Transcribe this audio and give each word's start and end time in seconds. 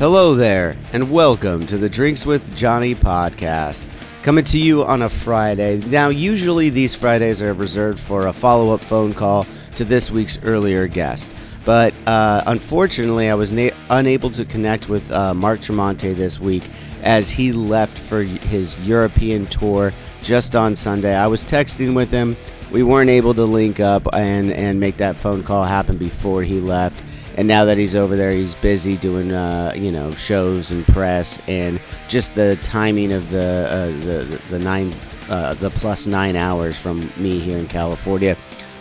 Hello 0.00 0.34
there, 0.34 0.76
and 0.94 1.12
welcome 1.12 1.66
to 1.66 1.76
the 1.76 1.90
Drinks 1.90 2.24
with 2.24 2.56
Johnny 2.56 2.94
podcast. 2.94 3.90
Coming 4.22 4.44
to 4.44 4.58
you 4.58 4.82
on 4.82 5.02
a 5.02 5.10
Friday. 5.10 5.76
Now, 5.76 6.08
usually 6.08 6.70
these 6.70 6.94
Fridays 6.94 7.42
are 7.42 7.52
reserved 7.52 8.00
for 8.00 8.26
a 8.26 8.32
follow 8.32 8.72
up 8.72 8.80
phone 8.80 9.12
call 9.12 9.44
to 9.74 9.84
this 9.84 10.10
week's 10.10 10.42
earlier 10.42 10.88
guest. 10.88 11.36
But 11.66 11.92
uh, 12.06 12.42
unfortunately, 12.46 13.28
I 13.28 13.34
was 13.34 13.52
na- 13.52 13.76
unable 13.90 14.30
to 14.30 14.46
connect 14.46 14.88
with 14.88 15.12
uh, 15.12 15.34
Mark 15.34 15.60
Tremonti 15.60 16.16
this 16.16 16.40
week 16.40 16.66
as 17.02 17.28
he 17.28 17.52
left 17.52 17.98
for 17.98 18.22
his 18.22 18.80
European 18.88 19.44
tour 19.48 19.92
just 20.22 20.56
on 20.56 20.76
Sunday. 20.76 21.14
I 21.14 21.26
was 21.26 21.44
texting 21.44 21.94
with 21.94 22.10
him. 22.10 22.38
We 22.72 22.82
weren't 22.82 23.10
able 23.10 23.34
to 23.34 23.44
link 23.44 23.80
up 23.80 24.06
and, 24.14 24.50
and 24.50 24.80
make 24.80 24.96
that 24.96 25.16
phone 25.16 25.42
call 25.42 25.64
happen 25.64 25.98
before 25.98 26.42
he 26.42 26.58
left 26.58 27.02
and 27.36 27.46
now 27.46 27.64
that 27.64 27.78
he's 27.78 27.94
over 27.94 28.16
there, 28.16 28.32
he's 28.32 28.54
busy 28.54 28.96
doing 28.96 29.32
uh, 29.32 29.72
you 29.76 29.92
know 29.92 30.10
shows 30.12 30.70
and 30.70 30.84
press, 30.86 31.40
and 31.48 31.80
just 32.08 32.34
the 32.34 32.56
timing 32.62 33.12
of 33.12 33.30
the 33.30 33.66
uh, 33.68 33.86
the 34.04 34.42
the 34.50 34.58
nine 34.58 34.92
uh, 35.28 35.54
the 35.54 35.70
plus 35.70 36.06
nine 36.06 36.36
hours 36.36 36.76
from 36.76 37.00
me 37.16 37.38
here 37.38 37.58
in 37.58 37.66
California, 37.66 38.36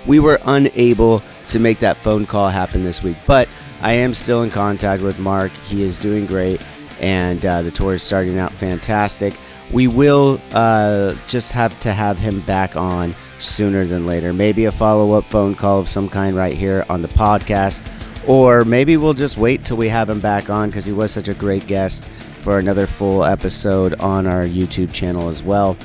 we 0.07 0.19
were 0.19 0.39
unable 0.45 1.21
to 1.47 1.59
make 1.59 1.79
that 1.79 1.97
phone 1.97 2.25
call 2.25 2.49
happen 2.49 2.83
this 2.83 3.03
week. 3.03 3.17
But 3.27 3.47
I 3.81 3.93
am 3.93 4.13
still 4.13 4.41
in 4.43 4.49
contact 4.49 5.03
with 5.03 5.19
Mark. 5.19 5.51
He 5.65 5.83
is 5.83 5.99
doing 5.99 6.25
great, 6.25 6.61
and 6.99 7.45
uh, 7.45 7.61
the 7.61 7.71
tour 7.71 7.93
is 7.93 8.03
starting 8.03 8.39
out 8.39 8.51
fantastic. 8.51 9.35
We 9.71 9.87
will 9.87 10.41
uh, 10.53 11.13
just 11.27 11.51
have 11.51 11.79
to 11.81 11.93
have 11.93 12.17
him 12.17 12.41
back 12.41 12.75
on 12.75 13.13
sooner 13.39 13.85
than 13.85 14.07
later. 14.07 14.33
Maybe 14.33 14.65
a 14.65 14.71
follow 14.71 15.13
up 15.13 15.25
phone 15.25 15.53
call 15.53 15.79
of 15.79 15.87
some 15.87 16.09
kind 16.09 16.35
right 16.35 16.53
here 16.53 16.85
on 16.89 17.03
the 17.03 17.07
podcast 17.07 17.83
or 18.27 18.65
maybe 18.65 18.97
we'll 18.97 19.13
just 19.13 19.37
wait 19.37 19.65
till 19.65 19.77
we 19.77 19.89
have 19.89 20.09
him 20.09 20.19
back 20.19 20.49
on 20.49 20.69
because 20.69 20.85
he 20.85 20.91
was 20.91 21.11
such 21.11 21.27
a 21.27 21.33
great 21.33 21.65
guest 21.67 22.07
for 22.41 22.59
another 22.59 22.87
full 22.87 23.23
episode 23.23 23.93
on 23.99 24.25
our 24.25 24.45
YouTube 24.45 24.93
channel 24.93 25.29
as 25.29 25.43
well. 25.43 25.77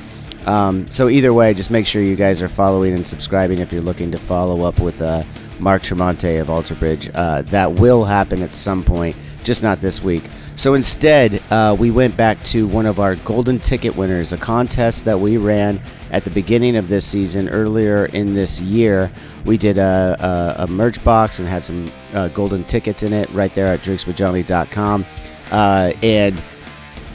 Um, 0.45 0.89
so 0.91 1.09
either 1.09 1.33
way, 1.33 1.53
just 1.53 1.71
make 1.71 1.87
sure 1.87 2.01
you 2.01 2.15
guys 2.15 2.41
are 2.41 2.49
following 2.49 2.93
and 2.93 3.05
subscribing 3.05 3.59
if 3.59 3.71
you're 3.71 3.81
looking 3.81 4.11
to 4.11 4.17
follow 4.17 4.67
up 4.67 4.79
with 4.79 5.01
uh, 5.01 5.23
Mark 5.59 5.81
Tremonti 5.81 6.39
of 6.39 6.49
Alter 6.49 6.75
Bridge. 6.75 7.09
Uh, 7.13 7.41
that 7.43 7.71
will 7.71 8.05
happen 8.05 8.41
at 8.41 8.53
some 8.53 8.83
point, 8.83 9.15
just 9.43 9.63
not 9.63 9.81
this 9.81 10.03
week. 10.03 10.23
So 10.55 10.75
instead, 10.75 11.41
uh, 11.51 11.75
we 11.77 11.91
went 11.91 12.15
back 12.15 12.41
to 12.45 12.67
one 12.67 12.85
of 12.85 12.99
our 12.99 13.15
golden 13.17 13.59
ticket 13.59 13.95
winners, 13.95 14.31
a 14.33 14.37
contest 14.37 15.03
that 15.05 15.19
we 15.19 15.37
ran 15.37 15.81
at 16.11 16.23
the 16.23 16.29
beginning 16.29 16.75
of 16.75 16.87
this 16.87 17.05
season 17.05 17.49
earlier 17.49 18.05
in 18.07 18.33
this 18.33 18.61
year. 18.61 19.11
We 19.45 19.57
did 19.57 19.77
a, 19.77 20.55
a, 20.57 20.63
a 20.63 20.67
merch 20.67 21.03
box 21.03 21.39
and 21.39 21.47
had 21.47 21.65
some 21.65 21.91
uh, 22.13 22.29
golden 22.29 22.63
tickets 22.65 23.03
in 23.03 23.13
it 23.13 23.29
right 23.31 23.53
there 23.53 23.67
at 23.67 23.81
drinkswithjohnny.com. 23.81 25.05
Uh, 25.51 25.91
and 26.01 26.41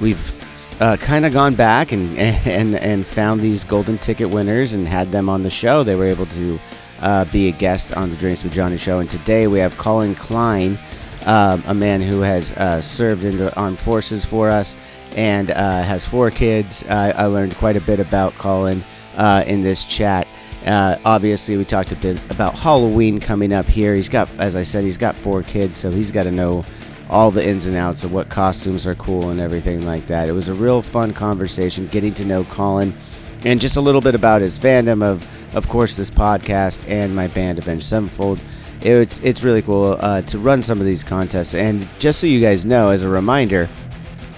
we've 0.01 0.81
uh, 0.81 0.97
kind 0.99 1.27
of 1.27 1.33
gone 1.33 1.55
back 1.55 1.93
and, 1.93 2.19
and, 2.19 2.77
and 2.77 3.07
found 3.07 3.41
these 3.41 3.65
golden 3.65 3.99
ticket 3.99 4.31
winners 4.31 4.73
and 4.73 4.87
had 4.87 5.11
them 5.11 5.29
on 5.29 5.43
the 5.43 5.51
show. 5.51 5.83
They 5.83 5.95
were 5.95 6.07
able 6.07 6.27
to 6.27 6.59
uh, 7.01 7.25
be 7.27 7.49
a 7.49 7.53
guest 7.53 7.97
on 7.97 8.11
the 8.11 8.17
Drinks 8.17 8.43
with 8.43 8.53
Johnny 8.53 8.77
show. 8.77 9.01
And 9.01 9.09
today 9.09 9.47
we 9.47 9.59
have 9.59 9.77
Colin 9.79 10.15
Klein 10.15 10.79
um, 11.27 11.63
a 11.67 11.75
man 11.75 12.01
who 12.01 12.21
has 12.21 12.53
uh, 12.53 12.81
served 12.81 13.25
in 13.25 13.37
the 13.37 13.55
armed 13.57 13.79
forces 13.79 14.25
for 14.25 14.49
us 14.49 14.77
and 15.17 15.51
uh, 15.51 15.83
has 15.83 16.07
four 16.07 16.31
kids. 16.31 16.85
I 16.89 17.27
learned 17.27 17.57
quite 17.57 17.77
a 17.77 17.81
bit 17.81 18.01
about 18.01 18.35
Colin 18.35 18.85
uh, 19.17 19.45
in 19.47 19.63
this 19.63 19.85
chat. 19.85 20.27
Uh, 20.67 20.99
obviously, 21.05 21.57
we 21.57 21.65
talked 21.65 21.93
a 21.93 21.97
bit 21.97 22.21
about 22.31 22.55
Halloween 22.55 23.19
coming 23.19 23.53
up 23.53 23.67
here. 23.67 23.95
He's 23.95 24.09
got, 24.09 24.31
as 24.39 24.57
I 24.57 24.63
said, 24.63 24.85
he's 24.85 24.99
got 24.99 25.17
four 25.17 25.43
kids, 25.43 25.79
so 25.79 25.91
he's 25.91 26.11
got 26.11 26.25
to 26.25 26.31
know 26.31 26.65
all 27.09 27.31
the 27.31 27.47
ins 27.47 27.67
and 27.67 27.77
outs 27.77 28.05
of 28.05 28.13
what 28.13 28.29
costumes 28.29 28.87
are 28.87 28.95
cool 28.95 29.31
and 29.31 29.41
everything 29.41 29.83
like 29.83 30.07
that. 30.07 30.29
It 30.29 30.33
was 30.33 30.49
a 30.49 30.55
real 30.55 30.83
fun 30.83 31.13
conversation 31.13 31.87
getting 31.89 32.15
to 32.15 32.25
know 32.25 32.45
Colin 32.45 32.93
and 33.45 33.61
just 33.61 33.77
a 33.77 33.81
little 33.81 34.01
bit 34.01 34.15
about 34.15 34.43
his 34.43 34.59
fandom 34.59 35.03
of, 35.03 35.27
of 35.57 35.69
course, 35.69 35.97
this 35.97 36.11
podcast 36.11 36.87
and 36.89 37.17
my 37.17 37.27
band 37.27 37.59
Avenged 37.59 37.87
Sevenfold 37.87 38.39
it's 38.83 39.19
it's 39.21 39.43
really 39.43 39.63
cool 39.63 39.97
uh, 40.01 40.23
to 40.23 40.39
run 40.39 40.63
some 40.63 40.81
of 40.81 40.87
these 40.87 41.05
contests. 41.05 41.55
And 41.55 41.87
just 41.99 42.21
so 42.21 42.27
you 42.27 42.41
guys 42.41 42.65
know, 42.65 42.89
as 42.91 43.03
a 43.03 43.09
reminder, 43.09 43.69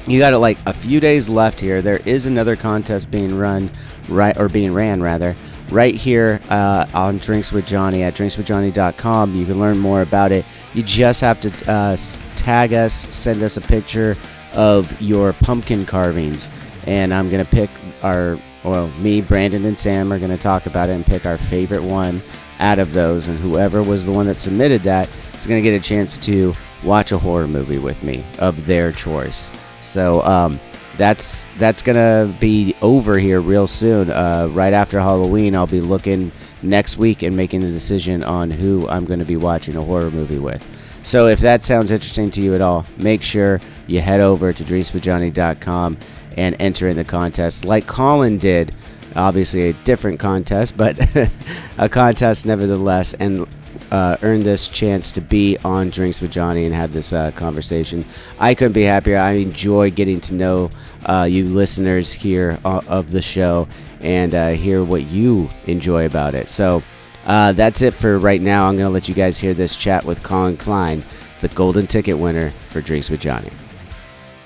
you 0.06 0.18
got 0.18 0.32
it 0.32 0.38
like 0.38 0.58
a 0.66 0.72
few 0.72 1.00
days 1.00 1.28
left 1.28 1.60
here. 1.60 1.80
There 1.82 2.00
is 2.04 2.26
another 2.26 2.56
contest 2.56 3.10
being 3.10 3.36
run, 3.36 3.70
right 4.08 4.36
or 4.36 4.48
being 4.48 4.74
ran 4.74 5.02
rather, 5.02 5.36
right 5.70 5.94
here 5.94 6.40
uh, 6.50 6.86
on 6.92 7.18
Drinks 7.18 7.52
with 7.52 7.66
Johnny 7.66 8.02
at 8.02 8.14
drinkswithjohnny.com. 8.14 9.34
You 9.34 9.46
can 9.46 9.60
learn 9.60 9.78
more 9.78 10.02
about 10.02 10.32
it. 10.32 10.44
You 10.74 10.82
just 10.82 11.20
have 11.20 11.40
to 11.40 11.70
uh, 11.70 11.96
tag 12.36 12.72
us, 12.72 13.06
send 13.14 13.42
us 13.42 13.56
a 13.56 13.60
picture 13.60 14.16
of 14.54 15.00
your 15.00 15.32
pumpkin 15.34 15.86
carvings, 15.86 16.48
and 16.86 17.14
I'm 17.14 17.30
gonna 17.30 17.44
pick 17.44 17.70
our 18.02 18.38
well, 18.64 18.88
me, 18.98 19.20
Brandon, 19.20 19.64
and 19.64 19.78
Sam 19.78 20.12
are 20.12 20.18
gonna 20.18 20.38
talk 20.38 20.66
about 20.66 20.88
it 20.88 20.92
and 20.92 21.06
pick 21.06 21.26
our 21.26 21.38
favorite 21.38 21.82
one 21.82 22.22
out 22.58 22.78
of 22.78 22.92
those, 22.92 23.28
and 23.28 23.38
whoever 23.38 23.82
was 23.82 24.04
the 24.04 24.12
one 24.12 24.26
that 24.26 24.38
submitted 24.38 24.82
that 24.82 25.08
is 25.34 25.46
to 25.46 25.60
get 25.60 25.74
a 25.74 25.80
chance 25.80 26.16
to 26.18 26.54
watch 26.84 27.12
a 27.12 27.18
horror 27.18 27.48
movie 27.48 27.78
with 27.78 28.02
me 28.02 28.24
of 28.38 28.66
their 28.66 28.92
choice. 28.92 29.50
So 29.82 30.22
um, 30.22 30.60
that's 30.96 31.48
that's 31.58 31.82
gonna 31.82 32.34
be 32.40 32.74
over 32.82 33.18
here 33.18 33.40
real 33.40 33.66
soon. 33.66 34.10
Uh, 34.10 34.48
right 34.52 34.72
after 34.72 35.00
Halloween, 35.00 35.56
I'll 35.56 35.66
be 35.66 35.80
looking 35.80 36.32
next 36.62 36.96
week 36.96 37.22
and 37.22 37.36
making 37.36 37.60
the 37.60 37.70
decision 37.70 38.22
on 38.24 38.50
who 38.50 38.88
I'm 38.88 39.06
to 39.06 39.24
be 39.24 39.36
watching 39.36 39.76
a 39.76 39.82
horror 39.82 40.10
movie 40.10 40.38
with. 40.38 40.64
So 41.02 41.26
if 41.26 41.40
that 41.40 41.64
sounds 41.64 41.90
interesting 41.90 42.30
to 42.32 42.40
you 42.40 42.54
at 42.54 42.60
all, 42.60 42.86
make 42.98 43.22
sure 43.22 43.60
you 43.88 44.00
head 44.00 44.20
over 44.20 44.52
to 44.52 44.64
drinkswithjohnny.com 44.64 45.98
and 46.36 46.56
enter 46.60 46.88
in 46.88 46.96
the 46.96 47.04
contest 47.04 47.64
like 47.64 47.86
Colin 47.86 48.38
did 48.38 48.74
obviously 49.16 49.68
a 49.68 49.72
different 49.84 50.18
contest, 50.18 50.76
but 50.76 50.98
a 51.78 51.88
contest 51.88 52.46
nevertheless, 52.46 53.14
and 53.14 53.46
uh, 53.92 54.16
earned 54.22 54.42
this 54.42 54.68
chance 54.68 55.12
to 55.12 55.20
be 55.20 55.58
on 55.66 55.90
Drinks 55.90 56.22
with 56.22 56.32
Johnny 56.32 56.64
and 56.64 56.74
have 56.74 56.94
this 56.94 57.12
uh, 57.12 57.30
conversation. 57.32 58.06
I 58.40 58.54
couldn't 58.54 58.72
be 58.72 58.84
happier. 58.84 59.18
I 59.18 59.32
enjoy 59.32 59.90
getting 59.90 60.18
to 60.22 60.34
know 60.34 60.70
uh, 61.04 61.28
you 61.30 61.44
listeners 61.44 62.10
here 62.10 62.58
uh, 62.64 62.80
of 62.88 63.10
the 63.10 63.20
show 63.20 63.68
and 64.00 64.34
uh, 64.34 64.48
hear 64.52 64.82
what 64.82 65.02
you 65.02 65.50
enjoy 65.66 66.06
about 66.06 66.34
it. 66.34 66.48
So 66.48 66.82
uh, 67.26 67.52
that's 67.52 67.82
it 67.82 67.92
for 67.92 68.18
right 68.18 68.40
now. 68.40 68.66
I'm 68.66 68.76
going 68.76 68.88
to 68.88 68.92
let 68.92 69.10
you 69.10 69.14
guys 69.14 69.36
hear 69.36 69.52
this 69.52 69.76
chat 69.76 70.04
with 70.04 70.22
Colin 70.22 70.56
Klein, 70.56 71.04
the 71.42 71.48
golden 71.48 71.86
ticket 71.86 72.16
winner 72.16 72.50
for 72.70 72.80
Drinks 72.80 73.10
with 73.10 73.20
Johnny. 73.20 73.50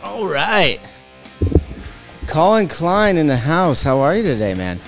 All 0.02 0.26
right. 0.26 0.80
Colin 2.26 2.66
Klein 2.66 3.16
in 3.16 3.28
the 3.28 3.36
house. 3.36 3.84
How 3.84 4.00
are 4.00 4.16
you 4.16 4.24
today, 4.24 4.54
man? 4.54 4.80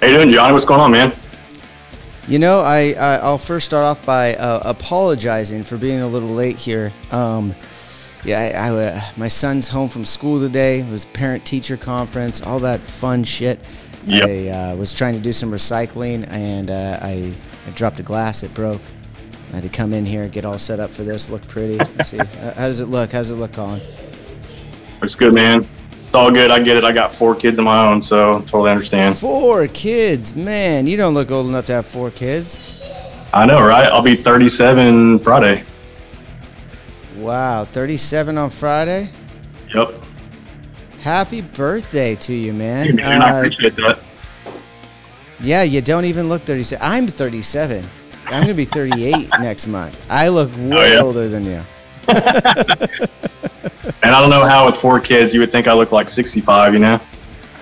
How 0.00 0.06
you 0.06 0.14
doing, 0.14 0.30
Johnny? 0.30 0.54
What's 0.54 0.64
going 0.64 0.80
on, 0.80 0.90
man? 0.90 1.14
You 2.26 2.38
know, 2.38 2.60
I, 2.60 2.92
I 2.92 3.30
will 3.30 3.36
first 3.36 3.66
start 3.66 3.84
off 3.84 4.04
by 4.06 4.34
uh, 4.36 4.62
apologizing 4.64 5.62
for 5.62 5.76
being 5.76 6.00
a 6.00 6.06
little 6.06 6.30
late 6.30 6.56
here. 6.56 6.90
Um, 7.10 7.54
yeah, 8.24 8.38
I, 8.40 8.70
I 8.70 8.84
uh, 8.84 9.00
my 9.18 9.28
son's 9.28 9.68
home 9.68 9.90
from 9.90 10.06
school 10.06 10.40
today. 10.40 10.80
It 10.80 10.90
was 10.90 11.04
parent 11.04 11.44
teacher 11.44 11.76
conference, 11.76 12.40
all 12.40 12.58
that 12.60 12.80
fun 12.80 13.24
shit. 13.24 13.60
Yep. 14.06 14.28
I 14.28 14.48
uh, 14.48 14.76
was 14.76 14.94
trying 14.94 15.14
to 15.14 15.20
do 15.20 15.34
some 15.34 15.50
recycling 15.50 16.26
and 16.30 16.70
uh, 16.70 16.98
I, 17.02 17.34
I 17.66 17.70
dropped 17.74 18.00
a 18.00 18.02
glass. 18.02 18.42
It 18.42 18.54
broke. 18.54 18.80
I 19.52 19.56
had 19.56 19.62
to 19.64 19.68
come 19.68 19.92
in 19.92 20.06
here, 20.06 20.26
get 20.26 20.46
all 20.46 20.58
set 20.58 20.80
up 20.80 20.90
for 20.90 21.04
this, 21.04 21.28
look 21.28 21.46
pretty. 21.46 21.76
Let's 21.76 22.08
see. 22.08 22.16
How 22.40 22.66
does 22.66 22.80
it 22.80 22.86
look? 22.86 23.12
How's 23.12 23.32
it 23.32 23.36
look, 23.36 23.52
Colin? 23.52 23.82
Looks 25.02 25.14
good, 25.14 25.34
man. 25.34 25.68
It's 26.14 26.20
all 26.20 26.30
good. 26.30 26.52
I 26.52 26.62
get 26.62 26.76
it. 26.76 26.84
I 26.84 26.92
got 26.92 27.12
four 27.12 27.34
kids 27.34 27.58
of 27.58 27.64
my 27.64 27.88
own, 27.88 28.00
so 28.00 28.34
totally 28.42 28.70
understand. 28.70 29.16
Four 29.18 29.66
kids, 29.66 30.32
man. 30.36 30.86
You 30.86 30.96
don't 30.96 31.12
look 31.12 31.32
old 31.32 31.48
enough 31.48 31.64
to 31.64 31.72
have 31.72 31.86
four 31.88 32.12
kids. 32.12 32.56
I 33.32 33.44
know, 33.46 33.60
right? 33.60 33.86
I'll 33.86 34.00
be 34.00 34.14
37 34.14 35.18
Friday. 35.18 35.64
Wow, 37.18 37.64
37 37.64 38.38
on 38.38 38.48
Friday. 38.48 39.10
Yep. 39.74 40.04
Happy 41.00 41.40
birthday 41.40 42.14
to 42.14 42.32
you, 42.32 42.52
man. 42.52 42.86
Hey, 42.86 42.92
man, 42.92 43.20
I 43.20 43.30
Uh, 43.30 43.38
appreciate 43.40 43.74
that. 43.74 43.98
yeah, 45.40 45.64
you 45.64 45.80
don't 45.80 46.04
even 46.04 46.28
look 46.28 46.42
37. 46.42 46.80
I'm 46.80 47.08
37. 47.08 47.84
I'm 48.26 48.42
gonna 48.42 48.54
be 48.54 48.64
38 48.64 49.30
next 49.40 49.66
month. 49.66 50.00
I 50.08 50.28
look 50.28 50.52
way 50.58 50.92
yeah? 50.92 51.00
older 51.02 51.28
than 51.28 51.42
you. 51.44 51.60
And 54.04 54.14
I 54.14 54.20
don't 54.20 54.28
know 54.28 54.44
how 54.44 54.66
with 54.66 54.76
four 54.76 55.00
kids 55.00 55.32
you 55.32 55.40
would 55.40 55.50
think 55.50 55.66
I 55.66 55.72
look 55.72 55.90
like 55.90 56.10
65, 56.10 56.74
you 56.74 56.78
know? 56.78 57.00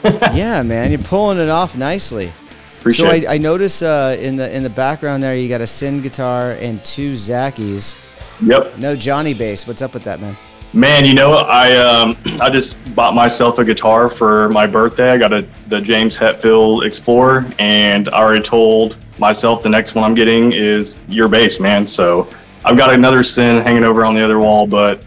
yeah, 0.34 0.60
man, 0.64 0.90
you're 0.90 1.00
pulling 1.00 1.38
it 1.38 1.48
off 1.48 1.76
nicely. 1.76 2.32
Appreciate 2.80 3.22
so. 3.22 3.28
I, 3.28 3.34
I 3.34 3.38
notice 3.38 3.80
uh, 3.80 4.16
in 4.18 4.34
the 4.34 4.52
in 4.52 4.64
the 4.64 4.70
background 4.70 5.22
there 5.22 5.36
you 5.36 5.48
got 5.48 5.60
a 5.60 5.66
Syn 5.68 6.00
guitar 6.00 6.56
and 6.60 6.84
two 6.84 7.12
Zackies. 7.12 7.96
Yep. 8.40 8.76
No 8.78 8.96
Johnny 8.96 9.34
bass. 9.34 9.68
What's 9.68 9.82
up 9.82 9.94
with 9.94 10.02
that, 10.02 10.20
man? 10.20 10.36
Man, 10.72 11.04
you 11.04 11.14
know? 11.14 11.34
I 11.34 11.76
um 11.76 12.16
I 12.40 12.50
just 12.50 12.92
bought 12.96 13.14
myself 13.14 13.60
a 13.60 13.64
guitar 13.64 14.10
for 14.10 14.48
my 14.48 14.66
birthday. 14.66 15.10
I 15.10 15.18
got 15.18 15.32
a 15.32 15.46
the 15.68 15.80
James 15.80 16.18
Hetfield 16.18 16.84
Explorer, 16.84 17.48
and 17.60 18.08
I 18.08 18.18
already 18.18 18.42
told 18.42 18.96
myself 19.20 19.62
the 19.62 19.68
next 19.68 19.94
one 19.94 20.04
I'm 20.04 20.16
getting 20.16 20.52
is 20.52 20.96
your 21.06 21.28
bass, 21.28 21.60
man. 21.60 21.86
So 21.86 22.28
I've 22.64 22.76
got 22.76 22.92
another 22.92 23.22
Syn 23.22 23.62
hanging 23.62 23.84
over 23.84 24.04
on 24.04 24.16
the 24.16 24.24
other 24.24 24.40
wall, 24.40 24.66
but 24.66 25.04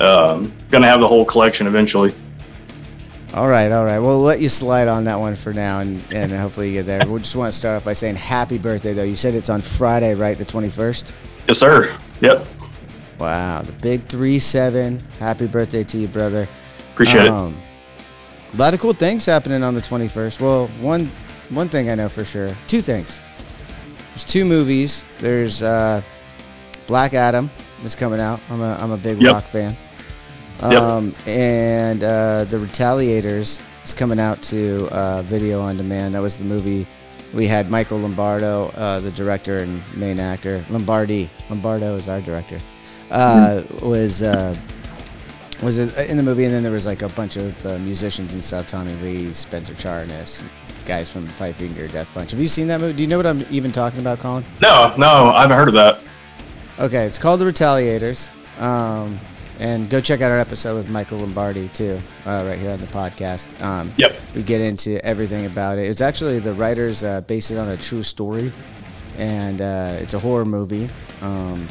um, 0.00 0.50
gonna 0.70 0.86
have 0.88 1.00
the 1.00 1.08
whole 1.08 1.24
collection 1.24 1.66
eventually. 1.66 2.14
All 3.34 3.48
right, 3.48 3.70
all 3.70 3.84
right. 3.84 4.00
We'll 4.00 4.20
let 4.20 4.40
you 4.40 4.48
slide 4.48 4.88
on 4.88 5.04
that 5.04 5.18
one 5.20 5.36
for 5.36 5.52
now, 5.52 5.78
and, 5.80 6.02
and 6.12 6.32
hopefully 6.32 6.68
you 6.68 6.82
get 6.82 6.86
there. 6.86 7.06
We 7.08 7.20
just 7.20 7.36
want 7.36 7.52
to 7.52 7.56
start 7.56 7.76
off 7.76 7.84
by 7.84 7.92
saying 7.92 8.16
happy 8.16 8.58
birthday, 8.58 8.92
though. 8.92 9.04
You 9.04 9.14
said 9.14 9.34
it's 9.34 9.48
on 9.48 9.60
Friday, 9.60 10.14
right? 10.14 10.36
The 10.36 10.44
21st? 10.44 11.12
Yes, 11.46 11.58
sir. 11.58 11.96
Yep. 12.22 12.44
Wow, 13.20 13.62
the 13.62 13.70
big 13.72 14.04
3 14.06 14.38
7. 14.40 15.00
Happy 15.20 15.46
birthday 15.46 15.84
to 15.84 15.98
you, 15.98 16.08
brother. 16.08 16.48
Appreciate 16.92 17.26
it. 17.26 17.28
Um, 17.28 17.56
A 18.52 18.56
lot 18.56 18.74
of 18.74 18.80
cool 18.80 18.94
things 18.94 19.24
happening 19.26 19.62
on 19.62 19.74
the 19.74 19.80
21st. 19.80 20.40
Well, 20.40 20.66
one 20.80 21.08
one 21.50 21.68
thing 21.68 21.88
I 21.90 21.94
know 21.94 22.08
for 22.08 22.24
sure. 22.24 22.50
Two 22.66 22.80
things. 22.80 23.20
There's 24.10 24.24
two 24.24 24.44
movies. 24.44 25.04
There's 25.18 25.62
uh, 25.62 26.02
Black 26.88 27.14
Adam 27.14 27.48
is 27.84 27.94
coming 27.94 28.20
out. 28.20 28.40
I'm 28.50 28.60
a, 28.60 28.74
I'm 28.80 28.90
a 28.90 28.96
big 28.96 29.20
Yep. 29.22 29.32
rock 29.32 29.44
fan. 29.44 29.76
Yep. 30.62 30.72
Um, 30.82 31.14
and 31.26 32.04
uh, 32.04 32.44
The 32.44 32.58
Retaliators 32.58 33.62
is 33.84 33.94
coming 33.94 34.20
out 34.20 34.42
to 34.44 34.88
uh, 34.88 35.22
video 35.22 35.60
on 35.60 35.76
demand. 35.76 36.14
That 36.14 36.20
was 36.22 36.36
the 36.38 36.44
movie. 36.44 36.86
We 37.32 37.46
had 37.46 37.70
Michael 37.70 37.98
Lombardo, 37.98 38.68
uh, 38.76 39.00
the 39.00 39.10
director 39.12 39.58
and 39.58 39.82
main 39.96 40.18
actor. 40.20 40.64
Lombardi. 40.68 41.30
Lombardo 41.48 41.94
is 41.96 42.08
our 42.08 42.20
director. 42.20 42.58
Uh, 43.10 43.62
Was 43.80 44.22
uh, 44.22 44.54
was 45.62 45.78
it 45.78 45.96
in 46.10 46.16
the 46.16 46.22
movie, 46.22 46.44
and 46.44 46.54
then 46.54 46.62
there 46.62 46.72
was 46.72 46.86
like 46.86 47.02
a 47.02 47.08
bunch 47.10 47.36
of 47.36 47.66
uh, 47.66 47.78
musicians 47.80 48.34
and 48.34 48.42
stuff. 48.42 48.66
Tommy 48.66 48.92
Lee, 49.02 49.32
Spencer 49.32 49.74
Charnas, 49.74 50.42
guys 50.86 51.10
from 51.10 51.26
Five 51.26 51.56
Finger 51.56 51.86
Death 51.86 52.12
Punch. 52.14 52.30
Have 52.30 52.40
you 52.40 52.46
seen 52.48 52.66
that 52.68 52.80
movie? 52.80 52.94
Do 52.94 53.02
you 53.02 53.08
know 53.08 53.16
what 53.18 53.26
I'm 53.26 53.44
even 53.50 53.70
talking 53.70 54.00
about, 54.00 54.20
Colin? 54.20 54.44
No, 54.62 54.94
no, 54.96 55.30
I 55.30 55.42
haven't 55.42 55.56
heard 55.56 55.68
of 55.68 55.74
that. 55.74 56.00
Okay, 56.78 57.04
it's 57.04 57.18
called 57.18 57.40
The 57.40 57.44
Retaliators. 57.44 58.30
Um, 58.60 59.18
and 59.60 59.88
go 59.90 60.00
check 60.00 60.20
out 60.20 60.30
our 60.32 60.38
episode 60.38 60.74
with 60.74 60.88
Michael 60.88 61.18
Lombardi 61.18 61.68
too, 61.68 62.00
uh, 62.26 62.42
right 62.46 62.58
here 62.58 62.70
on 62.70 62.80
the 62.80 62.86
podcast. 62.88 63.60
Um, 63.62 63.92
Yep. 63.96 64.16
We 64.34 64.42
get 64.42 64.60
into 64.60 65.04
everything 65.04 65.46
about 65.46 65.78
it. 65.78 65.88
It's 65.88 66.00
actually 66.00 66.38
the 66.40 66.54
writers 66.54 67.02
uh, 67.04 67.20
based 67.22 67.50
it 67.50 67.58
on 67.58 67.68
a 67.68 67.76
true 67.76 68.02
story, 68.02 68.52
and 69.18 69.60
uh, 69.60 69.96
it's 70.00 70.14
a 70.14 70.18
horror 70.18 70.44
movie. 70.44 70.88
Um, 71.20 71.66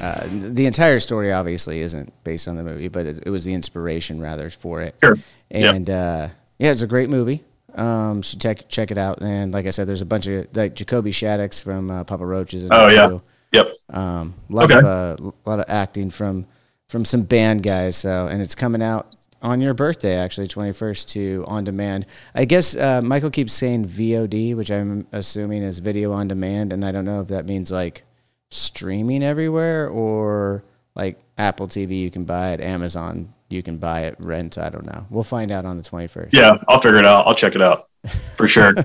uh, 0.00 0.26
the 0.30 0.66
entire 0.66 1.00
story 1.00 1.32
obviously 1.32 1.80
isn't 1.80 2.12
based 2.24 2.46
on 2.46 2.56
the 2.56 2.62
movie, 2.62 2.88
but 2.88 3.06
it, 3.06 3.22
it 3.26 3.30
was 3.30 3.44
the 3.44 3.54
inspiration 3.54 4.20
rather 4.20 4.48
for 4.50 4.80
it. 4.82 4.94
Sure. 5.02 5.16
Yep. 5.50 5.74
And 5.74 5.90
uh, 5.90 6.28
yeah, 6.58 6.70
it's 6.72 6.82
a 6.82 6.86
great 6.86 7.08
movie. 7.08 7.42
Um, 7.74 8.22
should 8.22 8.40
check 8.40 8.68
check 8.68 8.90
it 8.90 8.98
out. 8.98 9.22
And 9.22 9.52
like 9.52 9.66
I 9.66 9.70
said, 9.70 9.86
there's 9.88 10.02
a 10.02 10.06
bunch 10.06 10.26
of 10.26 10.46
like 10.54 10.74
Jacoby 10.74 11.10
Shaddix 11.10 11.62
from 11.64 11.90
uh, 11.90 12.04
Papa 12.04 12.24
Roaches. 12.26 12.64
in 12.64 12.72
Oh 12.72 12.86
it, 12.86 12.94
yeah. 12.94 13.08
too. 13.08 13.22
Yep. 13.52 13.66
Um, 13.90 14.34
a 14.50 14.52
lot 14.52 14.70
Okay. 14.70 14.78
of 14.78 14.84
uh, 14.84 15.30
a 15.46 15.48
lot 15.50 15.58
of 15.60 15.64
acting 15.68 16.10
from 16.10 16.46
from 16.88 17.04
some 17.04 17.22
band 17.22 17.62
guys. 17.62 17.96
So, 17.96 18.26
and 18.26 18.40
it's 18.42 18.54
coming 18.54 18.82
out 18.82 19.14
on 19.42 19.60
your 19.60 19.74
birthday, 19.74 20.16
actually, 20.16 20.48
twenty 20.48 20.72
first 20.72 21.08
to 21.10 21.44
on 21.46 21.64
demand. 21.64 22.06
I 22.34 22.44
guess 22.44 22.76
uh, 22.76 23.02
Michael 23.02 23.30
keeps 23.30 23.52
saying 23.52 23.86
VOD, 23.86 24.56
which 24.56 24.70
I'm 24.70 25.06
assuming 25.12 25.62
is 25.62 25.78
video 25.78 26.12
on 26.12 26.28
demand, 26.28 26.72
and 26.72 26.84
I 26.84 26.92
don't 26.92 27.04
know 27.04 27.20
if 27.20 27.28
that 27.28 27.46
means 27.46 27.70
like 27.70 28.04
streaming 28.50 29.22
everywhere 29.22 29.88
or 29.88 30.64
like 30.94 31.20
Apple 31.36 31.68
TV 31.68 32.00
you 32.00 32.10
can 32.10 32.24
buy 32.24 32.50
it, 32.50 32.60
Amazon 32.60 33.34
you 33.50 33.62
can 33.62 33.78
buy 33.78 34.00
it, 34.02 34.14
rent. 34.18 34.58
I 34.58 34.68
don't 34.68 34.84
know. 34.84 35.06
We'll 35.08 35.24
find 35.24 35.50
out 35.50 35.64
on 35.64 35.76
the 35.76 35.82
twenty 35.82 36.06
first. 36.06 36.34
Yeah, 36.34 36.56
I'll 36.68 36.80
figure 36.80 36.98
it 36.98 37.06
out. 37.06 37.26
I'll 37.26 37.34
check 37.34 37.54
it 37.54 37.62
out 37.62 37.88
for 38.36 38.46
sure. 38.48 38.74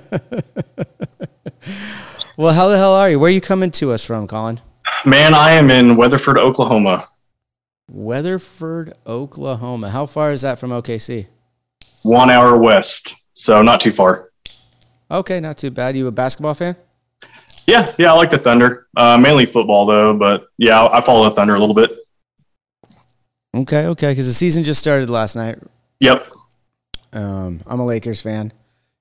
Well, 2.36 2.52
how 2.52 2.66
the 2.66 2.76
hell 2.76 2.94
are 2.94 3.08
you? 3.08 3.20
Where 3.20 3.28
are 3.28 3.32
you 3.32 3.40
coming 3.40 3.70
to 3.72 3.92
us 3.92 4.04
from, 4.04 4.26
Colin? 4.26 4.60
Man, 5.04 5.34
I 5.34 5.52
am 5.52 5.70
in 5.70 5.94
Weatherford, 5.94 6.36
Oklahoma. 6.36 7.08
Weatherford, 7.88 8.94
Oklahoma. 9.06 9.90
How 9.90 10.06
far 10.06 10.32
is 10.32 10.42
that 10.42 10.58
from 10.58 10.70
OKC? 10.70 11.26
One 12.02 12.30
hour 12.30 12.56
west, 12.58 13.16
so 13.32 13.62
not 13.62 13.80
too 13.80 13.92
far. 13.92 14.30
Okay, 15.10 15.40
not 15.40 15.58
too 15.58 15.70
bad. 15.70 15.96
You 15.96 16.06
a 16.06 16.12
basketball 16.12 16.54
fan? 16.54 16.76
Yeah, 17.66 17.86
yeah, 17.98 18.12
I 18.12 18.16
like 18.16 18.30
the 18.30 18.38
Thunder. 18.38 18.88
Uh, 18.96 19.16
mainly 19.16 19.46
football 19.46 19.86
though, 19.86 20.14
but 20.14 20.48
yeah, 20.58 20.82
I 20.82 20.98
I 20.98 21.00
follow 21.00 21.28
the 21.28 21.34
Thunder 21.34 21.54
a 21.54 21.58
little 21.58 21.74
bit. 21.74 21.90
Okay, 23.54 23.86
okay, 23.86 24.10
because 24.12 24.26
the 24.26 24.34
season 24.34 24.64
just 24.64 24.80
started 24.80 25.08
last 25.08 25.36
night. 25.36 25.58
Yep. 26.00 26.26
Um, 27.12 27.60
I'm 27.66 27.80
a 27.80 27.86
Lakers 27.86 28.20
fan. 28.20 28.52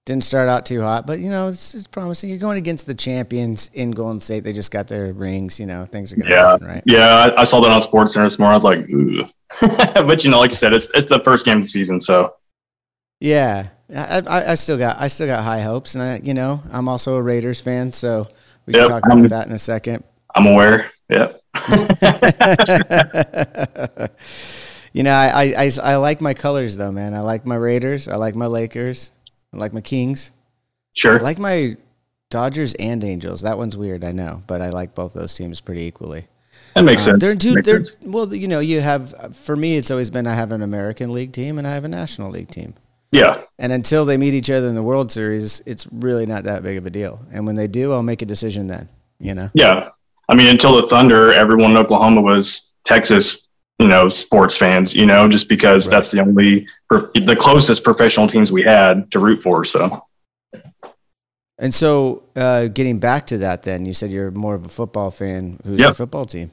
Didn't 0.06 0.26
start 0.26 0.50
out 0.50 0.66
too 0.66 0.82
hot, 0.82 1.08
but 1.08 1.20
you 1.20 1.30
know 1.30 1.48
it's, 1.48 1.74
it's 1.74 1.88
promising. 1.88 2.30
You're 2.30 2.38
going 2.38 2.58
against 2.58 2.88
the 2.88 2.94
champions 2.94 3.70
in 3.74 3.92
Golden 3.92 4.20
State. 4.20 4.44
They 4.44 4.52
just 4.52 4.70
got 4.70 4.86
their 4.88 5.14
rings. 5.14 5.62
You 5.62 5.66
know 5.66 5.86
things 5.86 6.12
are 6.12 6.18
going 6.18 6.28
to 6.28 6.34
Yeah. 6.34 6.46
happen, 6.50 6.68
right? 6.68 6.84
Yeah, 6.86 7.08
I, 7.08 7.42
I 7.42 7.44
saw 7.46 7.62
that 7.62 7.72
on 7.72 7.82
Sports 7.82 8.12
Center 8.14 8.26
this 8.26 8.38
morning. 8.38 8.52
I 8.52 8.56
was 8.56 8.66
like, 8.66 8.80
ooh. 8.90 9.26
but 10.06 10.26
you 10.26 10.30
know, 10.30 10.40
like 10.40 10.50
you 10.52 10.58
said, 10.58 10.74
it's 10.74 10.90
it's 10.94 11.06
the 11.08 11.22
first 11.24 11.46
game 11.46 11.60
of 11.60 11.64
the 11.64 11.70
season, 11.70 12.02
so 12.02 12.34
Yeah, 13.22 13.70
I, 13.96 14.22
I, 14.28 14.52
I 14.52 14.56
still 14.56 14.78
got 14.78 14.98
I 15.00 15.08
still 15.08 15.28
got 15.28 15.42
high 15.42 15.62
hopes, 15.62 15.96
and 15.96 16.04
I, 16.04 16.20
you 16.22 16.34
know 16.34 16.62
I'm 16.74 16.90
also 16.90 17.16
a 17.16 17.22
Raiders 17.22 17.62
fan, 17.62 17.94
so 17.94 18.28
we 18.66 18.74
can 18.74 18.82
Yep, 18.82 18.90
talk 18.90 19.06
about 19.06 19.18
I'm- 19.20 19.28
that 19.28 19.48
in 19.48 19.54
a 19.54 19.58
second. 19.60 20.04
I'm 20.36 20.48
aware. 20.48 20.92
Yep. 21.10 21.40
you 24.94 25.04
know, 25.04 25.14
I, 25.14 25.54
I, 25.58 25.72
I 25.84 25.96
like 25.98 26.20
my 26.22 26.34
colors 26.34 26.76
though, 26.76 26.92
man. 26.92 27.14
I 27.14 27.20
like 27.22 27.46
my 27.46 27.56
Raiders. 27.56 28.08
I 28.10 28.16
like 28.16 28.34
my 28.36 28.48
Lakers. 28.48 29.12
I 29.54 29.58
like 29.58 29.74
my 29.74 29.82
Kings. 29.82 30.32
Sure. 30.94 31.20
I 31.20 31.22
like 31.22 31.40
my 31.40 31.78
Dodgers 32.30 32.74
and 32.76 33.04
Angels. 33.04 33.42
That 33.42 33.58
one's 33.58 33.78
weird, 33.78 34.04
I 34.04 34.12
know, 34.12 34.42
but 34.48 34.62
I 34.62 34.70
like 34.70 34.96
both 34.96 35.14
those 35.14 35.34
teams 35.36 35.62
pretty 35.62 35.84
equally. 35.84 36.26
that 36.74 36.84
makes 36.84 37.04
Uh, 37.04 37.12
sense. 37.12 37.24
They're 37.24 37.36
two. 37.36 37.54
Makes 37.56 37.66
They're 37.66 37.84
sense. 37.84 37.96
well, 38.04 38.34
you 38.34 38.48
know, 38.48 38.60
you 38.60 38.82
have 38.82 39.36
for 39.36 39.56
me, 39.56 39.76
it's 39.78 39.92
always 39.92 40.10
been 40.10 40.26
I 40.28 40.34
have 40.34 40.52
an 40.52 40.62
American 40.64 41.14
League 41.14 41.32
team 41.32 41.58
and 41.60 41.68
I 41.68 41.72
have 41.72 41.86
a 41.86 41.88
National 41.90 42.32
League 42.32 42.50
team, 42.50 42.74
Yeah. 43.12 43.42
and 43.60 43.72
until 43.72 44.06
they 44.06 44.18
meet 44.18 44.34
each 44.34 44.50
other 44.50 44.68
in 44.68 44.74
the 44.76 44.82
World 44.84 45.12
Series, 45.12 45.62
it's 45.68 45.88
really 45.92 46.26
not 46.26 46.44
that 46.46 46.64
big 46.64 46.78
of 46.78 46.86
a 46.88 46.90
deal. 46.90 47.22
And 47.32 47.46
when 47.46 47.56
they 47.56 47.68
do, 47.68 47.92
I'll 47.94 48.02
make 48.04 48.22
a 48.24 48.26
decision 48.26 48.68
then. 48.68 48.90
You 49.20 49.36
know. 49.36 49.50
Yeah. 49.54 49.90
I 50.30 50.36
mean, 50.36 50.48
until 50.48 50.76
the 50.82 50.88
Thunder, 50.88 51.32
everyone 51.32 51.72
in 51.72 51.78
Oklahoma 51.78 52.22
was 52.22 52.74
Texas, 52.86 53.48
you 53.80 53.88
know, 53.88 54.08
sports 54.10 54.56
fans, 54.56 54.94
you 54.96 55.06
know, 55.06 55.28
just 55.28 55.50
because 55.50 55.88
Right. 55.88 55.96
that's 55.96 56.12
the 56.12 56.22
only, 56.22 56.68
the 56.90 57.36
closest 57.40 57.84
professional 57.84 58.28
teams 58.28 58.52
we 58.52 58.62
had 58.64 59.12
to 59.12 59.20
root 59.20 59.38
for. 59.42 59.66
So, 59.66 60.06
And 61.60 61.74
so, 61.74 62.24
uh, 62.36 62.68
getting 62.68 63.00
back 63.00 63.28
to 63.28 63.38
that, 63.40 63.64
then 63.64 63.86
you 63.86 63.94
said 63.94 64.12
you're 64.12 64.32
more 64.32 64.56
of 64.56 64.66
a 64.66 64.70
football 64.70 65.12
fan. 65.12 65.60
Who's 65.66 65.80
Yep. 65.80 65.88
your 65.88 65.94
football 65.94 66.26
team? 66.26 66.52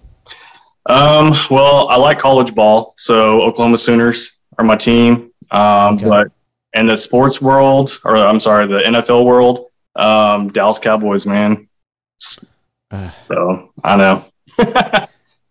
um, 0.86 1.34
well, 1.50 1.88
I 1.88 1.96
like 1.96 2.18
college 2.18 2.54
ball. 2.54 2.94
So, 2.96 3.42
Oklahoma 3.42 3.76
Sooners. 3.78 4.32
are 4.58 4.64
my 4.64 4.76
team. 4.76 5.30
Um, 5.52 5.94
Okay. 5.96 6.06
But 6.08 6.28
in 6.74 6.86
the 6.86 6.96
sports 6.96 7.40
world, 7.40 7.98
or 8.04 8.16
I'm 8.16 8.40
sorry, 8.40 8.66
the 8.66 8.80
NFL 8.86 9.24
world, 9.24 9.66
um, 9.96 10.48
Dallas 10.52 10.78
Cowboys, 10.78 11.26
man. 11.26 11.68
Ugh. 12.92 13.12
So 13.28 13.72
I 13.84 13.96
know. 13.96 14.24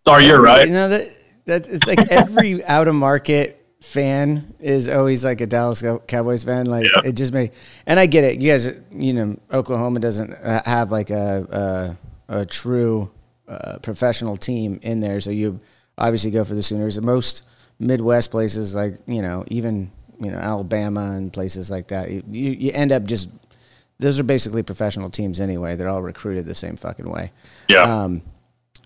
sorry, 0.06 0.26
you're 0.26 0.38
You 0.38 0.44
right. 0.44 0.68
know 0.68 0.88
that 0.88 1.08
that 1.46 1.66
it's 1.68 1.86
like 1.86 2.10
every 2.10 2.64
out 2.76 2.88
of 2.88 2.94
market 2.94 3.56
fan 3.80 4.54
is 4.60 4.88
always 4.88 5.24
like 5.24 5.40
a 5.40 5.46
Dallas 5.46 5.82
Cowboys 6.06 6.44
fan. 6.44 6.66
Like 6.66 6.84
Yeah. 6.84 7.08
it 7.08 7.12
just 7.12 7.32
may, 7.32 7.50
and 7.86 7.98
I 7.98 8.06
get 8.06 8.24
it. 8.24 8.40
You 8.40 8.50
guys, 8.52 8.70
you 8.92 9.12
know, 9.12 9.36
Oklahoma 9.52 10.00
doesn't 10.00 10.32
uh, 10.32 10.62
have 10.64 10.90
like 10.92 11.10
a 11.10 11.96
a, 12.28 12.40
a 12.40 12.46
true 12.46 13.10
uh, 13.48 13.78
professional 13.82 14.36
team 14.36 14.78
in 14.82 15.00
there, 15.00 15.20
so 15.20 15.30
you 15.30 15.60
obviously 15.98 16.30
go 16.30 16.44
for 16.44 16.54
the 16.54 16.62
Sooners. 16.62 17.00
Most 17.00 17.44
Midwest 17.78 18.30
places, 18.30 18.74
like 18.74 18.98
you 19.06 19.22
know, 19.22 19.44
even 19.48 19.90
you 20.20 20.30
know 20.30 20.38
Alabama 20.38 21.12
and 21.16 21.32
places 21.32 21.70
like 21.70 21.88
that, 21.88 22.10
you 22.10 22.22
you, 22.30 22.50
you 22.52 22.70
end 22.74 22.92
up 22.92 23.04
just. 23.04 23.28
Those 23.98 24.18
are 24.18 24.22
basically 24.24 24.62
professional 24.62 25.10
teams 25.10 25.40
anyway. 25.42 25.76
They're 25.76 25.88
all 25.90 26.00
recruited 26.00 26.46
the 26.46 26.54
same 26.54 26.76
fucking 26.76 27.06
way. 27.10 27.32
Yeah. 27.68 27.82
Um, 27.82 28.22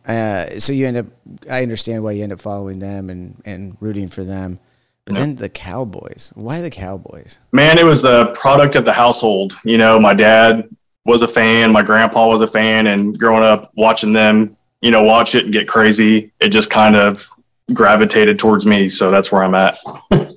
uh, 0.06 0.58
so 0.58 0.72
you 0.72 0.86
end 0.86 0.96
up, 0.96 1.06
I 1.50 1.62
understand 1.62 2.02
why 2.02 2.12
you 2.12 2.22
end 2.22 2.32
up 2.32 2.40
following 2.40 2.78
them 2.78 3.10
and, 3.10 3.40
and 3.44 3.76
rooting 3.80 4.08
for 4.08 4.24
them. 4.24 4.58
But 5.04 5.16
then 5.16 5.34
the 5.34 5.50
Cowboys. 5.50 6.32
Why 6.34 6.60
the 6.60 6.70
Cowboys? 6.70 7.38
Man, 7.52 7.78
it 7.78 7.84
was 7.84 8.00
the 8.00 8.26
product 8.28 8.74
of 8.74 8.84
the 8.84 8.92
household. 8.92 9.54
You 9.64 9.76
know, 9.76 9.98
my 9.98 10.14
dad 10.14 10.68
was 11.04 11.20
a 11.20 11.28
fan, 11.28 11.72
my 11.72 11.82
grandpa 11.82 12.28
was 12.28 12.40
a 12.40 12.46
fan, 12.46 12.86
and 12.86 13.18
growing 13.18 13.44
up 13.44 13.70
watching 13.76 14.14
them, 14.14 14.56
you 14.80 14.90
know, 14.90 15.02
watch 15.02 15.34
it 15.34 15.44
and 15.44 15.52
get 15.52 15.68
crazy, 15.68 16.32
it 16.40 16.48
just 16.48 16.70
kind 16.70 16.96
of 16.96 17.28
gravitated 17.72 18.38
towards 18.38 18.64
me. 18.64 18.88
So 18.88 19.10
that's 19.10 19.30
where 19.30 19.42
I'm 19.42 19.54
at. 19.54 19.78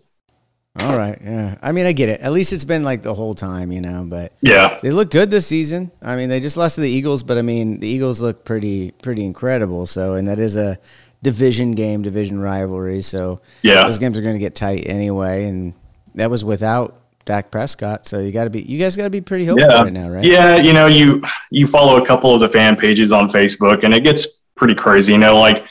All 0.80 0.98
right. 0.98 1.20
Yeah. 1.24 1.56
I 1.62 1.72
mean, 1.72 1.86
I 1.86 1.92
get 1.92 2.10
it. 2.10 2.22
At 2.22 2.32
least 2.32 2.54
it's 2.54 2.64
been 2.64 2.84
like 2.84 3.02
the 3.02 3.14
whole 3.14 3.34
time, 3.36 3.72
you 3.72 3.82
know, 3.82 4.06
but 4.08 4.34
Yeah. 4.42 4.78
they 4.84 4.92
look 4.92 5.10
good 5.10 5.32
this 5.32 5.48
season. 5.48 5.92
I 6.02 6.16
mean, 6.16 6.30
they 6.30 6.40
just 6.40 6.56
lost 6.58 6.76
to 6.76 6.82
the 6.82 6.90
Eagles, 6.90 7.24
but 7.24 7.38
I 7.38 7.42
mean, 7.42 7.80
the 7.80 7.88
Eagles 7.88 8.22
look 8.22 8.46
pretty, 8.46 8.92
pretty 9.02 9.26
incredible. 9.26 9.86
So, 9.86 10.14
and 10.14 10.28
that 10.28 10.40
is 10.40 10.56
a 10.56 10.78
division 11.24 11.72
game, 11.72 12.04
division 12.04 12.40
rivalry. 12.40 13.02
So 13.02 13.42
Yeah. 13.64 13.84
those 13.86 13.98
games 13.98 14.18
are 14.18 14.22
going 14.22 14.36
to 14.36 14.40
get 14.40 14.54
tight 14.56 14.84
anyway. 14.86 15.46
And 15.46 15.74
that 16.16 16.30
was 16.30 16.46
without 16.46 16.96
Dak 17.26 17.50
Prescott. 17.52 18.06
So 18.08 18.20
you 18.20 18.32
got 18.32 18.44
to 18.46 18.50
be, 18.50 18.62
you 18.62 18.78
guys 18.80 18.96
got 18.96 19.04
to 19.04 19.10
be 19.10 19.20
pretty 19.22 19.46
hopeful 19.46 19.68
Yeah. 19.68 19.84
right 19.84 19.92
now, 19.94 20.10
right? 20.10 20.24
Yeah, 20.24 20.58
you 20.58 20.74
know, 20.74 20.86
you 20.88 21.22
you 21.52 21.66
follow 21.68 21.98
a 22.02 22.06
couple 22.06 22.34
of 22.34 22.40
the 22.40 22.50
fan 22.50 22.76
pages 22.76 23.12
on 23.12 23.30
Facebook, 23.30 23.84
and 23.84 23.94
it 23.94 24.04
gets 24.04 24.28
pretty 24.56 24.76
crazy. 24.76 25.12
You 25.14 25.18
know, 25.18 25.38
like 25.38 25.66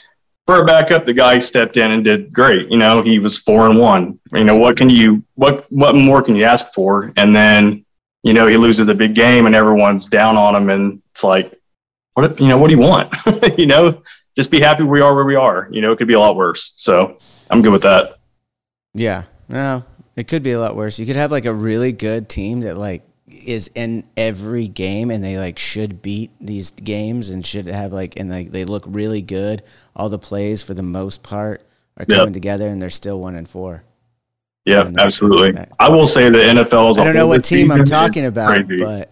for 0.47 0.61
a 0.61 0.65
backup, 0.65 1.05
the 1.05 1.13
guy 1.13 1.37
stepped 1.37 1.77
in 1.77 1.91
and 1.91 2.03
did 2.03 2.33
great. 2.33 2.71
You 2.71 2.77
know, 2.77 3.03
he 3.03 3.19
was 3.19 3.37
four 3.37 3.69
and 3.69 3.77
one. 3.77 4.17
You 4.33 4.45
know, 4.45 4.57
what 4.57 4.77
can 4.77 4.89
you 4.89 5.23
what 5.35 5.69
what 5.71 5.93
more 5.93 6.21
can 6.23 6.35
you 6.35 6.45
ask 6.45 6.73
for? 6.73 7.13
And 7.17 7.35
then, 7.35 7.85
you 8.23 8.33
know, 8.33 8.47
he 8.47 8.57
loses 8.57 8.87
a 8.87 8.95
big 8.95 9.13
game, 9.13 9.45
and 9.45 9.53
everyone's 9.53 10.07
down 10.07 10.37
on 10.37 10.55
him, 10.55 10.69
and 10.69 11.01
it's 11.11 11.23
like, 11.23 11.53
what 12.13 12.39
you 12.39 12.47
know, 12.47 12.57
what 12.57 12.69
do 12.69 12.75
you 12.75 12.79
want? 12.79 13.13
you 13.57 13.67
know, 13.67 14.01
just 14.37 14.49
be 14.49 14.61
happy 14.61 14.83
we 14.83 15.01
are 15.01 15.13
where 15.13 15.25
we 15.25 15.35
are. 15.35 15.67
You 15.69 15.81
know, 15.81 15.91
it 15.91 15.97
could 15.97 16.07
be 16.07 16.13
a 16.13 16.19
lot 16.19 16.37
worse. 16.37 16.73
So 16.77 17.17
I'm 17.49 17.61
good 17.61 17.73
with 17.73 17.83
that. 17.83 18.17
Yeah. 18.93 19.23
No, 19.49 19.83
it 20.15 20.27
could 20.27 20.43
be 20.43 20.53
a 20.53 20.59
lot 20.59 20.75
worse. 20.75 20.97
You 20.97 21.05
could 21.05 21.15
have 21.15 21.31
like 21.31 21.45
a 21.45 21.53
really 21.53 21.91
good 21.91 22.29
team 22.29 22.61
that 22.61 22.77
like 22.77 23.03
is 23.27 23.69
in 23.75 24.05
every 24.15 24.67
game 24.67 25.11
and 25.11 25.23
they 25.23 25.37
like 25.37 25.59
should 25.59 26.01
beat 26.01 26.31
these 26.39 26.71
games 26.71 27.29
and 27.29 27.45
should 27.45 27.67
have 27.67 27.91
like 27.91 28.17
and 28.19 28.29
like 28.31 28.51
they 28.51 28.63
look 28.65 28.83
really 28.87 29.21
good. 29.21 29.63
All 29.95 30.09
the 30.09 30.19
plays 30.19 30.63
for 30.63 30.73
the 30.73 30.83
most 30.83 31.23
part 31.23 31.61
are 31.97 32.05
coming 32.05 32.33
together 32.33 32.67
and 32.69 32.81
they're 32.81 32.89
still 32.89 33.19
one 33.19 33.35
and 33.35 33.47
four. 33.47 33.83
Yeah, 34.65 34.91
absolutely. 34.97 35.61
I 35.79 35.89
will 35.89 36.07
say 36.07 36.29
the 36.29 36.37
NFL. 36.39 36.97
a 36.97 37.01
I 37.01 37.03
don't 37.05 37.15
know 37.15 37.27
what 37.27 37.43
team 37.43 37.71
I'm 37.71 37.85
talking 37.85 38.25
about, 38.25 38.65
crazy. 38.65 38.83
but 38.83 39.11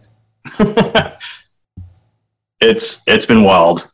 it's 2.61 3.01
it's 3.07 3.25
been 3.25 3.43
wild. 3.43 3.89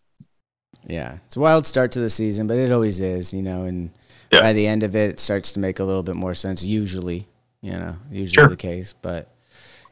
yeah, 0.87 1.17
it's 1.27 1.37
a 1.37 1.39
wild 1.39 1.65
start 1.65 1.91
to 1.93 1.99
the 1.99 2.09
season, 2.09 2.47
but 2.47 2.57
it 2.57 2.71
always 2.71 2.99
is, 2.99 3.33
you 3.33 3.41
know. 3.41 3.63
And 3.65 3.91
by 4.31 4.53
the 4.53 4.65
end 4.67 4.83
of 4.83 4.95
it, 4.95 5.09
it 5.11 5.19
starts 5.19 5.51
to 5.53 5.59
make 5.59 5.79
a 5.79 5.83
little 5.83 6.03
bit 6.03 6.15
more 6.15 6.33
sense. 6.33 6.63
Usually, 6.63 7.27
you 7.61 7.71
know, 7.73 7.95
usually 8.11 8.33
Sure. 8.33 8.49
the 8.49 8.55
case. 8.55 8.93
But 9.01 9.29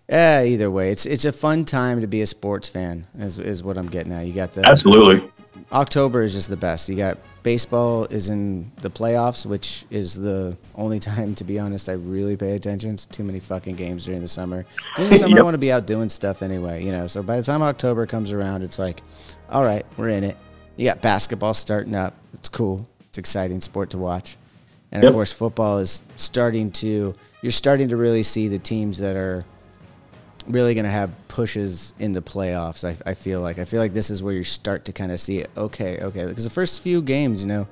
yeah, 0.10 0.44
either 0.44 0.72
way, 0.72 0.92
it's 0.92 1.06
it's 1.06 1.26
a 1.26 1.32
fun 1.32 1.66
time 1.66 2.02
to 2.02 2.08
be 2.08 2.22
a 2.22 2.28
sports 2.28 2.68
fan. 2.68 3.06
Is 3.18 3.38
is 3.38 3.64
what 3.64 3.78
I'm 3.78 3.88
getting 3.88 4.12
at. 4.12 4.26
You 4.26 4.34
got 4.34 4.54
the 4.54 4.66
Absolutely. 4.66 5.30
October 5.72 6.24
is 6.24 6.34
just 6.34 6.50
the 6.50 6.58
best. 6.58 6.90
You 6.90 6.96
got 6.96 7.20
baseball 7.44 8.06
is 8.06 8.30
in 8.30 8.72
the 8.78 8.90
playoffs, 8.90 9.46
which 9.46 9.86
is 9.92 10.16
the 10.16 10.58
only 10.74 11.00
time, 11.12 11.36
to 11.36 11.44
be 11.44 11.60
honest, 11.60 11.90
I 11.90 11.94
really 11.94 12.36
pay 12.36 12.56
attention. 12.56 12.96
It's 12.96 13.06
too 13.06 13.24
many 13.24 13.40
fucking 13.40 13.76
games 13.76 14.06
during 14.06 14.22
the 14.22 14.28
summer. 14.28 14.66
During 14.96 15.12
the 15.12 15.18
summer, 15.20 15.40
I 15.40 15.44
want 15.44 15.54
to 15.54 15.60
be 15.60 15.72
out 15.72 15.86
doing 15.86 16.10
stuff 16.10 16.42
anyway, 16.42 16.84
you 16.84 16.92
know. 16.92 17.06
So 17.06 17.22
by 17.22 17.38
the 17.38 17.44
time 17.44 17.62
October 17.62 18.08
comes 18.08 18.32
around, 18.32 18.64
it's 18.64 18.80
like, 18.80 19.04
all 19.50 19.64
right, 19.64 19.86
we're 19.96 20.10
in 20.10 20.24
it. 20.24 20.38
You 20.76 20.86
got 20.86 21.02
basketball 21.02 21.54
starting 21.54 21.94
up. 21.94 22.16
It's 22.34 22.50
cool. 22.50 22.88
It's 23.10 23.20
exciting 23.20 23.62
sport 23.62 23.92
to 23.92 24.00
watch. 24.00 24.38
And 24.92 25.04
of 25.04 25.14
course, 25.14 25.32
football 25.32 25.78
is 25.78 26.02
starting 26.16 26.72
to. 26.72 27.14
You're 27.44 27.52
starting 27.52 27.90
to 27.90 27.98
really 27.98 28.24
see 28.24 28.48
the 28.48 28.58
teams 28.58 28.98
that 28.98 29.16
are 29.16 29.46
really 30.50 30.74
going 30.74 30.84
to 30.86 30.90
have 30.92 31.12
pushes 31.28 31.94
in 32.00 32.12
the 32.12 32.22
playoffs. 32.22 32.84
I, 32.84 33.10
I 33.10 33.14
feel 33.14 33.40
like 33.42 33.60
I 33.60 33.66
feel 33.66 33.80
like 33.80 33.94
this 33.94 34.10
is 34.10 34.22
where 34.22 34.34
you 34.34 34.44
start 34.44 34.86
to 34.86 34.94
kind 34.94 35.12
of 35.12 35.20
see 35.20 35.38
it. 35.38 35.50
Okay, 35.56 36.00
okay, 36.02 36.26
because 36.26 36.44
the 36.44 36.50
first 36.50 36.82
few 36.82 37.02
games, 37.02 37.42
you 37.44 37.48
know, 37.48 37.68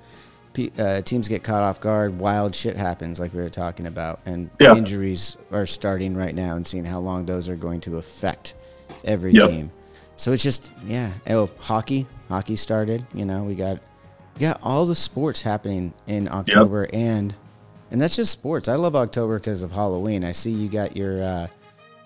pe- 0.54 0.70
uh, 0.78 1.02
teams 1.02 1.28
get 1.28 1.44
caught 1.44 1.64
off 1.64 1.82
guard. 1.82 2.20
Wild 2.20 2.54
shit 2.56 2.76
happens, 2.78 3.20
like 3.20 3.34
we 3.34 3.42
were 3.42 3.50
talking 3.50 3.88
about, 3.88 4.20
and 4.26 4.50
Yeah. 4.60 4.76
injuries 4.76 5.38
are 5.52 5.66
starting 5.66 6.16
right 6.16 6.36
now, 6.36 6.56
and 6.56 6.66
seeing 6.66 6.86
how 6.86 7.00
long 7.00 7.26
those 7.26 7.50
are 7.50 7.56
going 7.56 7.82
to 7.82 7.98
affect 7.98 8.54
every 9.04 9.34
Yep. 9.34 9.50
team. 9.50 9.72
So 10.16 10.32
it's 10.32 10.44
just 10.44 10.72
yeah. 10.86 11.12
Oh, 11.30 11.50
hockey, 11.60 12.06
hockey 12.30 12.56
started. 12.56 13.06
You 13.14 13.26
know, 13.26 13.44
we 13.44 13.56
got 13.56 13.80
we 14.36 14.42
got 14.42 14.60
all 14.62 14.86
the 14.86 14.96
sports 14.96 15.42
happening 15.42 15.94
in 16.06 16.28
October, 16.32 16.88
and 16.94 17.34
and 17.90 18.00
that's 18.02 18.16
just 18.16 18.32
sports. 18.32 18.68
I 18.68 18.76
love 18.76 18.96
October 18.96 19.40
because 19.40 19.64
of 19.64 19.72
Halloween. 19.72 20.24
I 20.24 20.32
see 20.32 20.52
you 20.52 20.70
got 20.70 20.96
your. 20.96 21.24
Uh, 21.24 21.48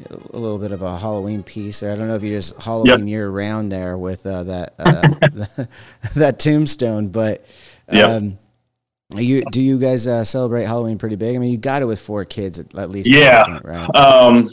a 0.10 0.38
little 0.38 0.58
bit 0.58 0.72
of 0.72 0.82
a 0.82 0.98
Halloween 0.98 1.44
piece. 1.44 1.84
Or 1.84 1.92
I 1.92 1.96
don't 1.96 2.08
know 2.08 2.16
if 2.16 2.24
you 2.24 2.30
just 2.32 2.56
Halloween 2.62 3.08
year 3.08 3.30
round 3.30 3.72
there 3.72 3.98
with 3.98 4.26
uh, 4.26 4.44
that 4.44 4.74
uh, 4.80 5.66
that 6.16 6.40
tombstone, 6.40 7.10
but 7.10 7.46
Yep. 7.92 8.10
um, 8.10 8.38
you 9.18 9.44
do 9.52 9.62
you 9.62 9.78
guys 9.78 10.08
uh, 10.08 10.24
celebrate 10.24 10.64
Halloween 10.66 10.98
pretty 10.98 11.18
big? 11.18 11.36
I 11.36 11.40
mean, 11.40 11.52
you 11.52 11.58
got 11.58 11.82
it 11.82 11.86
with 11.86 12.00
four 12.00 12.24
kids 12.24 12.60
at, 12.60 12.74
at 12.76 12.90
least. 12.90 13.10
Yeah. 13.10 13.44
point, 13.44 13.66
right. 13.66 13.96
Um, 13.96 14.50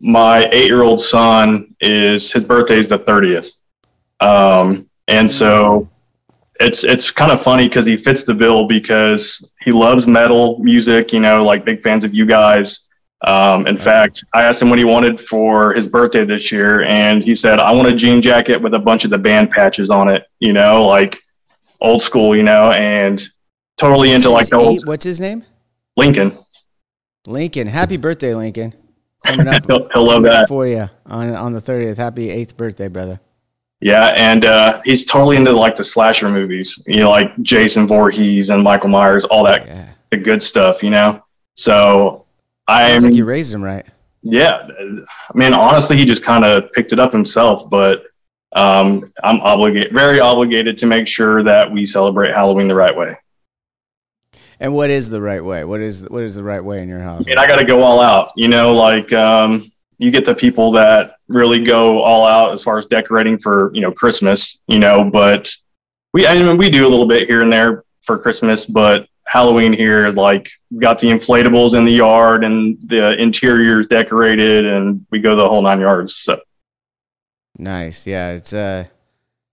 my 0.00 0.46
eight-year-old 0.52 1.00
son 1.00 1.74
is 1.80 2.30
his 2.32 2.44
birthday 2.44 2.78
is 2.78 2.88
the 2.88 2.98
thirtieth, 2.98 3.52
um, 4.20 4.88
and 5.08 5.28
so 5.28 5.88
it's 6.60 6.84
it's 6.84 7.10
kind 7.10 7.32
of 7.32 7.42
funny 7.42 7.68
because 7.68 7.84
he 7.86 7.96
fits 7.96 8.22
the 8.22 8.34
bill 8.34 8.66
because 8.68 9.52
he 9.62 9.72
loves 9.72 10.06
metal 10.06 10.58
music. 10.60 11.12
You 11.12 11.20
know, 11.20 11.42
like 11.42 11.64
big 11.64 11.82
fans 11.82 12.04
of 12.04 12.14
you 12.14 12.26
guys. 12.26 12.82
Um, 13.24 13.66
in 13.66 13.78
fact, 13.78 14.24
I 14.34 14.42
asked 14.42 14.60
him 14.60 14.68
what 14.68 14.78
he 14.78 14.84
wanted 14.84 15.18
for 15.18 15.72
his 15.72 15.88
birthday 15.88 16.24
this 16.24 16.52
year, 16.52 16.82
and 16.84 17.22
he 17.22 17.34
said, 17.34 17.58
"I 17.58 17.72
want 17.72 17.88
a 17.88 17.94
jean 17.94 18.20
jacket 18.20 18.60
with 18.60 18.74
a 18.74 18.78
bunch 18.78 19.04
of 19.04 19.10
the 19.10 19.18
band 19.18 19.50
patches 19.50 19.88
on 19.88 20.08
it." 20.08 20.26
You 20.40 20.52
know, 20.52 20.84
like 20.84 21.18
old 21.80 22.02
school. 22.02 22.36
You 22.36 22.42
know, 22.42 22.72
and 22.72 23.22
totally 23.78 24.12
into 24.12 24.30
like 24.30 24.48
the 24.48 24.56
old 24.56 24.86
what's 24.86 25.04
his 25.04 25.20
name? 25.20 25.44
Lincoln. 25.96 26.36
Lincoln. 27.26 27.66
Happy 27.66 27.96
birthday, 27.96 28.34
Lincoln. 28.34 28.74
Coming 29.24 29.48
up, 29.48 29.64
He'll, 29.66 29.88
he'll 29.94 30.04
love 30.04 30.22
that. 30.24 30.48
for 30.48 30.66
you 30.66 30.88
on 31.06 31.30
on 31.34 31.52
the 31.54 31.60
thirtieth. 31.60 31.96
Happy 31.96 32.30
eighth 32.30 32.56
birthday, 32.56 32.88
brother. 32.88 33.18
Yeah, 33.80 34.08
and 34.08 34.44
uh, 34.44 34.80
he's 34.84 35.04
totally 35.04 35.36
into 35.36 35.52
like 35.52 35.76
the 35.76 35.84
slasher 35.84 36.28
movies. 36.28 36.82
You 36.86 36.98
know, 36.98 37.10
like 37.10 37.36
Jason 37.42 37.86
Voorhees 37.86 38.50
and 38.50 38.62
Michael 38.62 38.90
Myers, 38.90 39.24
all 39.24 39.42
that 39.44 39.66
Yeah, 39.66 39.88
the 40.10 40.18
good 40.18 40.42
stuff. 40.42 40.82
You 40.82 40.90
know, 40.90 41.22
so 41.54 42.25
I'm 42.68 43.02
like 43.02 43.14
you 43.14 43.24
raised 43.24 43.54
him 43.54 43.62
right. 43.62 43.86
yeah. 44.22 44.68
I 44.68 45.38
mean, 45.38 45.54
honestly, 45.54 45.96
he 45.96 46.04
just 46.04 46.24
kind 46.24 46.44
of 46.44 46.72
picked 46.72 46.92
it 46.92 46.98
up 46.98 47.12
himself, 47.12 47.70
but 47.70 48.04
um, 48.54 49.04
I'm 49.22 49.40
obligated, 49.40 49.92
very 49.92 50.18
obligated 50.18 50.78
to 50.78 50.86
make 50.86 51.06
sure 51.06 51.42
that 51.42 51.70
we 51.70 51.84
celebrate 51.84 52.30
Halloween 52.30 52.68
the 52.68 52.74
right 52.74 52.96
way. 52.96 53.16
And 54.58 54.74
what 54.74 54.90
is 54.90 55.10
the 55.10 55.20
right 55.20 55.44
way? 55.44 55.64
What 55.64 55.80
is 55.80 56.08
what 56.08 56.22
is 56.22 56.34
the 56.34 56.42
right 56.42 56.64
way 56.64 56.82
in 56.82 56.88
your 56.88 57.02
house? 57.02 57.26
And 57.28 57.38
I 57.38 57.46
got 57.46 57.56
to 57.56 57.64
go 57.64 57.82
all 57.82 58.00
out. 58.00 58.32
You 58.36 58.48
know, 58.48 58.72
like 58.72 59.12
um, 59.12 59.70
you 59.98 60.10
get 60.10 60.24
the 60.24 60.34
people 60.34 60.72
that 60.72 61.16
really 61.28 61.62
go 61.62 62.02
all 62.02 62.26
out 62.26 62.52
as 62.52 62.62
far 62.62 62.78
as 62.78 62.86
decorating 62.86 63.38
for 63.38 63.70
you 63.74 63.82
know 63.82 63.92
Christmas. 63.92 64.62
You 64.66 64.78
know, 64.78 65.10
but 65.10 65.52
we 66.14 66.26
I 66.26 66.34
mean 66.34 66.56
we 66.56 66.70
do 66.70 66.86
a 66.86 66.88
little 66.88 67.06
bit 67.06 67.28
here 67.28 67.42
and 67.42 67.52
there 67.52 67.84
for 68.02 68.18
Christmas, 68.18 68.64
but 68.64 69.06
Halloween 69.26 69.72
here 69.72 70.06
is 70.06 70.14
like 70.14 70.50
we 70.70 70.78
got 70.78 70.98
the 70.98 71.08
inflatables 71.08 71.76
in 71.76 71.84
the 71.84 71.92
yard 71.92 72.44
and 72.44 72.78
the 72.86 73.20
interiors 73.20 73.86
decorated, 73.86 74.64
and 74.64 75.04
we 75.10 75.20
go 75.20 75.34
the 75.34 75.48
whole 75.48 75.62
nine 75.62 75.80
yards. 75.80 76.16
So 76.16 76.40
Nice. 77.58 78.06
Yeah, 78.06 78.30
it's 78.32 78.52
a 78.52 78.90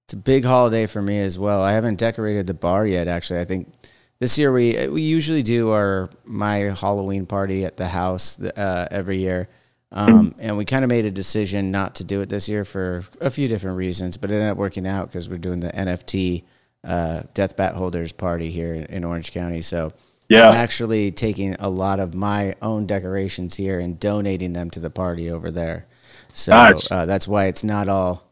it's 0.06 0.14
a 0.14 0.18
big 0.18 0.46
holiday 0.46 0.86
for 0.86 1.02
me 1.02 1.20
as 1.20 1.40
well. 1.40 1.62
I 1.62 1.72
haven't 1.74 1.96
decorated 1.96 2.46
the 2.46 2.54
bar 2.54 2.86
yet. 2.86 3.08
Actually, 3.08 3.40
I 3.40 3.46
think 3.46 3.74
this 4.20 4.38
year 4.38 4.52
we 4.52 4.88
we 4.88 5.02
usually 5.02 5.44
do 5.44 5.72
our 5.72 6.10
my 6.26 6.74
Halloween 6.80 7.26
party 7.26 7.66
at 7.66 7.78
the 7.78 7.88
house 7.88 8.42
uh, 8.42 8.88
every 8.92 9.18
year. 9.18 9.50
Um, 9.92 10.34
and 10.40 10.58
we 10.58 10.66
kind 10.66 10.84
of 10.84 10.90
made 10.90 11.06
a 11.06 11.12
decision 11.12 11.70
not 11.70 11.96
to 11.96 12.04
do 12.04 12.22
it 12.22 12.30
this 12.30 12.50
year 12.50 12.66
for 12.66 13.04
a 13.22 13.30
few 13.30 13.48
different 13.48 13.78
reasons, 13.78 14.18
but 14.18 14.32
it 14.32 14.36
ended 14.36 14.50
up 14.50 14.58
working 14.58 14.88
out 14.88 15.08
because 15.08 15.30
we're 15.30 15.38
doing 15.38 15.60
the 15.60 15.70
NFT 15.70 16.44
uh, 16.84 17.24
Death 17.34 17.56
Bat 17.56 17.76
Holders 17.76 18.12
party 18.12 18.52
here 18.52 18.74
in, 18.74 19.04
Orange 19.04 19.32
County. 19.32 19.62
So 19.62 19.94
Yeah. 20.30 20.50
I'm 20.50 20.56
actually 20.56 21.12
taking 21.12 21.56
a 21.60 21.70
lot 21.70 22.00
of 22.00 22.14
my 22.14 22.56
own 22.62 22.86
decorations 22.88 23.56
here 23.56 23.80
and 23.80 24.00
donating 24.00 24.54
them 24.54 24.70
to 24.72 24.80
the 24.80 24.90
party 24.90 25.30
over 25.32 25.50
there. 25.52 25.86
So 26.34 26.52
Nice. 26.52 26.92
uh, 26.92 27.06
that's 27.06 27.28
why 27.28 27.46
it's 27.46 27.64
not 27.64 27.88
all 27.88 28.24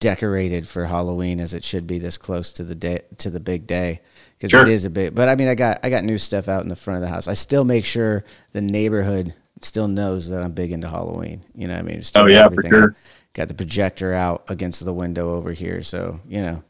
decorated 0.00 0.66
for 0.68 0.84
Halloween 0.86 1.40
as 1.40 1.54
it 1.54 1.64
should 1.64 1.86
be 1.86 1.98
this 1.98 2.18
close 2.18 2.52
to 2.54 2.64
the 2.64 2.74
day 2.74 3.00
to 3.18 3.30
the 3.30 3.40
big 3.40 3.66
day 3.66 4.00
because 4.36 4.50
Sure. 4.50 4.62
it 4.62 4.68
is 4.68 4.84
a 4.84 4.90
big. 4.90 5.14
But 5.14 5.28
I 5.28 5.34
mean, 5.34 5.48
I 5.48 5.54
got 5.54 5.80
I 5.82 5.90
got 5.90 6.04
new 6.04 6.18
stuff 6.18 6.48
out 6.48 6.62
in 6.62 6.68
the 6.68 6.76
front 6.76 6.96
of 6.96 7.02
the 7.02 7.08
house. 7.08 7.26
I 7.28 7.32
still 7.34 7.64
make 7.64 7.84
sure 7.84 8.24
the 8.52 8.60
neighborhood 8.60 9.32
still 9.62 9.88
knows 9.88 10.28
that 10.28 10.42
I'm 10.42 10.52
big 10.52 10.72
into 10.72 10.88
Halloween. 10.88 11.42
You 11.54 11.68
know, 11.68 11.74
what 11.74 11.80
I 11.80 11.82
mean, 11.82 12.02
Still 12.02 12.24
Oh, 12.24 12.26
yeah, 12.26 12.40
for 12.48 12.52
everything 12.52 12.70
sure. 12.72 12.84
up. 12.90 12.96
Got 13.32 13.48
the 13.48 13.54
projector 13.54 14.12
out 14.12 14.44
against 14.48 14.84
the 14.84 14.92
window 14.92 15.34
over 15.34 15.52
here, 15.52 15.80
so 15.82 16.20
you 16.28 16.42
know, 16.42 16.62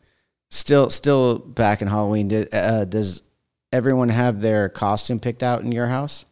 still 0.55 0.89
still 0.91 1.39
back 1.39 1.83
in 1.83 1.89
Halloween. 1.89 2.29
Do- 2.29 2.47
Uh, 2.53 2.85
does 2.85 3.23
everyone 3.73 4.09
have 4.09 4.41
their 4.41 4.69
costume 4.69 5.19
picked 5.21 5.43
out 5.43 5.63
in 5.63 5.73
your 5.73 5.87
house? 5.89 6.25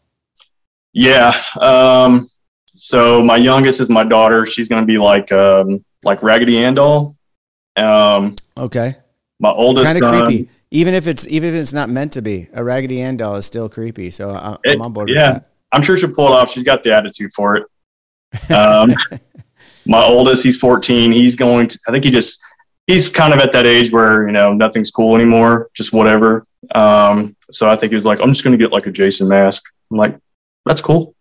Yeah. 0.92 1.40
Um, 1.60 2.28
so 2.74 3.22
my 3.22 3.36
youngest 3.36 3.80
is 3.80 3.88
my 3.88 4.04
daughter. 4.04 4.46
She's 4.46 4.68
gonna 4.68 4.86
be 4.86 4.98
like 4.98 5.30
um, 5.32 5.84
like 6.04 6.22
Raggedy 6.22 6.58
Ann 6.58 6.74
doll. 6.74 7.16
Um, 7.76 8.34
Okay, 8.58 8.96
my 9.40 9.50
oldest 9.50 9.86
kind 9.86 10.02
of 10.02 10.10
creepy. 10.26 10.48
Even 10.70 10.94
if 10.94 11.06
it's 11.06 11.26
even 11.28 11.50
if 11.50 11.54
it's 11.60 11.72
not 11.72 11.88
meant 11.90 12.12
to 12.12 12.22
be, 12.22 12.48
a 12.54 12.62
Raggedy 12.62 13.00
Ann 13.02 13.16
doll 13.16 13.36
is 13.36 13.46
still 13.46 13.68
creepy. 13.68 14.10
So 14.10 14.30
I, 14.30 14.56
I'm 14.70 14.82
on 14.82 14.92
board. 14.92 15.10
yeah. 15.10 15.40
I'm 15.74 15.80
sure 15.82 15.96
she'll 15.96 16.12
pull 16.12 16.26
it 16.28 16.32
off. 16.32 16.50
She's 16.50 16.64
got 16.64 16.82
the 16.82 16.94
attitude 16.94 17.32
for 17.32 17.56
it. 17.56 18.50
Um, 18.52 18.92
my 19.86 20.02
oldest, 20.04 20.42
he's 20.44 20.58
14. 20.58 21.10
He's 21.12 21.34
going 21.34 21.66
to, 21.68 21.78
I 21.88 21.90
think 21.90 22.04
he 22.04 22.10
just, 22.10 22.42
he's 22.86 23.10
kind 23.10 23.32
of 23.32 23.40
at 23.40 23.52
that 23.52 23.66
age 23.66 23.92
where, 23.92 24.26
you 24.26 24.32
know, 24.32 24.52
nothing's 24.52 24.90
cool 24.90 25.14
anymore, 25.14 25.70
just 25.74 25.92
whatever. 25.92 26.46
Um, 26.74 27.36
so 27.50 27.70
I 27.70 27.76
think 27.76 27.90
he 27.90 27.96
was 27.96 28.04
like, 28.04 28.20
I'm 28.20 28.32
just 28.32 28.44
going 28.44 28.56
to 28.56 28.62
get 28.62 28.72
like 28.72 28.86
a 28.86 28.90
Jason 28.90 29.28
mask. 29.28 29.64
I'm 29.90 29.96
like, 29.96 30.18
that's 30.64 30.80
cool. 30.80 31.14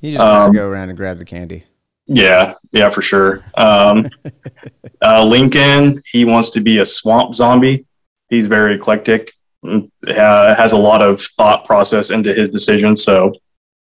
He 0.00 0.12
just 0.12 0.24
wants 0.24 0.46
um, 0.46 0.52
to 0.52 0.58
go 0.58 0.68
around 0.68 0.88
and 0.88 0.96
grab 0.96 1.18
the 1.18 1.24
candy. 1.24 1.64
Yeah, 2.06 2.54
yeah, 2.72 2.88
for 2.88 3.02
sure. 3.02 3.44
Um, 3.56 4.08
uh, 5.02 5.24
Lincoln, 5.24 6.02
he 6.10 6.24
wants 6.24 6.50
to 6.50 6.60
be 6.60 6.78
a 6.78 6.86
swamp 6.86 7.34
zombie. 7.34 7.86
He's 8.30 8.46
very 8.46 8.74
eclectic, 8.74 9.32
uh, 9.64 10.54
has 10.54 10.72
a 10.72 10.76
lot 10.76 11.02
of 11.02 11.20
thought 11.20 11.64
process 11.64 12.10
into 12.10 12.32
his 12.32 12.50
decisions. 12.50 13.02
So 13.02 13.34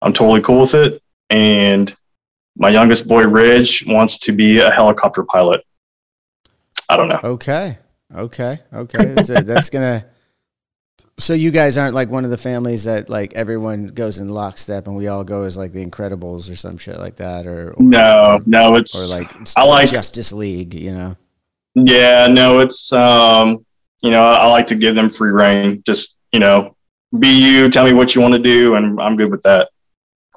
I'm 0.01 0.13
totally 0.13 0.41
cool 0.41 0.61
with 0.61 0.73
it. 0.73 1.01
And 1.29 1.95
my 2.57 2.69
youngest 2.69 3.07
boy, 3.07 3.27
Ridge, 3.27 3.85
wants 3.85 4.17
to 4.19 4.31
be 4.31 4.59
a 4.59 4.71
helicopter 4.71 5.23
pilot. 5.23 5.61
I 6.89 6.97
don't 6.97 7.07
know. 7.09 7.19
Okay. 7.23 7.77
Okay. 8.15 8.59
Okay. 8.73 9.21
So 9.23 9.41
that's 9.41 9.69
gonna. 9.69 10.05
So 11.17 11.33
you 11.33 11.49
guys 11.51 11.77
aren't 11.77 11.95
like 11.95 12.09
one 12.09 12.25
of 12.25 12.29
the 12.29 12.37
families 12.37 12.83
that 12.83 13.09
like 13.09 13.33
everyone 13.33 13.87
goes 13.87 14.17
in 14.19 14.27
lockstep 14.29 14.85
and 14.87 14.95
we 14.97 15.07
all 15.07 15.23
go 15.23 15.43
as 15.43 15.57
like 15.57 15.71
the 15.71 15.85
Incredibles 15.85 16.51
or 16.51 16.55
some 16.57 16.77
shit 16.77 16.97
like 16.97 17.15
that, 17.17 17.47
or, 17.47 17.71
or 17.71 17.81
No, 17.83 18.41
no, 18.45 18.75
it's 18.75 18.93
or 18.95 19.17
like 19.17 19.31
I 19.55 19.63
like- 19.63 19.89
Justice 19.89 20.33
League. 20.33 20.73
You 20.73 20.93
know. 20.93 21.17
Yeah, 21.75 22.27
no, 22.27 22.59
it's 22.59 22.91
um, 22.93 23.65
you 24.01 24.11
know, 24.11 24.23
I 24.23 24.47
like 24.47 24.67
to 24.67 24.75
give 24.75 24.95
them 24.95 25.09
free 25.09 25.31
reign. 25.31 25.83
Just 25.85 26.17
you 26.31 26.39
know, 26.39 26.75
be 27.19 27.29
you. 27.29 27.69
Tell 27.69 27.85
me 27.85 27.93
what 27.93 28.13
you 28.15 28.21
want 28.21 28.33
to 28.33 28.39
do, 28.39 28.75
and 28.75 28.99
I'm 29.01 29.15
good 29.17 29.31
with 29.31 29.41
that. 29.43 29.69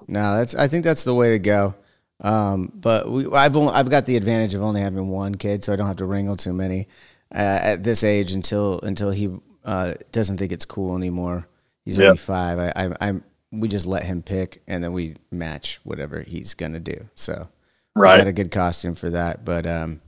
No, 0.06 0.38
that's. 0.38 0.54
I 0.54 0.68
think 0.68 0.84
that's 0.84 1.04
the 1.04 1.14
way 1.14 1.30
to 1.30 1.38
go. 1.38 1.74
Um, 2.20 2.72
but 2.74 3.10
we, 3.10 3.26
I've 3.32 3.56
only, 3.56 3.72
I've 3.72 3.90
got 3.90 4.06
the 4.06 4.16
advantage 4.16 4.54
of 4.54 4.62
only 4.62 4.80
having 4.80 5.08
one 5.08 5.34
kid, 5.34 5.62
so 5.62 5.72
I 5.72 5.76
don't 5.76 5.86
have 5.86 5.96
to 5.98 6.04
wrangle 6.04 6.36
too 6.36 6.52
many 6.52 6.88
uh, 7.34 7.38
at 7.62 7.84
this 7.84 8.02
age 8.02 8.32
until 8.32 8.80
until 8.80 9.10
he 9.10 9.30
uh, 9.64 9.94
doesn't 10.12 10.38
think 10.38 10.50
it's 10.52 10.64
cool 10.64 10.96
anymore. 10.96 11.46
He's 11.84 11.96
Yeah. 11.98 12.06
only 12.06 12.18
five. 12.18 12.58
I, 12.58 12.72
I, 12.74 12.90
I'm. 13.00 13.24
We 13.50 13.68
just 13.68 13.86
let 13.86 14.02
him 14.02 14.22
pick, 14.22 14.62
and 14.66 14.82
then 14.84 14.92
we 14.92 15.14
match 15.30 15.80
whatever 15.84 16.20
he's 16.20 16.54
gonna 16.54 16.80
do. 16.80 17.08
So 17.14 17.48
I 17.96 18.00
Right. 18.00 18.18
got 18.18 18.26
a 18.26 18.32
good 18.32 18.50
costume 18.50 18.94
for 18.94 19.10
that. 19.10 19.44
But 19.44 19.66
um, 19.66 20.00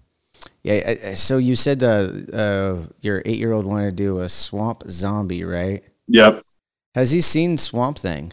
yeah. 0.63 0.75
I- 0.87 1.09
I- 1.11 1.15
So 1.15 1.39
you 1.39 1.55
said 1.57 1.79
the 1.79 2.29
uh, 2.33 2.93
your 3.01 3.23
eight 3.25 3.39
year 3.39 3.53
old 3.53 3.65
wanted 3.67 3.91
to 3.97 3.97
do 3.97 4.19
a 4.21 4.29
swamp 4.29 4.83
zombie, 4.91 5.45
right? 5.45 5.83
Yep. 6.09 6.43
Has 6.97 7.13
he 7.13 7.21
seen 7.21 7.57
Swamp 7.57 7.99
Thing? 7.99 8.33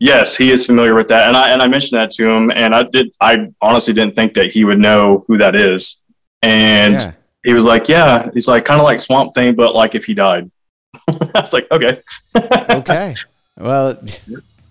Yes, 0.00 0.36
he 0.36 0.52
is 0.52 0.64
familiar 0.64 0.94
with 0.94 1.08
that, 1.08 1.26
and 1.26 1.36
I 1.36 1.50
and 1.50 1.60
I 1.60 1.66
mentioned 1.66 1.98
that 2.00 2.12
to 2.12 2.28
him, 2.28 2.52
and 2.54 2.74
I 2.74 2.84
did. 2.84 3.10
I 3.20 3.48
honestly 3.60 3.92
didn't 3.92 4.14
think 4.14 4.34
that 4.34 4.52
he 4.52 4.64
would 4.64 4.78
know 4.78 5.24
who 5.26 5.36
that 5.38 5.56
is, 5.56 6.04
and 6.42 6.94
Yeah. 6.94 7.12
he 7.44 7.52
was 7.52 7.64
like, 7.64 7.88
"Yeah." 7.88 8.28
He's 8.32 8.46
like, 8.46 8.64
kind 8.64 8.80
of 8.80 8.84
like 8.84 9.00
Swamp 9.00 9.34
Thing, 9.34 9.56
but 9.56 9.74
like 9.74 9.96
if 9.96 10.04
he 10.04 10.14
died. 10.14 10.50
I 11.08 11.40
was 11.40 11.52
like, 11.52 11.68
"Okay." 11.72 12.00
okay. 12.36 13.14
Well, 13.58 14.00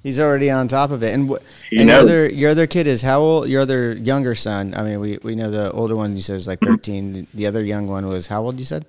he's 0.01 0.17
already 0.17 0.49
on 0.49 0.69
top 0.69 0.91
of 0.91 1.03
it. 1.03 1.13
And, 1.13 1.29
wh- 1.29 1.43
He 1.69 1.79
and 1.79 1.89
your 1.89 1.99
other 1.99 2.29
your 2.29 2.51
other 2.51 2.65
kid 2.67 2.87
is 2.87 3.01
how 3.01 3.19
old? 3.19 3.49
Your 3.49 3.61
other 3.61 3.93
younger 3.97 4.33
son. 4.33 4.73
I 4.77 4.83
mean, 4.83 5.01
we, 5.01 5.19
we 5.23 5.35
know 5.35 5.51
the 5.51 5.71
older 5.73 5.95
one 5.95 6.15
you 6.15 6.21
said 6.21 6.37
is 6.37 6.47
like 6.47 6.59
thirteen. 6.63 7.27
The 7.33 7.47
other 7.47 7.63
young 7.65 7.87
one 7.87 8.07
was 8.07 8.27
how 8.27 8.43
old? 8.43 8.59
You 8.59 8.65
said 8.65 8.85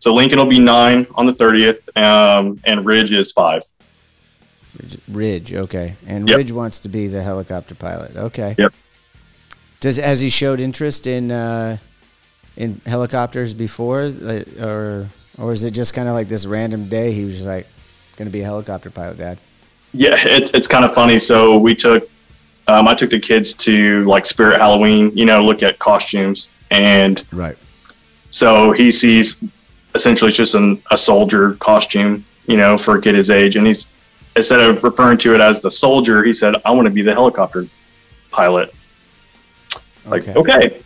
So 0.00 0.12
Lincoln 0.12 0.38
will 0.38 0.44
be 0.44 0.58
nine 0.58 1.06
on 1.14 1.24
the 1.24 1.32
thirtieth, 1.32 1.88
um, 1.96 2.60
and 2.64 2.84
Ridge 2.84 3.12
is 3.12 3.32
five. 3.32 3.62
Ridge. 4.82 4.98
Ridge 5.08 5.54
okay, 5.54 5.96
and 6.06 6.28
Yep. 6.28 6.36
Ridge 6.36 6.52
wants 6.52 6.80
to 6.80 6.88
be 6.88 7.06
the 7.06 7.22
helicopter 7.22 7.74
pilot. 7.74 8.16
Okay. 8.16 8.54
Yep. 8.58 8.72
Does 9.80 9.96
has 9.98 10.20
he 10.20 10.30
showed 10.30 10.60
interest 10.60 11.06
in 11.06 11.30
uh, 11.30 11.76
in 12.56 12.80
helicopters 12.86 13.54
before, 13.54 14.12
or 14.60 15.08
or 15.38 15.52
is 15.52 15.64
it 15.64 15.72
just 15.72 15.94
kind 15.94 16.08
of 16.08 16.14
like 16.14 16.28
this 16.28 16.46
random 16.46 16.88
day 16.88 17.12
he 17.12 17.24
was 17.24 17.42
like 17.42 17.66
going 18.16 18.26
to 18.28 18.32
be 18.32 18.40
a 18.40 18.44
helicopter 18.44 18.90
pilot, 18.90 19.18
Dad? 19.18 19.38
Yeah, 19.92 20.16
it's 20.16 20.50
it's 20.52 20.66
kind 20.66 20.84
of 20.84 20.94
funny. 20.94 21.18
So 21.18 21.58
we 21.58 21.74
took, 21.74 22.08
um, 22.66 22.88
I 22.88 22.94
took 22.94 23.10
the 23.10 23.20
kids 23.20 23.52
to 23.54 24.04
like 24.06 24.26
Spirit 24.26 24.58
Halloween, 24.60 25.12
you 25.16 25.24
know, 25.24 25.44
look 25.44 25.62
at 25.62 25.78
costumes, 25.78 26.50
and 26.70 27.22
Right. 27.32 27.56
so 28.30 28.72
he 28.72 28.90
sees 28.90 29.36
essentially 29.94 30.28
it's 30.30 30.36
just 30.36 30.54
an, 30.56 30.82
a 30.90 30.96
soldier 30.96 31.54
costume, 31.54 32.24
you 32.46 32.56
know, 32.56 32.76
for 32.78 32.96
a 32.96 33.00
kid 33.00 33.14
his 33.14 33.30
age, 33.30 33.54
and 33.56 33.66
he's 33.66 33.86
instead 34.36 34.60
of 34.60 34.82
referring 34.82 35.18
to 35.18 35.34
it 35.34 35.40
as 35.40 35.60
the 35.60 35.70
soldier, 35.70 36.22
he 36.24 36.32
said, 36.32 36.54
"I 36.64 36.70
want 36.70 36.86
to 36.86 36.90
be 36.90 37.02
the 37.02 37.12
helicopter 37.12 37.66
pilot." 38.30 38.74
Like, 40.06 40.28
Okay. 40.28 40.34
okay, 40.38 40.82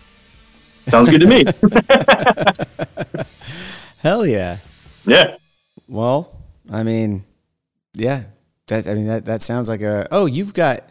sounds 0.89 1.11
good 1.11 1.21
to 1.21 1.27
me. 1.27 1.45
Hell 3.99 4.25
yeah. 4.27 4.59
yeah, 5.07 5.37
Well, 5.89 6.37
I 6.71 6.83
mean, 6.85 7.25
yeah, 7.95 8.25
that 8.69 8.87
I 8.87 8.95
mean 8.95 9.07
that 9.09 9.25
that 9.25 9.43
sounds 9.43 9.69
like 9.69 9.83
a. 9.83 10.07
Oh, 10.11 10.27
you've 10.27 10.55
got. 10.55 10.85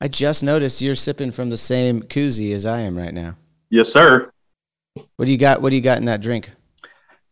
I 0.00 0.06
just 0.06 0.44
noticed 0.44 0.80
you're 0.80 0.94
sipping 0.94 1.32
from 1.32 1.50
the 1.50 1.56
same 1.56 2.02
koozie 2.02 2.52
as 2.54 2.64
I 2.64 2.80
am 2.80 2.96
right 2.96 3.12
now. 3.12 3.36
yes, 3.70 3.88
sir. 3.92 4.30
What 5.16 5.24
do 5.24 5.30
you 5.32 5.38
got? 5.38 5.60
What 5.60 5.70
do 5.70 5.76
you 5.76 5.82
got 5.82 5.98
in 5.98 6.04
that 6.04 6.20
drink? 6.20 6.50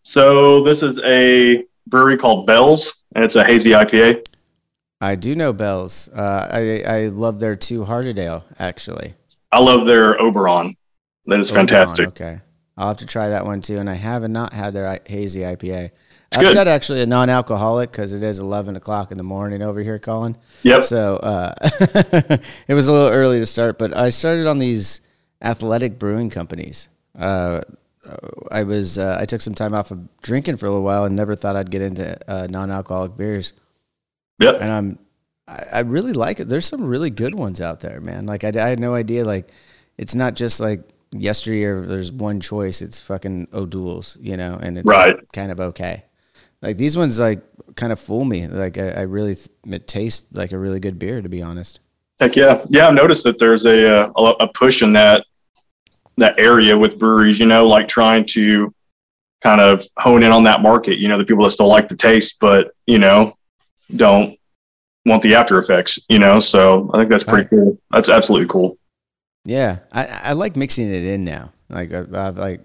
So 0.03 0.63
this 0.65 0.83
is 0.83 0.99
a 1.05 1.65
brewery 1.87 2.17
called 2.17 2.47
Bells, 2.47 2.95
and 3.15 3.25
it's 3.25 3.37
a 3.37 3.45
hazy 3.45 3.71
IPA. 3.71 4.25
I 5.01 5.15
do 5.15 5.35
know 5.35 5.53
Bell's. 5.53 6.09
Uh, 6.09 6.49
I 6.51 6.91
I 6.91 7.09
love 7.09 7.39
their 7.39 7.55
Two 7.55 7.85
Hearted 7.85 8.19
Ale 8.19 8.45
actually. 8.59 9.15
I 9.53 9.61
love 9.61 9.87
their 9.87 10.21
Oberon. 10.21 10.77
That 11.27 11.41
is 11.41 11.51
Oberon, 11.51 11.67
fantastic. 11.67 12.09
Okay, 12.09 12.41
I'll 12.77 12.89
have 12.89 12.97
to 12.99 13.07
try 13.07 13.29
that 13.29 13.45
one 13.45 13.61
too. 13.61 13.79
And 13.79 13.91
I 13.91 13.95
have 13.95 14.23
not 14.23 14.31
not 14.31 14.53
had 14.53 14.73
their 14.73 15.01
hazy 15.07 15.41
IPA. 15.41 15.91
It's 16.29 16.39
I've 16.39 16.43
good. 16.43 16.55
got 16.55 16.67
actually 16.67 17.03
a 17.03 17.07
non-alcoholic 17.07 17.93
because 17.93 18.13
it 18.13 18.23
is 18.23 18.39
eleven 18.39 18.75
o'clock 18.77 19.13
in 19.13 19.19
the 19.19 19.25
morning 19.25 19.63
over 19.63 19.81
here, 19.81 19.99
Colin. 19.99 20.37
Yep. 20.63 20.83
So 20.85 21.17
uh, 21.17 21.55
it 22.67 22.75
was 22.75 22.89
a 22.89 22.93
little 22.93 23.11
early 23.11 23.39
to 23.39 23.47
start, 23.47 23.79
but 23.79 23.97
I 23.97 24.11
started 24.11 24.47
on 24.47 24.59
these 24.59 25.03
athletic 25.43 25.99
brewing 25.99 26.31
companies. 26.31 26.89
Uh, 27.17 27.61
I 28.51 28.63
was 28.65 28.99
uh, 28.99 29.19
I 29.21 29.25
took 29.25 29.41
some 29.41 29.55
time 29.55 29.75
off 29.75 29.91
of 29.91 30.09
drinking 30.23 30.57
for 30.57 30.67
a 30.67 30.71
little 30.71 30.85
while 30.85 31.05
and 31.05 31.15
never 31.15 31.35
thought 31.35 31.57
I'd 31.57 31.71
get 31.71 31.83
into 31.83 32.19
uh, 32.31 32.47
non-alcoholic 32.49 33.17
beers, 33.17 33.53
Yep. 34.39 34.57
and 34.61 34.73
I'm 34.73 34.99
I, 35.49 35.65
I 35.75 35.81
really 35.81 36.13
like 36.13 36.41
it. 36.41 36.49
There's 36.49 36.67
some 36.67 36.85
really 36.85 37.11
good 37.11 37.35
ones 37.35 37.61
out 37.61 37.81
there, 37.81 38.01
man. 38.01 38.27
Like 38.27 38.45
I, 38.45 38.49
I 38.49 38.69
had 38.69 38.81
no 38.81 38.95
idea. 38.95 39.25
Like 39.25 39.51
it's 39.97 40.15
not 40.15 40.35
just 40.35 40.61
like 40.61 40.83
yesteryear. 41.13 41.87
There's 41.87 42.11
one 42.13 42.41
choice. 42.41 42.83
It's 42.83 43.01
fucking 43.01 43.49
O'Doul's, 43.53 44.19
you 44.21 44.37
know, 44.37 44.59
and 44.61 44.77
it's 44.79 44.87
Right. 44.87 45.17
kind 45.33 45.51
of 45.53 45.61
okay. 45.61 46.05
Like 46.63 46.77
these 46.79 46.97
ones, 46.97 47.19
like 47.21 47.43
kind 47.77 47.93
of 47.93 48.01
fool 48.01 48.25
me. 48.25 48.47
Like 48.49 48.79
I, 48.79 48.89
I 48.91 49.01
really 49.03 49.35
th- 49.37 49.49
it 49.67 49.87
tastes 49.87 50.27
like 50.33 50.53
a 50.53 50.59
really 50.59 50.81
good 50.81 50.99
beer, 50.99 51.23
to 51.23 51.29
be 51.29 51.43
honest. 51.43 51.81
Heck 52.19 52.35
yeah, 52.35 52.65
yeah. 52.71 52.89
I've 52.89 52.95
noticed 52.95 53.25
that 53.25 53.39
there's 53.39 53.67
a 53.67 54.05
uh, 54.07 54.13
a, 54.17 54.45
a 54.45 54.49
push 54.49 54.83
in 54.83 54.93
that 54.95 55.27
that 56.17 56.39
area 56.41 56.77
with 56.77 56.99
breweries. 56.99 57.39
You 57.39 57.47
know, 57.47 57.67
like 57.67 57.89
trying 57.89 58.25
to 58.29 58.73
kind 59.43 59.61
of 59.61 59.87
hone 59.99 60.23
in 60.23 60.33
on 60.33 60.43
that 60.45 60.63
market. 60.63 60.97
You 60.99 61.09
know, 61.09 61.19
the 61.19 61.25
people 61.25 61.45
that 61.45 61.51
still 61.51 61.69
like 61.69 61.89
the 61.89 61.97
taste, 61.97 62.39
but 62.41 62.73
you 62.87 62.99
know, 62.99 63.36
don't 63.95 64.39
want 65.05 65.23
the 65.23 65.35
after 65.35 65.59
effects. 65.59 65.99
You 66.09 66.19
know, 66.19 66.41
so 66.41 66.91
I 66.95 66.99
think 66.99 67.11
that's 67.11 67.25
pretty 67.25 67.43
Right. 67.43 67.51
cool. 67.51 67.79
That's 67.91 68.09
absolutely 68.09 68.49
cool. 68.49 68.77
Yeah, 69.45 69.79
I, 69.93 70.07
I 70.25 70.33
like 70.33 70.57
mixing 70.57 70.91
it 70.93 71.05
in 71.05 71.25
now. 71.25 71.53
Like 71.69 71.93
I, 71.93 72.05
I've 72.15 72.37
like, 72.39 72.63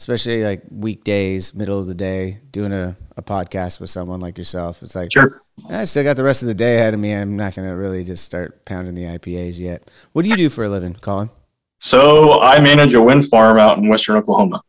especially 0.00 0.44
like 0.44 0.62
weekdays, 0.70 1.54
middle 1.54 1.78
of 1.80 1.86
the 1.86 1.94
day, 1.94 2.40
doing 2.52 2.72
a, 2.72 2.96
a 3.16 3.22
podcast 3.22 3.80
with 3.80 3.88
someone 3.90 4.20
like 4.20 4.36
yourself. 4.36 4.82
It's 4.82 4.94
like 4.94 5.10
Sure. 5.12 5.40
I 5.70 5.84
still 5.86 6.04
got 6.04 6.16
the 6.16 6.22
rest 6.24 6.42
of 6.42 6.48
the 6.48 6.54
day 6.54 6.76
ahead 6.76 6.94
of 6.94 7.00
me. 7.00 7.12
I'm 7.14 7.36
not 7.36 7.54
gonna 7.54 7.74
really 7.74 8.04
just 8.04 8.24
start 8.24 8.64
pounding 8.66 8.94
the 8.94 9.04
IPAs 9.04 9.58
yet. 9.58 9.90
What 10.12 10.22
do 10.22 10.28
you 10.28 10.36
do 10.36 10.50
for 10.50 10.64
a 10.64 10.68
living, 10.68 10.94
Colin? 10.94 11.30
So 11.80 12.40
I 12.40 12.60
manage 12.60 12.92
a 12.94 13.00
wind 13.00 13.26
farm 13.28 13.58
out 13.58 13.78
in 13.78 13.88
western 13.88 14.16
Oklahoma. 14.16 14.60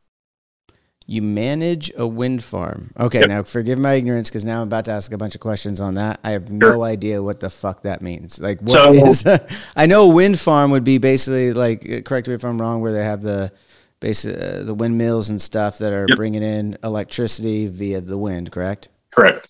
You 1.11 1.23
manage 1.23 1.91
a 1.97 2.05
wind 2.05 2.43
farm. 2.43 2.91
Okay, 2.99 3.21
Yep. 3.21 3.29
now 3.29 3.41
forgive 3.43 3.79
my 3.79 3.93
ignorance 3.93 4.29
because 4.29 4.45
now 4.45 4.61
I'm 4.61 4.67
about 4.67 4.85
to 4.85 4.91
ask 4.91 5.11
a 5.11 5.17
bunch 5.17 5.33
of 5.33 5.41
questions 5.41 5.81
on 5.81 5.95
that. 5.95 6.19
I 6.23 6.31
have 6.31 6.51
no 6.51 6.83
idea 6.83 7.23
what 7.23 7.39
the 7.39 7.49
fuck 7.49 7.81
that 7.81 8.03
means. 8.03 8.39
Like, 8.39 8.61
what 8.61 8.69
So- 8.69 8.93
is? 8.93 9.25
I 9.75 9.87
know 9.87 10.03
a 10.03 10.13
wind 10.13 10.39
farm 10.39 10.69
would 10.69 10.83
be 10.83 10.99
basically 10.99 11.51
like. 11.51 11.89
uh, 11.89 12.01
Correct 12.01 12.27
me 12.27 12.35
if 12.35 12.43
I'm 12.45 12.61
wrong. 12.61 12.81
Where 12.81 12.93
they 12.93 13.03
have 13.03 13.21
the 13.21 13.51
base, 13.99 14.23
uh, 14.23 14.61
the 14.63 14.75
windmills 14.75 15.31
and 15.31 15.41
stuff 15.41 15.79
that 15.79 15.91
are 15.93 16.05
Yep. 16.09 16.15
bringing 16.15 16.43
in 16.43 16.77
electricity 16.83 17.65
via 17.65 18.01
the 18.01 18.17
wind. 18.17 18.51
Correct. 18.51 18.89
Correct. 19.11 19.47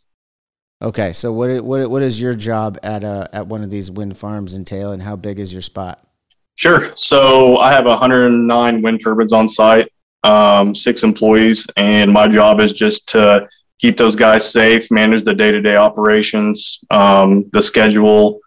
Okay, 0.81 1.11
so 1.11 1.33
what 1.33 1.61
what 1.65 1.91
what 1.91 2.01
is 2.01 2.21
your 2.21 2.33
job 2.35 2.77
at 2.83 3.03
a 3.03 3.27
at 3.33 3.47
one 3.47 3.63
of 3.63 3.69
these 3.69 3.91
wind 3.91 4.17
farms 4.17 4.55
entail, 4.55 4.93
and 4.93 5.03
how 5.03 5.17
big 5.17 5.37
is 5.41 5.51
your 5.51 5.61
spot? 5.61 6.07
Sure. 6.55 6.91
So 6.95 7.57
I 7.57 7.73
have 7.73 7.85
109 7.85 8.81
wind 8.81 9.01
turbines 9.03 9.33
on 9.33 9.49
site, 9.49 9.91
um, 10.23 10.75
six 10.75 11.03
employees, 11.03 11.65
and 11.77 12.11
my 12.11 12.27
job 12.27 12.59
is 12.59 12.73
just 12.73 13.07
to 13.09 13.47
keep 13.79 13.97
those 13.97 14.15
guys 14.15 14.49
safe, 14.49 14.89
manage 14.91 15.23
the 15.23 15.33
day-to-day 15.33 15.75
operations, 15.75 16.79
um, 16.91 17.49
the 17.53 17.61
schedule, 17.61 18.39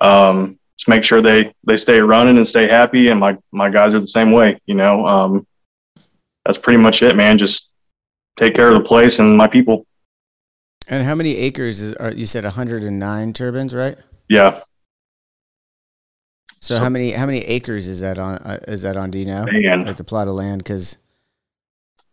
um, 0.00 0.58
just 0.78 0.88
make 0.88 1.04
sure 1.04 1.20
they 1.22 1.54
they 1.64 1.76
stay 1.76 2.00
running 2.00 2.36
and 2.38 2.46
stay 2.46 2.66
happy. 2.66 3.08
And 3.08 3.20
my 3.20 3.36
my 3.52 3.70
guys 3.70 3.94
are 3.94 4.00
the 4.00 4.06
same 4.06 4.32
way. 4.32 4.58
You 4.66 4.74
know, 4.74 5.06
um, 5.06 5.46
that's 6.44 6.58
pretty 6.58 6.78
much 6.78 7.02
it, 7.02 7.14
man. 7.14 7.38
Just 7.38 7.74
take 8.36 8.54
care 8.54 8.68
of 8.68 8.74
the 8.74 8.88
place 8.88 9.18
and 9.20 9.36
my 9.36 9.46
people. 9.46 9.86
And 10.88 11.06
how 11.06 11.14
many 11.14 11.36
acres 11.36 11.80
is? 11.80 11.94
Are, 11.94 12.10
you 12.12 12.26
said 12.26 12.42
109 12.42 13.32
turbines, 13.34 13.72
right? 13.72 13.96
Yeah, 14.28 14.60
So, 16.60 16.74
So- 16.76 16.80
how 16.82 16.88
many 16.88 17.12
how 17.12 17.26
many 17.26 17.40
acres 17.40 17.86
is 17.86 18.00
that 18.00 18.18
on? 18.18 18.36
Uh, 18.38 18.58
is 18.66 18.82
that 18.82 18.96
on? 18.96 19.10
Do 19.12 19.18
you 19.20 19.26
know? 19.26 19.44
man. 19.52 19.84
Like 19.84 19.96
the 19.98 20.04
plot 20.04 20.26
of 20.26 20.34
land? 20.34 20.64
Because 20.64 20.96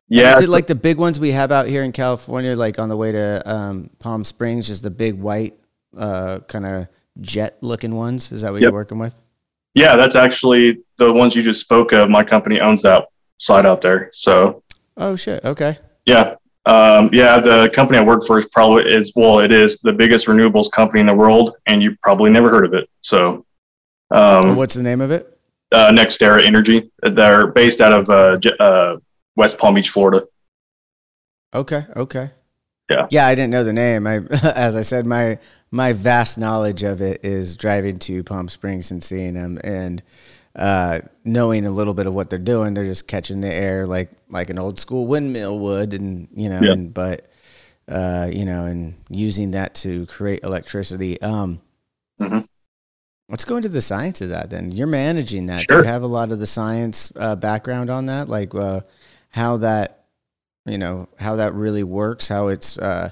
Yeah, 0.10 0.38
is 0.38 0.44
it 0.44 0.50
like 0.50 0.68
the 0.68 0.76
big 0.76 0.98
ones 0.98 1.20
we 1.20 1.32
have 1.32 1.52
out 1.52 1.68
here 1.68 1.84
in 1.84 1.92
California, 1.92 2.56
like 2.56 2.80
on 2.80 2.90
the 2.90 2.98
way 2.98 3.12
to 3.12 3.42
um, 3.50 3.90
Palm 4.00 4.24
Springs, 4.24 4.68
just 4.68 4.82
the 4.84 4.90
big 4.90 5.16
white 5.20 5.58
uh, 5.98 6.40
kind 6.48 6.66
of 6.66 6.88
jet 7.22 7.58
looking 7.62 7.96
ones? 7.96 8.32
Is 8.32 8.42
that 8.42 8.52
what 8.52 8.62
Yep. 8.62 8.68
you're 8.70 8.74
working 8.74 8.98
with? 9.00 9.18
yeah. 9.76 9.96
That's 9.96 10.16
actually 10.16 10.80
the 10.98 11.14
ones 11.14 11.36
you 11.36 11.44
just 11.44 11.62
spoke 11.62 11.92
of. 11.94 12.10
My 12.10 12.24
company 12.24 12.60
owns 12.60 12.82
that 12.82 13.06
site 13.38 13.66
out 13.66 13.82
there. 13.82 14.10
So 14.12 14.64
Oh 14.98 15.16
shit. 15.16 15.46
Okay. 15.46 15.78
Yeah. 16.06 16.36
Um, 16.66 17.10
yeah, 17.14 17.40
the 17.40 17.70
company 17.74 17.98
I 18.00 18.04
work 18.04 18.26
for 18.28 18.38
is 18.38 18.46
probably 18.52 18.92
is 18.92 19.14
well, 19.16 19.40
it 19.40 19.52
is 19.52 19.78
the 19.78 19.94
biggest 19.94 20.28
renewables 20.28 20.70
company 20.72 21.00
in 21.00 21.06
the 21.06 21.14
world, 21.14 21.56
and 21.68 21.82
you 21.82 21.96
probably 22.02 22.30
never 22.30 22.50
heard 22.50 22.66
of 22.66 22.74
it. 22.74 22.90
So, 23.02 23.46
um, 24.12 24.56
What's 24.56 24.76
the 24.76 24.84
name 24.84 25.02
of 25.02 25.10
it? 25.12 25.36
uh, 25.72 25.90
NextEra 25.92 26.44
Energy, 26.46 26.92
they're 27.02 27.48
based 27.48 27.80
out 27.82 27.94
of 27.94 28.10
uh, 28.10 28.38
uh, 28.64 28.98
West 29.36 29.58
Palm 29.58 29.76
Beach, 29.76 29.90
Florida. 29.90 30.26
Okay. 31.54 31.84
Okay. 31.96 32.32
Yeah. 32.90 33.08
Yeah, 33.12 33.28
I 33.28 33.36
didn't 33.36 33.52
know 33.52 33.64
the 33.64 33.74
name. 33.74 34.08
I, 34.08 34.16
as 34.56 34.76
I 34.76 34.82
said, 34.82 35.06
my 35.06 35.38
my 35.72 35.94
vast 35.94 36.38
knowledge 36.38 36.84
of 36.84 37.02
it 37.02 37.24
is 37.24 37.56
driving 37.56 38.00
to 38.00 38.24
Palm 38.24 38.50
Springs 38.50 38.90
and 38.92 39.04
seeing 39.04 39.36
them, 39.36 39.60
and 39.64 40.02
uh, 40.56 41.00
knowing 41.24 41.66
a 41.66 41.72
little 41.72 41.94
bit 41.94 42.08
of 42.08 42.14
what 42.14 42.30
they're 42.30 42.40
doing. 42.40 42.74
They're 42.74 42.84
just 42.86 43.08
catching 43.08 43.42
the 43.42 43.54
air 43.54 43.86
like 43.86 44.10
like 44.30 44.50
an 44.50 44.58
old 44.58 44.80
school 44.80 45.06
windmill 45.08 45.60
would, 45.60 45.94
and 45.94 46.28
you 46.36 46.50
know, 46.50 46.62
Yeah. 46.62 46.72
and 46.74 46.94
but 46.94 47.30
uh, 47.88 48.30
you 48.32 48.46
know, 48.46 48.66
and 48.66 48.96
using 49.10 49.52
that 49.52 49.76
to 49.76 50.06
create 50.08 50.44
electricity. 50.44 51.22
Um, 51.22 51.62
Mhm. 52.20 52.46
Let's 53.30 53.46
go 53.46 53.58
into 53.58 53.70
the 53.70 53.82
science 53.82 54.22
of 54.22 54.30
that. 54.30 54.50
Then 54.50 54.72
you're 54.72 54.88
managing 54.88 55.46
that. 55.46 55.68
Do 55.68 55.78
you 55.78 55.84
have 55.84 56.02
a 56.02 56.08
lot 56.08 56.32
of 56.32 56.40
the 56.40 56.48
science 56.48 57.14
uh, 57.16 57.36
background 57.36 57.90
on 57.92 58.08
that, 58.08 58.28
like 58.28 58.54
uh, 58.56 58.82
how 59.30 59.58
that 59.58 60.06
you 60.66 60.78
know 60.78 61.08
how 61.20 61.36
that 61.36 61.54
really 61.54 61.84
works 61.84 62.28
how 62.28 62.48
it's 62.48 62.78
uh, 62.78 63.10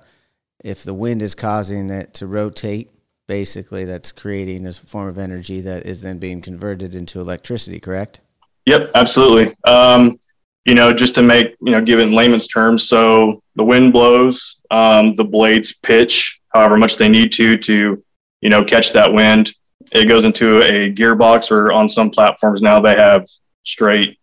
if 0.64 0.84
the 0.84 0.94
wind 0.94 1.22
is 1.22 1.36
causing 1.36 1.90
it 1.90 2.14
to 2.14 2.28
rotate 2.28 2.92
basically 3.28 3.86
that's 3.86 4.12
creating 4.12 4.66
a 4.66 4.74
form 4.74 5.08
of 5.08 5.18
energy 5.18 5.62
that 5.62 5.86
is 5.86 6.02
then 6.02 6.18
being 6.18 6.42
converted 6.42 6.96
into 6.96 7.20
electricity 7.20 7.80
correct 7.80 8.22
Yep, 8.68 8.92
absolutely. 8.96 9.56
Um, 9.64 10.20
you 10.66 10.76
know, 10.76 10.92
just 10.92 11.16
to 11.16 11.22
make 11.22 11.56
you 11.62 11.72
know, 11.72 11.82
give 11.82 12.00
it 12.00 12.04
in 12.04 12.12
layman's 12.12 12.48
terms, 12.48 12.84
so 12.84 13.42
the 13.56 13.64
wind 13.64 13.94
blows, 13.94 14.58
um, 14.70 15.14
the 15.16 15.24
blades 15.24 15.74
pitch 15.74 16.42
however 16.54 16.76
much 16.76 16.98
they 16.98 17.08
need 17.08 17.32
to 17.32 17.58
to 17.58 18.04
you 18.42 18.50
know 18.50 18.66
catch 18.66 18.92
that 18.92 19.12
wind. 19.12 19.54
It 19.94 20.10
goes 20.10 20.26
into 20.26 20.62
a 20.64 20.94
gearbox, 20.94 21.50
or 21.50 21.72
on 21.72 21.88
some 21.88 22.10
platforms 22.10 22.62
now 22.62 22.82
they 22.82 22.96
have 22.96 23.26
straight, 23.64 24.20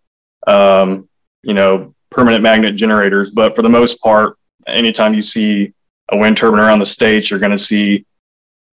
um, 0.46 1.08
you 1.44 1.54
know, 1.54 1.94
permanent 2.10 2.42
magnet 2.42 2.76
generators. 2.76 3.30
But 3.30 3.54
for 3.54 3.62
the 3.62 3.68
most 3.68 4.00
part, 4.00 4.36
anytime 4.66 5.14
you 5.14 5.20
see 5.20 5.72
a 6.10 6.16
wind 6.16 6.36
turbine 6.36 6.60
around 6.60 6.78
the 6.78 6.86
states, 6.86 7.30
you're 7.30 7.40
going 7.40 7.50
to 7.50 7.58
see 7.58 8.04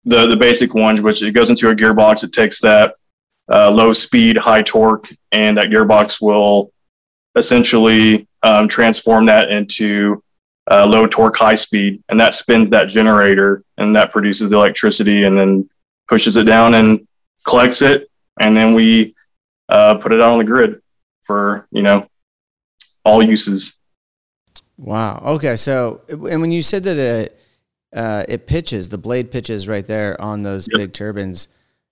the 0.04 0.26
the 0.26 0.36
basic 0.36 0.74
ones, 0.74 1.00
which 1.00 1.22
it 1.22 1.32
goes 1.32 1.50
into 1.50 1.70
a 1.70 1.74
gearbox. 1.74 2.24
It 2.24 2.32
takes 2.32 2.60
that 2.60 2.94
uh, 3.50 3.70
low 3.70 3.92
speed, 3.92 4.36
high 4.36 4.62
torque, 4.62 5.12
and 5.32 5.56
that 5.56 5.68
gearbox 5.70 6.20
will 6.20 6.72
essentially 7.36 8.26
um, 8.42 8.68
transform 8.68 9.26
that 9.26 9.50
into 9.50 10.22
uh, 10.70 10.86
low 10.86 11.06
torque, 11.06 11.36
high 11.36 11.54
speed, 11.54 12.02
and 12.08 12.20
that 12.20 12.34
spins 12.34 12.68
that 12.70 12.88
generator, 12.88 13.62
and 13.78 13.94
that 13.96 14.10
produces 14.10 14.50
the 14.50 14.56
electricity, 14.56 15.24
and 15.24 15.38
then 15.38 15.68
pushes 16.08 16.36
it 16.36 16.44
down 16.44 16.74
and 16.74 17.06
collects 17.44 17.82
it, 17.82 18.10
and 18.40 18.56
then 18.56 18.74
we 18.74 19.14
uh, 19.68 19.94
put 19.96 20.12
it 20.12 20.20
out 20.20 20.30
on 20.30 20.38
the 20.38 20.44
grid 20.44 20.80
for 21.22 21.66
you 21.70 21.82
know 21.82 22.06
all 23.08 23.22
uses. 23.22 23.78
wow 24.76 25.20
okay 25.24 25.56
so 25.56 26.00
and 26.08 26.40
when 26.40 26.52
you 26.52 26.62
said 26.62 26.84
that 26.84 26.96
it 26.96 27.40
uh, 27.94 28.22
it 28.28 28.46
pitches 28.46 28.90
the 28.90 28.98
blade 28.98 29.30
pitches 29.30 29.66
right 29.66 29.86
there 29.86 30.20
on 30.20 30.42
those 30.42 30.68
Yep. 30.70 30.78
big 30.78 30.92
turbines 30.92 31.48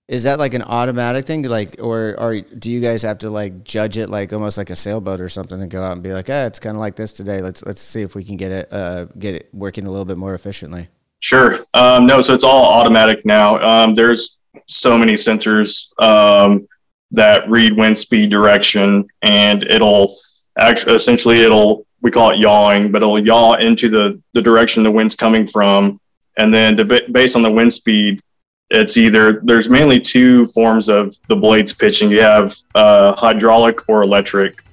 is 0.07 0.23
that 0.23 0.37
like 0.39 0.53
an 0.53 0.61
automatic 0.61 1.25
thing 1.25 1.41
like 1.43 1.75
or 1.79 2.15
or 2.19 2.39
do 2.39 2.69
you 2.71 2.79
guys 2.79 3.01
have 3.01 3.17
to 3.17 3.29
like 3.29 3.63
judge 3.63 3.97
it 3.97 4.09
like 4.09 4.31
almost 4.31 4.57
like 4.57 4.69
a 4.69 4.75
sailboat 4.75 5.19
or 5.19 5.27
something 5.27 5.59
and 5.61 5.71
go 5.71 5.81
out 5.83 5.93
and 5.93 6.03
be 6.03 6.13
like 6.13 6.29
ah 6.29 6.45
it's 6.45 6.59
kind 6.59 6.75
of 6.77 6.81
like 6.81 6.95
this 6.95 7.11
today 7.13 7.39
let's 7.41 7.61
let's 7.65 7.81
see 7.81 8.03
if 8.03 8.13
we 8.15 8.23
can 8.23 8.37
get 8.37 8.51
it 8.51 8.71
uh 8.71 9.05
get 9.17 9.33
it 9.35 9.49
working 9.53 9.85
a 9.87 9.89
little 9.89 10.05
bit 10.05 10.17
more 10.17 10.33
efficiently 10.35 10.87
Sure. 11.19 11.65
Um, 11.73 12.05
no, 12.05 12.21
so 12.21 12.35
it's 12.35 12.43
all 12.43 12.63
automatic 12.63 13.25
now. 13.25 13.57
Um, 13.67 13.95
there's 13.95 14.37
so 14.67 14.95
many 14.95 15.13
sensors 15.13 15.87
um, 15.99 16.67
that 17.09 17.49
read 17.49 17.75
wind 17.75 17.97
speed 17.97 18.29
direction, 18.29 19.03
and 19.23 19.63
it'll 19.63 20.15
actually 20.57 20.95
essentially 20.95 21.41
it'll 21.41 21.85
we 22.01 22.11
call 22.11 22.31
it 22.31 22.37
yawing, 22.37 22.91
but 22.91 23.01
it'll 23.01 23.23
yaw 23.23 23.55
into 23.55 23.89
the 23.89 24.21
the 24.33 24.41
direction 24.41 24.83
the 24.83 24.91
wind's 24.91 25.15
coming 25.15 25.47
from, 25.47 25.99
and 26.37 26.53
then 26.53 26.77
based 27.11 27.35
on 27.35 27.41
the 27.41 27.51
wind 27.51 27.73
speed, 27.73 28.21
it's 28.69 28.97
either 28.97 29.41
there's 29.43 29.69
mainly 29.69 29.99
two 29.99 30.45
forms 30.47 30.89
of 30.89 31.15
the 31.27 31.35
blades 31.35 31.73
pitching. 31.73 32.11
You 32.11 32.21
have 32.21 32.55
uh, 32.75 33.13
hydraulic 33.15 33.87
or 33.89 34.03
electric. 34.03 34.63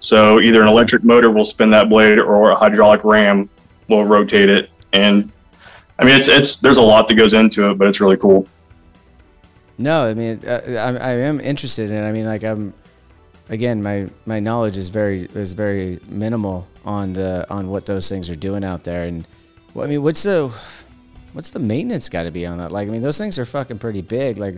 So 0.00 0.40
either 0.40 0.60
an 0.60 0.68
electric 0.68 1.02
motor 1.02 1.30
will 1.30 1.46
spin 1.46 1.70
that 1.70 1.88
blade, 1.88 2.18
or 2.18 2.50
a 2.50 2.56
hydraulic 2.56 3.04
ram 3.04 3.48
will 3.88 4.04
rotate 4.04 4.50
it, 4.50 4.70
and 4.92 5.32
I 5.98 6.04
mean, 6.04 6.16
it's 6.16 6.28
it's 6.28 6.56
there's 6.56 6.76
a 6.76 6.82
lot 6.82 7.08
that 7.08 7.14
goes 7.14 7.34
into 7.34 7.70
it, 7.70 7.78
but 7.78 7.88
it's 7.88 8.00
really 8.00 8.16
cool. 8.16 8.46
No, 9.78 10.06
I 10.06 10.14
mean, 10.14 10.40
uh, 10.46 10.60
I, 11.00 11.10
I 11.10 11.12
am 11.12 11.40
interested 11.40 11.90
in. 11.90 11.96
It. 11.96 12.06
I 12.06 12.12
mean, 12.12 12.26
like 12.26 12.44
I'm, 12.44 12.74
again, 13.48 13.82
my 13.82 14.08
my 14.26 14.40
knowledge 14.40 14.76
is 14.76 14.88
very 14.88 15.28
is 15.34 15.52
very 15.52 16.00
minimal 16.08 16.66
on 16.84 17.12
the 17.12 17.46
on 17.50 17.68
what 17.68 17.86
those 17.86 18.08
things 18.08 18.30
are 18.30 18.36
doing 18.36 18.64
out 18.64 18.84
there. 18.84 19.04
And 19.04 19.26
well, 19.74 19.86
I 19.86 19.88
mean, 19.88 20.02
what's 20.02 20.22
the 20.22 20.52
what's 21.32 21.50
the 21.50 21.58
maintenance 21.58 22.08
got 22.08 22.24
to 22.24 22.30
be 22.30 22.46
on 22.46 22.58
that? 22.58 22.72
Like, 22.72 22.88
I 22.88 22.90
mean, 22.90 23.02
those 23.02 23.18
things 23.18 23.38
are 23.38 23.44
fucking 23.44 23.78
pretty 23.78 24.02
big. 24.02 24.38
Like, 24.38 24.56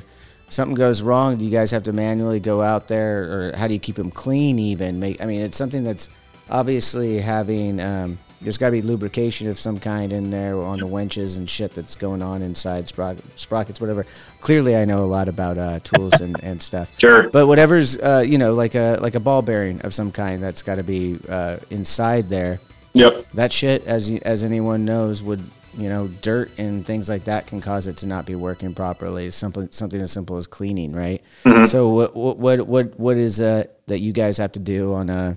something 0.49 0.75
goes 0.75 1.03
wrong, 1.03 1.37
do 1.37 1.45
you 1.45 1.51
guys 1.51 1.71
have 1.71 1.85
to 1.85 1.93
manually 1.93 2.41
go 2.41 2.63
out 2.63 2.89
there, 2.89 3.23
or 3.51 3.57
how 3.57 3.67
do 3.67 3.75
you 3.75 3.81
keep 3.81 3.97
them 3.97 4.11
clean? 4.11 4.59
Even 4.59 5.01
make. 5.01 5.21
I 5.21 5.27
mean, 5.27 5.41
it's 5.41 5.57
something 5.57 5.85
that's 5.85 6.09
obviously 6.51 7.19
having. 7.21 7.81
Um, 7.81 8.19
there's 8.47 8.59
got 8.59 8.67
to 8.67 8.73
be 8.73 8.81
lubrication 8.81 9.51
of 9.51 9.59
some 9.59 9.81
kind 9.81 10.13
in 10.13 10.31
there 10.31 10.57
on 10.63 10.79
the 10.79 10.87
winches 10.87 11.37
and 11.37 11.51
shit 11.51 11.75
that's 11.75 11.97
going 11.97 12.23
on 12.23 12.43
inside 12.43 12.87
sprocket, 12.87 13.25
sprockets, 13.35 13.81
whatever. 13.81 14.07
Clearly, 14.39 14.77
I 14.77 14.85
know 14.85 15.03
a 15.03 15.05
lot 15.05 15.29
about 15.29 15.59
uh, 15.59 15.81
tools 15.81 16.21
and, 16.21 16.41
and 16.45 16.63
stuff. 16.63 16.95
Sure. 17.07 17.29
But 17.29 17.49
whatever's 17.49 17.99
uh, 17.99 18.25
you 18.25 18.39
know 18.39 18.55
like 18.55 18.77
a 18.77 18.99
like 19.01 19.17
a 19.17 19.21
ball 19.21 19.43
bearing 19.43 19.81
of 19.81 19.93
some 19.93 20.13
kind 20.13 20.41
that's 20.41 20.63
got 20.63 20.77
to 20.77 20.85
be 20.85 21.19
uh, 21.29 21.57
inside 21.71 22.29
there. 22.29 22.61
Yep. 22.93 23.27
That 23.35 23.53
shit, 23.53 23.85
as 23.85 24.09
you, 24.09 24.21
as 24.23 24.45
anyone 24.45 24.85
knows, 24.85 25.25
would 25.25 25.43
you 25.77 25.89
know, 25.89 26.07
dirt 26.23 26.51
and 26.59 26.87
things 26.87 27.09
like 27.09 27.25
that 27.25 27.47
can 27.47 27.61
cause 27.61 27.87
it 27.87 27.97
to 27.99 28.07
not 28.07 28.27
be 28.27 28.35
working 28.35 28.75
properly. 28.75 29.31
Something 29.31 29.69
something 29.73 30.01
as 30.01 30.13
simple 30.13 30.37
as 30.37 30.47
cleaning, 30.47 30.93
right? 30.93 31.21
Mhm. 31.45 31.67
So 31.67 31.89
what 31.89 32.15
what 32.39 32.67
what 32.67 32.99
what 32.99 33.17
is 33.17 33.41
uh, 33.41 33.65
that 33.87 33.99
you 34.01 34.13
guys 34.13 34.39
have 34.39 34.53
to 34.53 34.61
do 34.61 34.95
on 34.95 35.11
a 35.11 35.37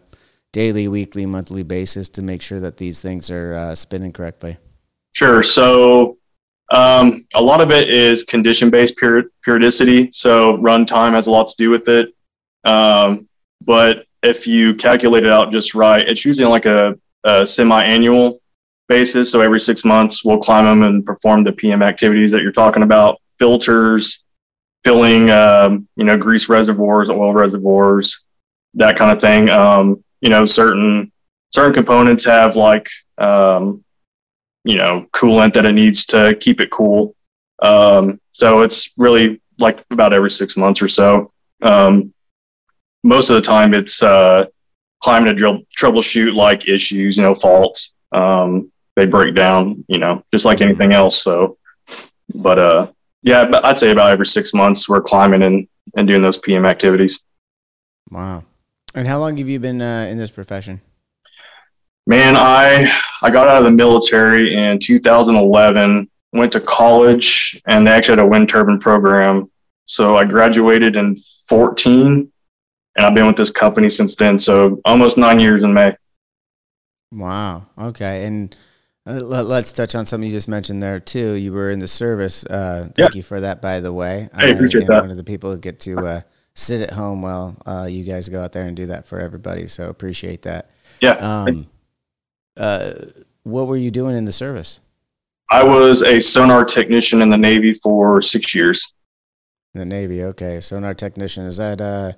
daily, 0.51 0.88
weekly, 0.88 1.25
monthly 1.25 1.63
basis 1.63 2.09
to 2.09 2.21
make 2.21 2.41
sure 2.41 2.59
that 2.59 2.77
these 2.77 3.01
things 3.01 3.29
are 3.29 3.53
uh, 3.53 3.75
spinning 3.75 4.12
correctly? 4.12 4.57
Sure. 5.13 5.43
So 5.43 6.17
um, 6.71 7.25
a 7.33 7.41
lot 7.41 7.62
of 7.62 7.71
it 7.71 7.89
is 7.89 8.23
condition 8.23 8.69
based 8.69 8.97
period, 8.97 9.27
periodicity. 9.43 10.09
So 10.12 10.57
runtime 10.57 11.13
has 11.13 11.27
a 11.27 11.31
lot 11.31 11.47
to 11.47 11.55
do 11.57 11.69
with 11.69 11.88
it. 11.88 12.13
Um, 12.63 13.27
but 13.62 14.05
if 14.23 14.45
you 14.47 14.75
calculate 14.75 15.23
it 15.23 15.31
out 15.31 15.51
just 15.51 15.73
right, 15.73 16.07
it's 16.07 16.25
usually 16.25 16.47
like 16.47 16.65
a, 16.65 16.97
a 17.23 17.45
semi 17.45 17.81
annual 17.83 18.39
basis. 18.88 19.31
So 19.31 19.41
every 19.41 19.59
six 19.59 19.85
months, 19.85 20.23
we'll 20.25 20.39
climb 20.39 20.65
them 20.65 20.83
and 20.83 21.05
perform 21.05 21.43
the 21.43 21.51
PM 21.51 21.81
activities 21.81 22.31
that 22.31 22.41
you're 22.41 22.51
talking 22.51 22.83
about 22.83 23.21
filters, 23.38 24.23
filling, 24.83 25.29
um, 25.29 25.88
you 25.95 26.03
know, 26.03 26.17
grease 26.17 26.49
reservoirs, 26.49 27.09
oil 27.09 27.33
reservoirs, 27.33 28.25
that 28.73 28.97
kind 28.97 29.12
of 29.12 29.21
thing. 29.21 29.49
Um, 29.49 30.03
you 30.21 30.29
know, 30.29 30.45
certain 30.45 31.12
certain 31.51 31.73
components 31.73 32.25
have 32.25 32.55
like 32.55 32.89
um, 33.17 33.84
you 34.63 34.77
know 34.77 35.05
coolant 35.13 35.53
that 35.53 35.65
it 35.65 35.73
needs 35.73 36.05
to 36.08 36.36
keep 36.39 36.62
it 36.62 36.71
cool. 36.71 37.15
Um, 37.62 38.19
so 38.32 38.62
it's 38.62 38.91
really 38.97 39.41
like 39.58 39.84
about 39.91 40.13
every 40.13 40.32
six 40.32 40.55
months 40.55 40.82
or 40.82 40.88
so. 40.88 41.32
Um, 41.62 42.13
most 43.03 43.29
of 43.29 43.36
the 43.36 43.41
time, 43.41 43.73
it's 43.73 44.01
uh, 44.01 44.45
climbing 45.01 45.27
to 45.27 45.34
drill, 45.34 45.60
troubleshoot 45.77 46.34
like 46.34 46.67
issues, 46.67 47.17
you 47.17 47.23
know, 47.23 47.36
faults. 47.36 47.93
Um, 48.12 48.71
they 48.95 49.05
break 49.05 49.36
down, 49.36 49.86
you 49.88 49.97
know, 49.97 50.23
just 50.32 50.45
like 50.45 50.62
anything 50.62 50.93
else. 50.93 51.21
So, 51.21 51.58
but 52.36 52.60
uh, 52.60 52.88
yeah, 53.21 53.49
I'd 53.63 53.77
say 53.77 53.91
about 53.91 54.12
every 54.12 54.25
six 54.25 54.53
months 54.53 54.89
we're 54.89 55.01
climbing 55.01 55.43
and 55.43 55.67
and 55.95 56.08
doing 56.08 56.21
those 56.21 56.38
PM 56.38 56.65
activities. 56.65 57.19
Wow. 58.12 58.43
And 58.95 59.08
how 59.08 59.19
long 59.19 59.38
have 59.38 59.47
you 59.49 59.60
been 59.60 59.82
uh, 59.82 60.08
in 60.10 60.17
this 60.17 60.32
profession? 60.32 60.82
Man, 62.08 62.36
I 62.36 62.91
I 63.21 63.30
got 63.30 63.47
out 63.47 63.58
of 63.58 63.63
the 63.63 63.71
military 63.71 64.54
in 64.56 64.80
2011. 64.80 66.10
Went 66.32 66.52
to 66.54 66.60
college, 66.60 67.60
and 67.67 67.86
they 67.88 67.91
actually 67.91 68.17
had 68.17 68.25
a 68.25 68.28
wind 68.28 68.49
turbine 68.49 68.80
program. 68.80 69.49
So 69.86 70.15
I 70.15 70.25
graduated 70.25 70.95
in 70.95 71.17
14, 71.47 72.32
and 72.95 73.06
I've 73.06 73.15
been 73.15 73.25
with 73.25 73.36
this 73.36 73.49
company 73.49 73.89
since 73.89 74.15
then. 74.15 74.38
So 74.38 74.80
almost 74.86 75.17
nine 75.17 75.39
years 75.39 75.63
in 75.63 75.73
May. 75.73 75.95
Wow. 77.12 77.65
Okay. 77.80 78.25
And 78.25 78.56
uh, 79.08 79.13
let, 79.13 79.45
us 79.63 79.71
touch 79.73 79.95
on 79.95 80.06
something 80.06 80.30
you 80.30 80.36
just 80.36 80.47
mentioned 80.47 80.84
there 80.84 80.99
too. 80.99 81.32
You 81.34 81.52
were 81.52 81.71
in 81.71 81.80
the 81.80 81.88
service. 81.88 82.45
Uh, 82.45 82.89
thank 82.95 83.13
Yeah. 83.13 83.17
you 83.17 83.23
for 83.23 83.39
that, 83.41 83.60
by 83.63 83.80
the 83.80 83.91
way. 83.91 84.30
Hey, 84.38 84.47
I 84.47 84.49
appreciate 84.49 84.86
that. 84.86 85.02
One 85.02 85.10
of 85.10 85.17
the 85.17 85.23
people 85.23 85.49
who 85.52 85.58
get 85.58 85.80
to 85.82 85.97
uh, 85.99 86.21
sit 86.60 86.82
at 86.82 86.91
home 86.91 87.22
while 87.22 87.56
uh, 87.65 87.88
you 87.89 88.04
guys 88.04 88.30
go 88.30 88.41
out 88.41 88.52
there 88.52 88.65
and 88.65 88.76
do 88.76 88.88
that 88.88 89.08
for 89.08 89.19
everybody. 89.19 89.67
So 89.67 89.89
appreciate 89.89 90.41
that. 90.43 90.69
Yeah, 91.02 91.13
Um, 91.13 91.67
uh, 92.58 92.91
what 93.43 93.67
were 93.67 93.78
you 93.78 93.89
doing 93.91 94.17
in 94.17 94.26
the 94.26 94.32
service? 94.32 94.82
I 95.50 95.63
was 95.63 96.04
a 96.04 96.19
sonar 96.19 96.65
technician 96.65 97.22
in 97.22 97.30
the 97.30 97.38
Navy 97.38 97.74
for 97.74 98.22
six 98.22 98.54
years. 98.54 98.93
In 99.74 99.80
the 99.80 99.86
Navy. 99.86 100.24
Okay. 100.24 100.60
Sonar 100.60 100.93
technician. 100.93 101.45
Is 101.45 101.58
that? 101.58 101.80
Uh, 101.82 102.12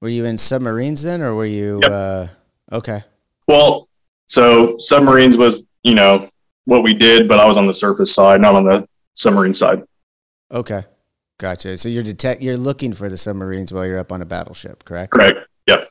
were 0.00 0.08
you 0.08 0.24
in 0.24 0.36
submarines 0.36 1.02
then, 1.02 1.22
or 1.22 1.34
were 1.34 1.46
you? 1.46 1.78
Yep. 1.82 1.92
Uh, 1.92 2.26
okay. 2.72 3.02
Well, 3.46 3.88
so 4.26 4.76
submarines 4.78 5.36
was 5.36 5.62
you 5.82 5.94
know 5.94 6.28
what 6.64 6.82
we 6.82 6.92
did, 6.94 7.28
but 7.28 7.38
I 7.38 7.46
was 7.46 7.56
on 7.56 7.66
the 7.66 7.74
surface 7.74 8.12
side, 8.14 8.40
not 8.40 8.54
on 8.54 8.64
the 8.64 8.86
submarine 9.14 9.54
side. 9.54 9.82
Okay. 10.50 10.82
Gotcha. 11.40 11.78
So 11.78 11.88
you're 11.88 12.02
detect. 12.02 12.42
You're 12.42 12.58
looking 12.58 12.92
for 12.92 13.08
the 13.08 13.16
submarines 13.16 13.72
while 13.72 13.86
you're 13.86 13.98
up 13.98 14.12
on 14.12 14.20
a 14.20 14.26
battleship, 14.26 14.84
correct? 14.84 15.12
Correct. 15.12 15.38
Yep. 15.66 15.88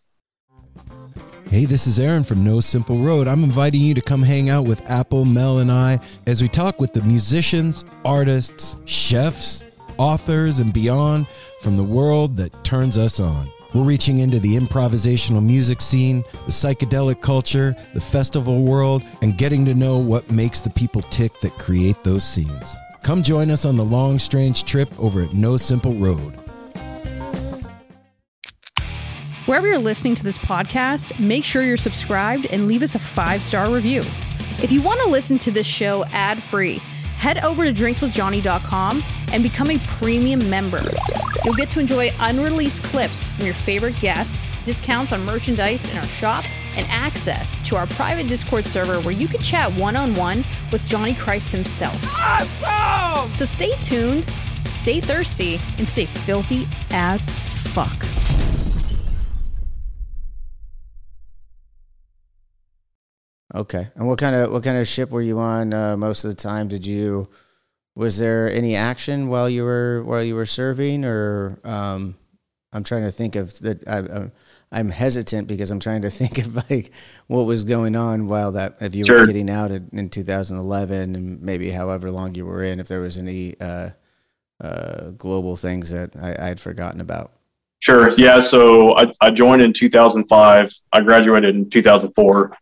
Hey, 1.48 1.66
this 1.66 1.88
is 1.88 1.98
Aaron 1.98 2.24
from 2.24 2.44
No 2.44 2.60
Simple 2.60 3.00
Road. 3.00 3.28
I'm 3.28 3.44
inviting 3.44 3.82
you 3.82 3.96
to 3.96 4.02
come 4.02 4.22
hang 4.22 4.52
out 4.52 4.66
with 4.66 4.88
Apple, 4.88 5.26
Mel, 5.26 5.58
and 5.58 5.72
I 5.72 6.00
as 6.28 6.44
we 6.44 6.50
talk 6.50 6.80
with 6.80 6.94
the 6.94 7.02
musicians, 7.02 7.84
artists, 8.06 8.78
chefs, 8.86 9.64
authors, 9.98 10.60
and 10.60 10.72
beyond 10.72 11.26
from 11.62 11.78
the 11.78 11.84
world 11.84 12.38
that 12.38 12.64
turns 12.64 12.96
us 12.96 13.20
on. 13.20 13.50
We're 13.74 13.82
reaching 13.82 14.20
into 14.20 14.40
the 14.40 14.56
improvisational 14.56 15.44
music 15.44 15.82
scene, 15.82 16.24
the 16.46 16.52
psychedelic 16.52 17.22
culture, 17.22 17.76
the 17.96 18.02
festival 18.02 18.62
world, 18.62 19.02
and 19.24 19.36
getting 19.36 19.66
to 19.66 19.74
know 19.74 19.98
what 19.98 20.30
makes 20.30 20.62
the 20.62 20.70
people 20.70 21.02
tick 21.02 21.40
that 21.40 21.58
create 21.58 22.04
those 22.04 22.24
scenes. 22.24 22.78
Come 23.04 23.24
join 23.24 23.50
us 23.50 23.66
on 23.66 23.78
the 23.78 23.86
long, 23.86 24.20
strange 24.20 24.64
trip 24.66 24.90
over 25.00 25.22
at 25.22 25.34
No 25.34 25.58
Simple 25.58 25.94
Road. 25.94 26.34
Wherever 29.46 29.68
you're 29.68 29.80
listening 29.80 30.14
to 30.16 30.24
this 30.24 30.38
podcast, 30.38 31.20
make 31.20 31.44
sure 31.44 31.64
you're 31.64 31.76
subscribed 31.76 32.46
and 32.48 32.68
leave 32.68 32.84
us 32.84 32.94
a 32.94 33.00
five 33.00 33.42
star 33.42 33.72
review. 33.72 34.02
If 34.62 34.72
you 34.72 34.82
want 34.82 35.00
to 35.02 35.10
listen 35.10 35.40
to 35.40 35.52
this 35.52 35.66
show 35.66 36.06
ad 36.06 36.44
free, 36.44 36.76
head 37.18 37.40
over 37.40 37.64
to 37.64 37.74
drinkswithjohnny.com 37.74 39.04
and 39.32 39.42
become 39.42 39.72
a 39.72 39.80
premium 39.80 40.48
member. 40.50 40.84
You'll 41.44 41.56
get 41.56 41.70
to 41.72 41.80
enjoy 41.80 42.12
unreleased 42.20 42.84
clips 42.84 43.24
from 43.32 43.46
your 43.46 43.56
favorite 43.56 44.00
guests, 44.00 44.38
discounts 44.70 45.12
on 45.12 45.26
merchandise 45.26 45.84
in 45.92 45.98
our 45.98 46.06
shop, 46.06 46.44
and 46.78 46.86
access 46.92 47.48
to 47.68 47.76
our 47.76 47.88
private 47.88 48.28
Discord 48.28 48.66
server 48.66 49.02
where 49.02 49.16
you 49.16 49.28
can 49.28 49.42
chat 49.42 49.74
one 49.80 49.96
on 49.96 50.14
one 50.14 50.44
with 50.72 50.86
Johnny 50.86 51.16
Christ 51.16 51.50
himself. 51.50 51.98
Awesome! 52.16 53.32
So 53.32 53.46
stay 53.46 53.72
tuned, 53.82 54.30
stay 54.68 55.02
thirsty, 55.02 55.60
and 55.80 55.88
stay 55.88 56.06
filthy 56.06 56.68
as 56.92 57.20
fuck. 57.74 57.98
Okay. 63.56 63.88
And 63.96 64.08
what 64.08 64.20
kind 64.20 64.36
of 64.36 64.52
what 64.52 64.64
kind 64.64 64.78
of 64.78 64.88
ship 64.88 65.10
were 65.10 65.24
you 65.24 65.40
on 65.40 65.74
uh, 65.74 65.98
most 65.98 66.24
of 66.24 66.30
the 66.30 66.36
time? 66.36 66.68
Did 66.68 66.86
you 66.86 67.28
was 67.96 68.20
there 68.20 68.52
any 68.52 68.76
action 68.76 69.30
while 69.30 69.50
you 69.50 69.64
were 69.64 70.04
while 70.04 70.22
you 70.22 70.36
were 70.36 70.46
serving, 70.46 71.06
or 71.06 71.60
um, 71.64 72.16
I'm 72.72 72.84
trying 72.84 73.02
to 73.02 73.12
think 73.12 73.36
of 73.36 73.58
that. 73.62 73.88
I, 73.88 74.30
I'm 74.72 74.90
hesitant 74.90 75.48
because 75.48 75.72
I'm 75.72 75.80
trying 75.80 76.04
to 76.04 76.10
think 76.20 76.38
of 76.38 76.56
like 76.70 76.92
what 77.28 77.44
was 77.44 77.64
going 77.64 77.96
on 77.96 78.28
while 78.28 78.52
that 78.54 78.78
if 78.82 78.96
you 78.96 79.04
were 79.08 79.26
getting 79.26 79.50
out 79.50 79.72
in, 79.72 79.90
in 79.94 80.10
2011 80.10 81.16
and 81.16 81.42
maybe 81.42 81.72
however 81.72 82.12
long 82.12 82.36
you 82.36 82.46
were 82.46 82.64
in, 82.64 82.80
if 82.80 82.88
there 82.88 83.02
was 83.02 83.18
any 83.18 83.60
uh, 83.60 83.90
uh, 84.62 85.10
global 85.12 85.56
things 85.56 85.90
that 85.90 86.16
I, 86.16 86.36
I 86.40 86.48
had 86.48 86.60
forgotten 86.60 87.02
about. 87.02 87.32
Sure. 87.82 88.12
Yeah. 88.12 88.40
So 88.40 88.98
I, 88.98 89.12
I 89.22 89.32
joined 89.32 89.62
in 89.62 89.72
2005. 89.72 90.74
I 90.92 91.02
graduated 91.02 91.56
in 91.56 91.70
2004. 91.70 92.58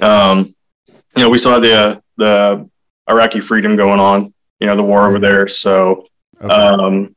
Um, 0.00 0.54
you 0.88 1.22
know, 1.24 1.28
we 1.28 1.38
saw 1.38 1.58
the 1.58 2.00
the 2.16 2.68
Iraqi 3.08 3.40
freedom 3.40 3.74
going 3.76 3.98
on. 3.98 4.32
You 4.60 4.68
know, 4.68 4.76
the 4.76 4.82
war 4.82 5.08
over 5.08 5.18
there. 5.18 5.48
So 5.48 6.06
Okay. 6.42 6.54
um, 6.54 7.14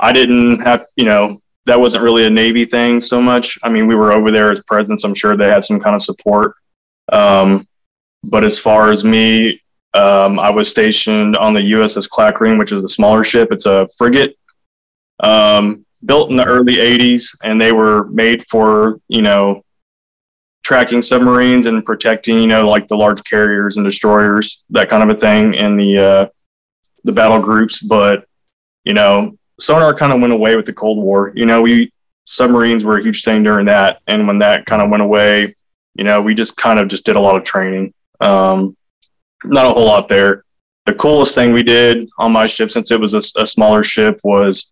I 0.00 0.12
didn't 0.12 0.60
have. 0.60 0.86
You 0.96 1.04
know, 1.04 1.42
that 1.66 1.80
wasn't 1.80 2.04
really 2.04 2.26
a 2.26 2.30
Navy 2.30 2.64
thing 2.64 3.00
so 3.00 3.20
much. 3.20 3.58
I 3.62 3.68
mean, 3.68 3.86
we 3.86 3.94
were 3.94 4.12
over 4.12 4.30
there 4.30 4.52
as 4.52 4.60
presidents. 4.62 5.04
I'm 5.04 5.14
sure 5.14 5.36
they 5.36 5.48
had 5.48 5.64
some 5.64 5.80
kind 5.80 5.96
of 5.96 6.02
support. 6.02 6.56
Um, 7.12 7.66
but 8.22 8.44
as 8.44 8.58
far 8.58 8.90
as 8.90 9.04
me, 9.04 9.60
um, 9.94 10.38
I 10.38 10.50
was 10.50 10.68
stationed 10.68 11.36
on 11.36 11.54
the 11.54 11.60
USS 11.60 12.08
Klakring, 12.08 12.58
which 12.58 12.72
is 12.72 12.82
a 12.82 12.88
smaller 12.88 13.24
ship. 13.24 13.52
It's 13.52 13.66
a 13.66 13.86
frigate. 13.96 14.36
Um, 15.20 15.84
built 16.04 16.30
in 16.30 16.36
the 16.36 16.44
early 16.44 16.76
80s 16.76 17.34
and 17.42 17.60
they 17.60 17.72
were 17.72 18.06
made 18.06 18.44
for 18.48 19.00
you 19.08 19.22
know 19.22 19.62
tracking 20.62 21.02
submarines 21.02 21.66
and 21.66 21.84
protecting 21.84 22.40
you 22.40 22.46
know 22.46 22.66
like 22.66 22.88
the 22.88 22.96
large 22.96 23.22
carriers 23.24 23.76
and 23.76 23.84
destroyers 23.84 24.64
that 24.70 24.90
kind 24.90 25.02
of 25.02 25.16
a 25.16 25.18
thing 25.18 25.54
in 25.54 25.76
the 25.76 25.98
uh, 25.98 26.26
the 27.04 27.12
battle 27.12 27.40
groups 27.40 27.82
but 27.82 28.26
you 28.84 28.94
know 28.94 29.36
sonar 29.60 29.94
kind 29.94 30.12
of 30.12 30.20
went 30.20 30.32
away 30.32 30.56
with 30.56 30.66
the 30.66 30.72
cold 30.72 30.98
war 30.98 31.32
you 31.34 31.46
know 31.46 31.62
we 31.62 31.92
submarines 32.26 32.84
were 32.84 32.98
a 32.98 33.02
huge 33.02 33.22
thing 33.22 33.42
during 33.42 33.66
that 33.66 34.00
and 34.06 34.26
when 34.26 34.38
that 34.38 34.66
kind 34.66 34.82
of 34.82 34.90
went 34.90 35.02
away 35.02 35.54
you 35.94 36.04
know 36.04 36.20
we 36.20 36.34
just 36.34 36.56
kind 36.56 36.78
of 36.78 36.88
just 36.88 37.04
did 37.04 37.16
a 37.16 37.20
lot 37.20 37.36
of 37.36 37.44
training 37.44 37.92
um, 38.20 38.76
not 39.44 39.66
a 39.66 39.70
whole 39.70 39.84
lot 39.84 40.08
there 40.08 40.44
the 40.86 40.94
coolest 40.94 41.34
thing 41.34 41.52
we 41.52 41.62
did 41.62 42.08
on 42.18 42.32
my 42.32 42.46
ship 42.46 42.70
since 42.70 42.90
it 42.90 43.00
was 43.00 43.14
a, 43.14 43.22
a 43.40 43.46
smaller 43.46 43.82
ship 43.82 44.20
was 44.24 44.70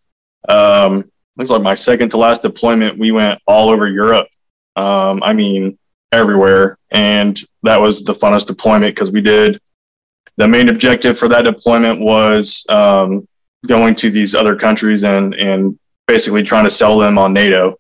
um, 0.49 1.11
looks 1.37 1.51
like 1.51 1.63
my 1.63 1.75
second 1.75 2.11
to 2.11 2.19
last 2.19 2.43
deployment, 2.43 2.99
we 2.99 3.13
went 3.13 3.41
all 3.47 3.71
over 3.71 3.89
Europe. 3.89 4.29
Um, 4.77 5.23
I 5.23 5.33
mean, 5.33 5.79
everywhere. 6.13 6.79
And 6.91 7.39
that 7.63 7.81
was 7.81 8.05
the 8.05 8.15
funnest 8.15 8.47
deployment 8.47 8.95
because 8.95 9.11
we 9.11 9.21
did 9.21 9.61
the 10.37 10.49
main 10.49 10.69
objective 10.69 11.19
for 11.19 11.29
that 11.29 11.45
deployment 11.45 12.01
was 12.01 12.65
um, 12.69 13.27
going 13.67 13.95
to 13.97 14.11
these 14.11 14.35
other 14.35 14.57
countries 14.57 15.05
and, 15.05 15.35
and 15.35 15.79
basically 16.07 16.43
trying 16.43 16.65
to 16.65 16.71
sell 16.71 16.99
them 16.99 17.19
on 17.19 17.33
NATO. 17.33 17.79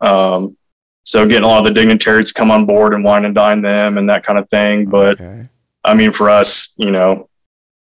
Um, 0.00 0.56
So 1.04 1.26
getting 1.26 1.44
a 1.44 1.48
lot 1.48 1.58
of 1.58 1.64
the 1.64 1.70
dignitaries 1.80 2.28
to 2.28 2.34
come 2.34 2.50
on 2.50 2.66
board 2.66 2.92
and 2.94 3.04
wine 3.04 3.24
and 3.24 3.34
dine 3.34 3.62
them 3.62 3.96
and 3.98 4.08
that 4.10 4.24
kind 4.24 4.38
of 4.38 4.48
thing. 4.50 4.86
But 4.86 5.20
Okay. 5.20 5.48
I 5.84 5.94
mean, 5.94 6.10
for 6.12 6.28
us, 6.30 6.74
you 6.76 6.90
know, 6.90 7.28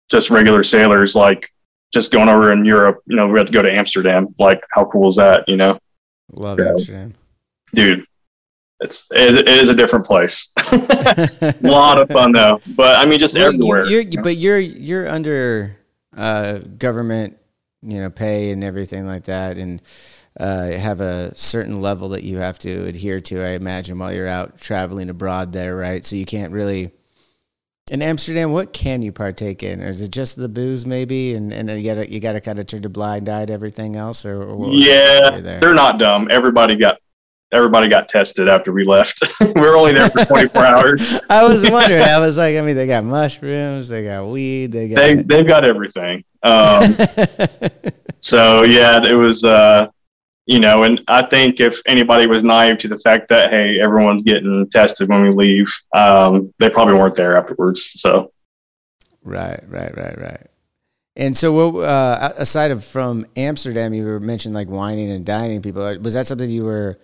just 0.10 0.30
regular 0.30 0.63
sailors, 0.63 1.15
like 1.15 1.52
just 1.93 2.12
going 2.12 2.30
over 2.30 2.52
in 2.54 2.63
Europe, 2.65 3.02
you 3.08 3.15
know, 3.17 3.28
we 3.28 3.38
had 3.38 3.47
to 3.47 3.54
go 3.54 3.62
to 3.62 3.71
Amsterdam. 3.71 4.34
Like, 4.39 4.62
how 4.71 4.86
cool 4.86 5.10
is 5.10 5.15
that? 5.17 5.43
You 5.47 5.58
know, 5.58 5.80
Love 6.32 6.60
Yeah. 6.60 6.69
Amsterdam. 6.69 7.13
dude, 7.73 8.06
it's 8.80 9.06
it, 9.12 9.36
it 9.39 9.49
is 9.49 9.67
a 9.69 9.73
different 9.75 10.06
place. 10.06 10.52
a 10.71 11.56
lot 11.62 11.99
of 12.02 12.08
fun 12.10 12.32
though, 12.32 12.62
but 12.75 12.95
I 12.97 13.06
mean, 13.06 13.19
just 13.19 13.36
Well, 13.36 13.52
you- 13.52 13.58
everywhere. 13.75 13.86
you're- 13.86 14.21
but 14.23 14.38
you're 14.38 14.60
you're 14.60 15.10
under 15.10 15.75
uh, 16.19 16.60
government, 16.77 17.38
you 17.82 17.99
know, 17.99 18.10
pay 18.10 18.51
and 18.51 18.63
everything 18.63 19.08
like 19.08 19.23
that, 19.23 19.58
and 19.58 19.82
uh, 20.39 20.71
have 20.71 20.99
a 20.99 21.34
certain 21.36 21.82
level 21.82 22.10
that 22.10 22.23
you 22.23 22.38
have 22.38 22.60
to 22.60 22.86
adhere 22.86 23.19
to. 23.21 23.41
I 23.41 23.51
imagine 23.51 23.97
while 23.97 24.13
you're 24.13 24.27
out 24.27 24.60
traveling 24.60 25.10
abroad, 25.10 25.53
there, 25.53 25.75
right? 25.75 26.05
So 26.05 26.15
you 26.15 26.25
can't 26.25 26.51
really. 26.51 26.91
In 27.89 28.03
Amsterdam, 28.03 28.51
what 28.51 28.71
can 28.71 29.01
you 29.01 29.12
partake 29.12 29.63
in? 29.63 29.82
Or 29.82 29.88
is 29.88 30.01
it 30.01 30.12
just 30.12 30.36
the 30.36 30.49
booze, 30.49 30.86
maybe, 30.86 31.34
and 31.34 31.51
and 31.51 31.69
you 31.69 31.84
gotta 31.84 32.12
you 32.12 32.19
gotta 32.19 32.41
kind 32.41 32.60
of 32.60 32.67
turn 32.67 32.86
a 32.86 32.89
blind 32.89 33.29
eye 33.29 33.45
to 33.45 33.53
everything 33.53 33.95
else, 33.95 34.25
or, 34.25 34.43
or 34.43 34.69
yeah, 34.71 35.39
they're 35.39 35.73
not 35.73 35.97
dumb. 35.97 36.27
Everybody 36.29 36.75
got 36.75 36.99
everybody 37.51 37.88
got 37.88 38.09
tested 38.09 38.47
after 38.47 38.71
we 38.71 38.83
left. 38.83 39.23
we 39.39 39.47
were 39.55 39.75
only 39.75 39.93
there 39.93 40.09
for 40.09 40.25
24 40.25 40.65
hours. 40.65 41.19
I 41.29 41.47
was 41.47 41.63
wondering. 41.69 42.03
I 42.03 42.19
was 42.19 42.38
like, 42.38 42.55
I 42.55 42.62
mean, 42.62 42.75
they 42.75 42.88
got 42.88 43.03
mushrooms, 43.03 43.89
they 43.89 44.03
got 44.03 44.27
weed, 44.27 44.71
they 44.71 44.89
got. 44.89 44.95
They 44.95 45.15
they've 45.15 45.47
got 45.47 45.63
everything. 45.65 46.23
Um, 46.43 46.95
so 48.19 48.63
yeah, 48.63 49.03
it 49.03 49.15
was. 49.15 49.43
Uh, 49.43 49.88
you 50.45 50.59
know, 50.59 50.81
and 50.81 50.99
I 51.07 51.21
think 51.27 51.59
if 51.59 51.79
anybody 51.85 52.25
was 52.25 52.43
naive 52.43 52.79
to 52.79 52.88
the 52.88 52.97
fact 52.97 53.29
that 53.29 53.51
hey, 53.51 53.79
everyone's 53.79 54.23
getting 54.23 54.67
tested 54.71 55.07
when 55.07 55.21
we 55.21 55.29
leave, 55.29 55.71
um, 55.95 56.51
they 56.57 56.71
probably 56.71 56.95
weren't 56.95 57.13
there 57.15 57.38
afterwards. 57.38 57.91
So 58.01 58.31
Right, 59.23 59.63
right, 59.67 59.95
right, 59.95 60.19
right. 60.19 60.47
And 61.15 61.35
so, 61.35 61.51
what 61.71 61.83
uh, 61.83 62.33
aside 62.38 62.71
of 62.71 62.83
from 62.83 63.25
Amsterdam, 63.35 63.93
you 63.93 64.05
were 64.05 64.19
mentioned 64.19 64.55
like 64.55 64.69
whining 64.69 65.12
and 65.12 65.25
dining 65.25 65.62
people. 65.62 65.83
Uh, 65.83 65.97
Was 65.97 66.13
that 66.13 66.27
something 66.27 66.49
you 66.49 66.63
were 66.63 66.97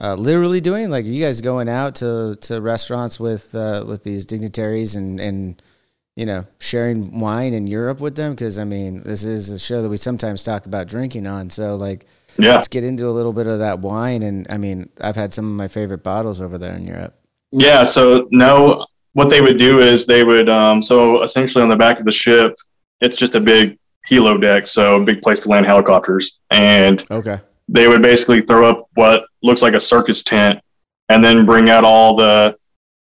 uh, 0.00 0.14
literally 0.14 0.60
doing? 0.60 0.90
Like, 0.90 1.04
are 1.04 1.08
you 1.08 1.22
guys 1.22 1.40
going 1.40 1.68
out 1.68 1.94
to, 1.96 2.36
to 2.42 2.60
restaurants 2.60 3.20
with 3.20 3.54
uh, 3.54 3.84
with 3.86 4.02
these 4.02 4.24
dignitaries 4.24 4.94
and 4.96 5.20
and 5.20 5.62
you 6.16 6.26
know 6.26 6.46
sharing 6.58 7.18
wine 7.18 7.52
in 7.52 7.66
Europe 7.66 8.00
with 8.00 8.16
them? 8.16 8.32
Because 8.32 8.58
I 8.58 8.64
mean, 8.64 9.02
this 9.02 9.24
is 9.24 9.50
a 9.50 9.58
show 9.58 9.82
that 9.82 9.88
we 9.88 9.96
sometimes 9.96 10.42
talk 10.42 10.66
about 10.66 10.88
drinking 10.88 11.26
on. 11.26 11.50
So, 11.50 11.76
like, 11.76 12.06
yeah, 12.38 12.56
let's 12.56 12.68
get 12.68 12.84
into 12.84 13.06
a 13.06 13.10
little 13.14 13.32
bit 13.32 13.46
of 13.46 13.60
that 13.60 13.78
wine. 13.80 14.22
And 14.22 14.46
I 14.50 14.58
mean, 14.58 14.88
I've 15.00 15.16
had 15.16 15.32
some 15.32 15.44
of 15.46 15.52
my 15.52 15.68
favorite 15.68 16.02
bottles 16.02 16.40
over 16.40 16.58
there 16.58 16.74
in 16.74 16.84
Europe. 16.86 17.14
Yeah, 17.52 17.84
so 17.84 18.26
no, 18.32 18.84
what 19.12 19.30
they 19.30 19.40
would 19.40 19.58
do 19.60 19.80
is 19.80 20.06
they 20.06 20.24
would, 20.24 20.48
um, 20.48 20.82
so 20.82 21.22
essentially 21.22 21.62
on 21.62 21.68
the 21.68 21.76
back 21.76 22.00
of 22.00 22.04
the 22.04 22.10
ship, 22.10 22.52
it's 23.00 23.14
just 23.14 23.36
a 23.36 23.40
big 23.40 23.78
helo 24.10 24.40
deck, 24.40 24.66
so 24.66 24.96
a 25.00 25.04
big 25.04 25.22
place 25.22 25.38
to 25.40 25.48
land 25.48 25.64
helicopters. 25.64 26.40
And 26.50 27.04
Okay. 27.12 27.38
they 27.68 27.86
would 27.86 28.02
basically 28.02 28.40
throw 28.42 28.68
up 28.68 28.88
what 28.94 29.26
looks 29.44 29.62
like 29.62 29.74
a 29.74 29.80
circus 29.80 30.22
tent 30.22 30.58
and 31.10 31.22
then 31.22 31.44
bring 31.44 31.68
out 31.68 31.84
all 31.84 32.16
the, 32.16 32.56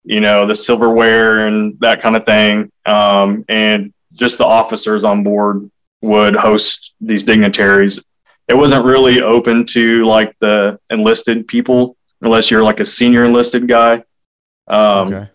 you 0.03 0.21
know, 0.21 0.47
the 0.47 0.55
silverware 0.55 1.47
and 1.47 1.77
that 1.81 2.01
kind 2.01 2.15
of 2.15 2.25
thing. 2.25 2.71
Um, 2.85 3.45
and 3.49 3.93
just 4.13 4.37
the 4.37 4.45
officers 4.45 5.03
on 5.03 5.23
board 5.23 5.69
would 6.01 6.35
host 6.35 6.95
these 7.01 7.23
dignitaries. 7.23 7.99
It 8.47 8.53
wasn't 8.53 8.85
really 8.85 9.21
open 9.21 9.65
to 9.67 10.05
like 10.05 10.33
the 10.39 10.79
enlisted 10.89 11.47
people 11.47 11.97
unless 12.21 12.49
you're 12.49 12.63
like 12.63 12.79
a 12.79 12.85
senior 12.85 13.25
enlisted 13.25 13.67
guy. 13.67 14.03
Um, 14.67 15.13
okay. 15.13 15.29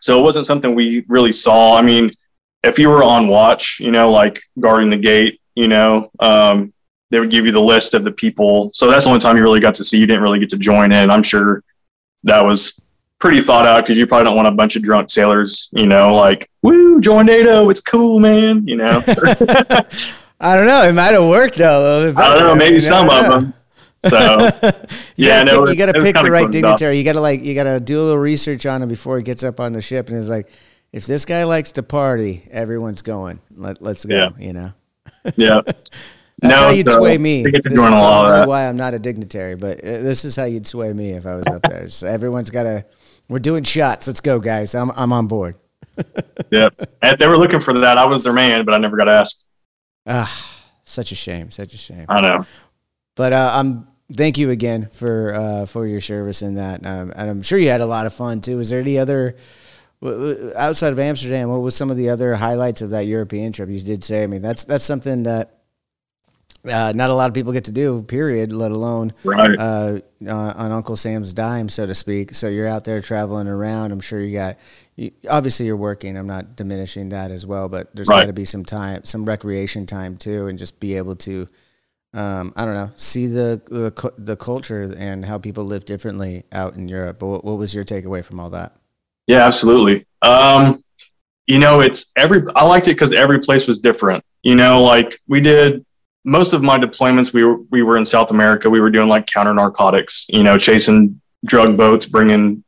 so 0.00 0.18
it 0.18 0.22
wasn't 0.22 0.46
something 0.46 0.74
we 0.74 1.04
really 1.08 1.32
saw. 1.32 1.76
I 1.76 1.82
mean, 1.82 2.12
if 2.62 2.78
you 2.78 2.88
were 2.88 3.02
on 3.02 3.26
watch, 3.26 3.80
you 3.80 3.90
know, 3.90 4.10
like 4.10 4.40
guarding 4.60 4.90
the 4.90 4.96
gate, 4.96 5.40
you 5.54 5.66
know, 5.66 6.10
um, 6.20 6.72
they 7.10 7.20
would 7.20 7.30
give 7.30 7.46
you 7.46 7.52
the 7.52 7.60
list 7.60 7.94
of 7.94 8.04
the 8.04 8.10
people. 8.10 8.70
So 8.74 8.90
that's 8.90 9.04
the 9.04 9.10
only 9.10 9.20
time 9.20 9.36
you 9.36 9.42
really 9.42 9.60
got 9.60 9.74
to 9.76 9.84
see. 9.84 9.98
You 9.98 10.06
didn't 10.06 10.22
really 10.22 10.38
get 10.38 10.50
to 10.50 10.56
join 10.58 10.92
in. 10.92 11.10
I'm 11.10 11.22
sure 11.22 11.62
that 12.24 12.44
was 12.44 12.80
pretty 13.18 13.40
thought 13.40 13.66
out 13.66 13.84
because 13.84 13.96
you 13.96 14.06
probably 14.06 14.24
don't 14.24 14.36
want 14.36 14.48
a 14.48 14.52
bunch 14.52 14.76
of 14.76 14.82
drunk 14.82 15.10
sailors, 15.10 15.68
you 15.72 15.86
know, 15.86 16.14
like, 16.14 16.50
woo, 16.62 17.00
join 17.00 17.26
NATO. 17.26 17.70
It's 17.70 17.80
cool, 17.80 18.18
man. 18.18 18.66
You 18.66 18.76
know, 18.76 19.02
I 20.40 20.54
don't 20.56 20.66
know. 20.66 20.82
It 20.82 20.92
might 20.92 21.12
have 21.12 21.28
worked 21.28 21.56
though. 21.56 22.12
I 22.16 22.34
don't 22.34 22.40
know, 22.44 22.54
maybe 22.54 22.78
some 22.78 23.08
of 23.08 23.26
them. 23.26 23.54
So 24.08 24.50
You 25.16 25.28
Yeah, 25.28 25.44
gotta 25.44 25.60
pick, 25.62 25.68
you 25.68 25.76
gotta 25.76 26.00
pick 26.00 26.14
the 26.14 26.30
right 26.30 26.50
dignitary. 26.50 26.98
You 26.98 27.04
gotta 27.04 27.20
like 27.20 27.44
you 27.44 27.54
gotta 27.54 27.80
do 27.80 27.98
a 27.98 28.02
little 28.02 28.18
research 28.18 28.66
on 28.66 28.82
him 28.82 28.88
before 28.88 29.16
he 29.16 29.22
gets 29.22 29.42
up 29.44 29.60
on 29.60 29.72
the 29.72 29.80
ship. 29.80 30.08
And 30.08 30.18
it's 30.18 30.28
like, 30.28 30.50
if 30.92 31.06
this 31.06 31.24
guy 31.24 31.44
likes 31.44 31.72
to 31.72 31.82
party, 31.82 32.46
everyone's 32.50 33.02
going. 33.02 33.40
Let 33.54 33.80
let's 33.80 34.04
go. 34.04 34.14
Yeah. 34.14 34.30
You 34.38 34.52
know, 34.52 34.72
yeah. 35.36 35.60
that's 36.40 36.60
No, 36.60 36.66
how 36.66 36.70
you'd 36.70 36.86
so 36.88 36.98
sway 36.98 37.18
me. 37.18 37.42
to 37.44 37.50
This 37.50 37.66
is 37.66 37.86
a 37.86 37.90
probably 37.90 38.30
that. 38.30 38.48
why 38.48 38.68
I'm 38.68 38.76
not 38.76 38.94
a 38.94 38.98
dignitary, 38.98 39.54
but 39.56 39.78
uh, 39.78 39.98
this 40.02 40.24
is 40.24 40.36
how 40.36 40.44
you'd 40.44 40.66
sway 40.66 40.92
me 40.92 41.10
if 41.12 41.26
I 41.26 41.34
was 41.36 41.46
up 41.46 41.62
there. 41.62 41.88
So 41.88 42.06
everyone's 42.06 42.50
gotta. 42.50 42.84
We're 43.28 43.38
doing 43.40 43.64
shots. 43.64 44.06
Let's 44.06 44.20
go, 44.20 44.38
guys. 44.38 44.74
I'm 44.74 44.90
I'm 44.96 45.12
on 45.12 45.26
board. 45.26 45.56
Yep. 46.50 46.74
And 47.02 47.18
they 47.18 47.26
were 47.26 47.38
looking 47.38 47.58
for 47.60 47.78
that, 47.80 47.96
I 47.98 48.04
was 48.04 48.22
their 48.22 48.32
man, 48.32 48.64
but 48.66 48.74
I 48.74 48.78
never 48.78 48.96
got 48.96 49.08
asked. 49.08 49.46
Ah, 50.06 50.62
such 50.84 51.10
a 51.10 51.14
shame. 51.14 51.50
Such 51.50 51.72
a 51.74 51.78
shame. 51.78 52.04
I 52.08 52.20
know. 52.20 52.44
But 53.16 53.32
uh, 53.32 53.50
I'm 53.54 53.88
thank 54.12 54.36
you 54.38 54.50
again 54.50 54.88
for 54.92 55.34
uh, 55.34 55.66
for 55.66 55.86
your 55.86 56.00
service 56.02 56.42
in 56.42 56.56
that, 56.56 56.84
um, 56.86 57.12
and 57.16 57.30
I'm 57.30 57.42
sure 57.42 57.58
you 57.58 57.70
had 57.70 57.80
a 57.80 57.86
lot 57.86 58.06
of 58.06 58.12
fun 58.14 58.40
too. 58.42 58.58
Was 58.58 58.68
there 58.70 58.80
any 58.80 58.98
other 58.98 59.36
outside 60.56 60.92
of 60.92 60.98
Amsterdam? 60.98 61.48
What 61.48 61.62
was 61.62 61.74
some 61.74 61.90
of 61.90 61.96
the 61.96 62.10
other 62.10 62.34
highlights 62.34 62.82
of 62.82 62.90
that 62.90 63.06
European 63.06 63.52
trip? 63.52 63.68
You 63.70 63.80
did 63.80 64.04
say, 64.04 64.22
I 64.22 64.26
mean, 64.26 64.42
that's 64.42 64.64
that's 64.64 64.84
something 64.84 65.22
that 65.24 65.55
uh, 66.66 66.92
not 66.94 67.10
a 67.10 67.14
lot 67.14 67.28
of 67.28 67.34
people 67.34 67.52
get 67.52 67.64
to 67.64 67.72
do. 67.72 68.02
Period. 68.02 68.52
Let 68.52 68.70
alone 68.70 69.12
Right. 69.24 69.58
uh, 69.58 70.00
uh, 70.26 70.52
on 70.56 70.72
Uncle 70.72 70.96
Sam's 70.96 71.32
dime, 71.32 71.68
so 71.68 71.86
to 71.86 71.94
speak. 71.94 72.34
So 72.34 72.48
you're 72.48 72.66
out 72.66 72.84
there 72.84 73.00
traveling 73.00 73.48
around. 73.48 73.92
I'm 73.92 74.00
sure 74.00 74.20
you 74.20 74.36
got. 74.36 74.56
You, 74.96 75.10
obviously, 75.28 75.66
you're 75.66 75.76
working. 75.76 76.16
I'm 76.16 76.26
not 76.26 76.56
diminishing 76.56 77.10
that 77.10 77.30
as 77.30 77.46
well, 77.46 77.68
but 77.68 77.94
there's 77.94 78.08
Right. 78.08 78.20
got 78.22 78.26
to 78.26 78.32
be 78.32 78.44
some 78.44 78.64
time, 78.64 79.04
some 79.04 79.24
recreation 79.24 79.86
time 79.86 80.16
too, 80.16 80.46
and 80.46 80.58
just 80.58 80.80
be 80.80 80.96
able 80.96 81.16
to 81.16 81.48
um, 82.14 82.52
I 82.56 82.64
don't 82.64 82.74
know, 82.74 82.90
see 82.96 83.26
the, 83.26 83.60
the 83.66 84.12
the 84.16 84.36
culture 84.36 84.90
and 84.96 85.24
how 85.24 85.36
people 85.38 85.64
live 85.64 85.84
differently 85.84 86.44
out 86.50 86.74
in 86.74 86.88
Europe. 86.88 87.18
But 87.18 87.26
what, 87.26 87.44
what 87.44 87.58
was 87.58 87.74
your 87.74 87.84
takeaway 87.84 88.24
from 88.24 88.40
all 88.40 88.48
that? 88.50 88.74
Yeah, 89.26 89.44
absolutely. 89.46 90.06
Um, 90.22 90.82
you 91.46 91.58
know, 91.58 91.80
it's 91.80 92.06
every. 92.16 92.42
I 92.56 92.64
liked 92.64 92.88
it 92.88 92.92
because 92.92 93.12
every 93.12 93.38
place 93.40 93.66
was 93.68 93.78
different. 93.78 94.24
You 94.42 94.54
know, 94.54 94.82
like 94.82 95.20
we 95.28 95.40
did 95.40 95.84
most 96.26 96.52
of 96.52 96.62
my 96.62 96.78
deployments. 96.78 97.32
We 97.32 97.44
were 97.44 97.56
we 97.70 97.82
were 97.82 97.96
in 97.96 98.04
South 98.04 98.30
America. 98.30 98.68
We 98.68 98.80
were 98.80 98.90
doing 98.90 99.08
like 99.08 99.26
counter 99.26 99.54
narcotics. 99.54 100.26
You 100.28 100.42
know, 100.42 100.58
chasing 100.58 101.20
drug 101.46 101.76
boats, 101.76 102.04
bringing 102.04 102.62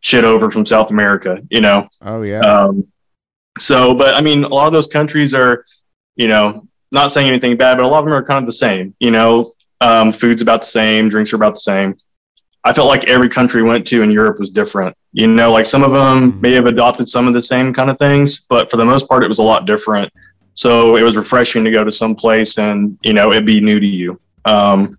shit 0.00 0.24
over 0.24 0.50
from 0.50 0.66
South 0.66 0.90
America. 0.90 1.38
You 1.48 1.62
know, 1.62 1.88
Oh 2.02 2.22
yeah, 2.22 2.40
um, 2.40 2.86
so, 3.58 3.94
but 3.94 4.14
I 4.14 4.20
mean, 4.20 4.44
a 4.44 4.48
lot 4.48 4.66
of 4.66 4.72
those 4.72 4.88
countries 4.88 5.32
are, 5.32 5.64
you 6.16 6.28
know, 6.28 6.66
not 6.90 7.12
saying 7.12 7.28
anything 7.28 7.56
bad, 7.56 7.76
but 7.76 7.84
a 7.84 7.88
lot 7.88 8.00
of 8.00 8.04
them 8.04 8.14
are 8.14 8.24
kind 8.24 8.40
of 8.40 8.46
the 8.46 8.52
same. 8.52 8.94
You 8.98 9.12
know, 9.12 9.52
um, 9.80 10.12
food's 10.12 10.42
about 10.42 10.62
the 10.62 10.66
same, 10.66 11.08
drinks 11.08 11.32
are 11.32 11.36
about 11.36 11.54
the 11.54 11.60
same. 11.60 11.96
I 12.64 12.72
felt 12.72 12.88
like 12.88 13.04
every 13.04 13.28
country 13.28 13.62
we 13.62 13.68
went 13.68 13.86
to 13.88 14.02
in 14.02 14.10
Europe 14.10 14.40
was 14.40 14.50
different. 14.50 14.96
You 15.12 15.26
know, 15.26 15.52
like 15.52 15.66
some 15.66 15.84
of 15.84 15.92
them 15.92 16.40
may 16.40 16.52
have 16.52 16.66
adopted 16.66 17.08
some 17.08 17.28
of 17.28 17.34
the 17.34 17.42
same 17.42 17.74
kind 17.74 17.90
of 17.90 17.98
things, 17.98 18.40
but 18.48 18.70
for 18.70 18.78
the 18.78 18.84
most 18.84 19.06
part, 19.06 19.22
it 19.22 19.28
was 19.28 19.38
a 19.38 19.42
lot 19.42 19.66
different. 19.66 20.10
So 20.54 20.96
it 20.96 21.02
was 21.02 21.16
refreshing 21.16 21.64
to 21.64 21.70
go 21.70 21.84
to 21.84 21.90
some 21.90 22.14
place 22.14 22.58
and 22.58 22.96
you 23.02 23.12
know 23.12 23.32
it 23.32 23.44
be 23.44 23.60
new 23.60 23.80
to 23.80 23.86
you. 23.86 24.20
Um, 24.44 24.98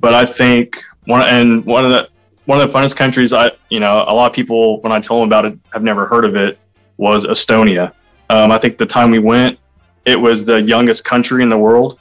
but 0.00 0.14
I 0.14 0.26
think 0.26 0.82
one 1.06 1.22
and 1.22 1.64
one 1.64 1.84
of 1.84 1.90
the 1.90 2.08
one 2.44 2.60
of 2.60 2.70
the 2.70 2.78
funnest 2.78 2.96
countries 2.96 3.32
I 3.32 3.52
you 3.70 3.80
know 3.80 4.04
a 4.06 4.14
lot 4.14 4.26
of 4.30 4.34
people 4.34 4.80
when 4.82 4.92
I 4.92 5.00
told 5.00 5.22
them 5.22 5.28
about 5.28 5.46
it 5.46 5.58
have 5.72 5.82
never 5.82 6.06
heard 6.06 6.24
of 6.24 6.36
it 6.36 6.58
was 6.98 7.24
Estonia. 7.24 7.92
Um, 8.30 8.50
I 8.50 8.58
think 8.58 8.78
the 8.78 8.86
time 8.86 9.10
we 9.10 9.18
went, 9.18 9.58
it 10.04 10.16
was 10.16 10.44
the 10.44 10.60
youngest 10.62 11.04
country 11.04 11.42
in 11.42 11.48
the 11.48 11.58
world, 11.58 11.98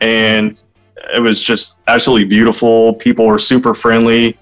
and 0.00 0.62
it 1.14 1.20
was 1.20 1.40
just 1.40 1.76
absolutely 1.88 2.24
beautiful. 2.24 2.94
People 2.94 3.26
were 3.26 3.38
super 3.38 3.74
friendly. 3.74 4.38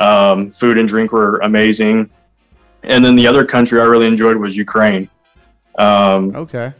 Um, 0.00 0.50
food 0.50 0.78
and 0.78 0.88
drink 0.88 1.12
were 1.12 1.38
amazing. 1.38 2.10
And 2.82 3.04
then 3.04 3.14
the 3.14 3.26
other 3.26 3.44
country 3.44 3.80
I 3.80 3.84
really 3.84 4.06
enjoyed 4.06 4.36
was 4.36 4.56
Ukraine. 4.56 5.08
Um, 5.78 6.34
okay. 6.34 6.72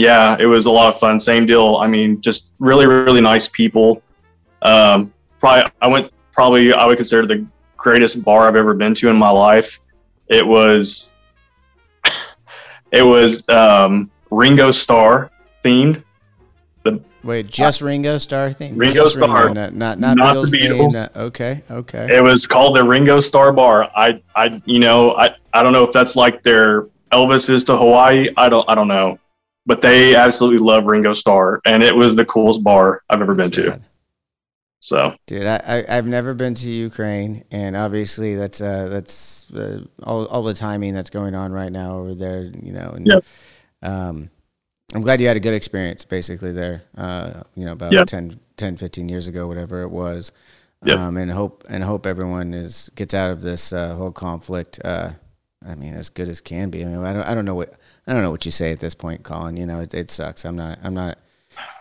Yeah, 0.00 0.36
it 0.40 0.46
was 0.46 0.64
a 0.64 0.70
lot 0.70 0.92
of 0.94 0.98
fun. 0.98 1.20
Same 1.20 1.44
deal. 1.44 1.76
I 1.76 1.86
mean, 1.86 2.20
just 2.22 2.52
really, 2.58 2.86
really 2.86 3.20
nice 3.20 3.48
people. 3.48 4.02
Um, 4.62 5.12
probably, 5.38 5.70
I 5.82 5.86
went. 5.88 6.12
Probably, 6.32 6.72
I 6.72 6.86
would 6.86 6.96
consider 6.96 7.26
the 7.26 7.46
greatest 7.76 8.22
bar 8.24 8.48
I've 8.48 8.56
ever 8.56 8.72
been 8.72 8.94
to 8.94 9.08
in 9.10 9.16
my 9.16 9.28
life. 9.30 9.78
It 10.28 10.46
was, 10.46 11.12
it 12.92 13.02
was 13.02 13.46
um, 13.50 14.10
Ringo 14.30 14.70
Starr 14.70 15.30
themed, 15.62 16.02
the 16.84 17.02
Wait, 17.22 17.48
just 17.48 17.82
Ringo 17.82 18.16
Starr 18.16 18.52
thing? 18.52 18.76
Ringo 18.76 19.02
just 19.02 19.16
Starr. 19.16 19.46
Ringo, 19.46 19.52
not 19.52 19.74
not, 19.74 19.98
not, 19.98 20.16
Not 20.16 20.34
the 20.34 20.56
Beatles. 20.56 20.78
Beatles. 20.78 20.94
not- 20.94 21.16
okay, 21.16 21.62
okay. 21.70 22.16
It 22.16 22.22
was 22.22 22.46
called 22.46 22.76
the 22.76 22.84
Ringo 22.84 23.20
Starr 23.20 23.52
Bar. 23.52 23.90
I, 23.94 24.22
I, 24.34 24.62
you 24.64 24.78
know, 24.78 25.14
I, 25.16 25.34
I 25.52 25.62
don't 25.62 25.74
know 25.74 25.84
if 25.84 25.92
that's 25.92 26.16
like 26.16 26.42
their 26.42 26.86
Elvis 27.12 27.50
is 27.50 27.64
to 27.64 27.76
Hawaii. 27.76 28.28
I 28.38 28.48
don't, 28.48 28.66
I 28.66 28.74
don't 28.74 28.88
know, 28.88 29.18
but 29.70 29.80
they 29.82 30.16
absolutely 30.16 30.58
love 30.58 30.86
Ringo 30.86 31.12
Starr, 31.12 31.60
and 31.64 31.80
it 31.84 31.94
was 31.94 32.16
the 32.16 32.24
coolest 32.24 32.64
bar 32.64 33.04
I've 33.08 33.22
ever 33.22 33.36
been 33.36 33.52
to. 33.52 33.80
So 34.80 35.14
Dude, 35.28 35.46
I, 35.46 35.60
I 35.64 35.96
I've 35.96 36.06
never 36.06 36.34
been 36.34 36.54
to 36.54 36.72
Ukraine, 36.72 37.44
and 37.52 37.76
obviously 37.76 38.34
that's 38.34 38.60
uh 38.60 38.88
that's 38.88 39.48
uh, 39.54 39.84
all 40.02 40.26
all 40.26 40.42
the 40.42 40.54
timing 40.54 40.92
that's 40.92 41.08
going 41.10 41.36
on 41.36 41.52
right 41.52 41.70
now 41.70 41.98
over 41.98 42.16
there. 42.16 42.42
You 42.42 42.72
know, 42.72 42.94
and 42.96 43.06
Yep. 43.06 43.24
um, 43.82 44.28
I'm 44.92 45.02
glad 45.02 45.20
you 45.20 45.28
had 45.28 45.36
a 45.36 45.40
good 45.40 45.54
experience 45.54 46.04
basically 46.04 46.50
there. 46.50 46.82
Uh, 46.96 47.44
you 47.54 47.64
know, 47.64 47.70
about 47.72 47.92
Yep. 47.92 48.06
10, 48.08 48.40
10, 48.56 48.76
15 48.76 49.08
years 49.08 49.28
ago, 49.28 49.46
whatever 49.46 49.82
it 49.82 49.90
was. 49.90 50.32
Yep. 50.84 50.98
Um, 50.98 51.16
and 51.16 51.30
hope 51.30 51.64
and 51.68 51.84
hope 51.84 52.06
everyone 52.06 52.54
is 52.54 52.90
gets 52.96 53.14
out 53.14 53.30
of 53.30 53.40
this 53.40 53.72
uh, 53.72 53.94
whole 53.94 54.10
conflict. 54.10 54.80
Uh, 54.84 55.10
I 55.66 55.74
mean, 55.74 55.94
as 55.94 56.08
good 56.08 56.28
as 56.28 56.40
can 56.40 56.70
be. 56.70 56.82
I 56.82 56.86
mean, 56.86 57.04
I 57.04 57.12
don't 57.12 57.22
I 57.22 57.34
don't 57.34 57.44
know 57.44 57.54
what 57.54 57.74
I 58.06 58.12
don't 58.12 58.22
know 58.22 58.30
what 58.30 58.44
you 58.46 58.50
say 58.50 58.72
at 58.72 58.80
this 58.80 58.94
point, 58.94 59.22
Colin. 59.22 59.56
You 59.56 59.66
know, 59.66 59.80
it, 59.80 59.92
it 59.92 60.10
sucks. 60.10 60.44
I'm 60.44 60.56
not 60.56 60.78
I'm 60.82 60.94
not. 60.94 61.18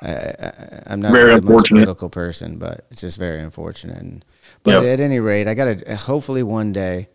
I, 0.01 0.81
I'm 0.87 0.99
not 0.99 1.11
Very 1.11 1.39
the 1.39 1.43
most 1.43 1.69
political 1.69 2.09
person, 2.09 2.57
but 2.57 2.85
it's 2.89 3.01
just 3.01 3.19
very 3.19 3.39
unfortunate. 3.39 3.97
And, 3.97 4.25
but 4.63 4.71
Yep. 4.71 4.83
at 4.83 4.99
any 4.99 5.19
rate, 5.19 5.47
I 5.47 5.53
gotta 5.53 5.95
hopefully 5.95 6.41
one 6.41 6.73
day 6.73 7.07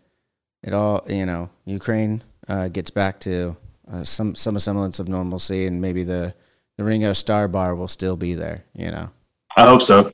it 0.63 0.73
all 0.73 1.03
you 1.07 1.25
know 1.25 1.49
Ukraine 1.65 2.23
uh, 2.47 2.69
gets 2.69 2.89
back 2.89 3.19
to 3.21 3.57
uh, 3.91 4.03
some 4.03 4.35
some 4.35 4.57
semblance 4.57 4.99
of 4.99 5.07
normalcy, 5.07 5.67
and 5.67 5.81
maybe 5.81 6.03
the 6.03 6.33
the 6.77 6.83
Ringo 6.83 7.13
Starr 7.13 7.47
Bar 7.47 7.75
will 7.75 7.87
still 7.87 8.15
be 8.15 8.33
there. 8.33 8.63
You 8.73 8.89
know. 8.89 9.09
I 9.57 9.65
hope 9.67 9.81
so, 9.81 10.11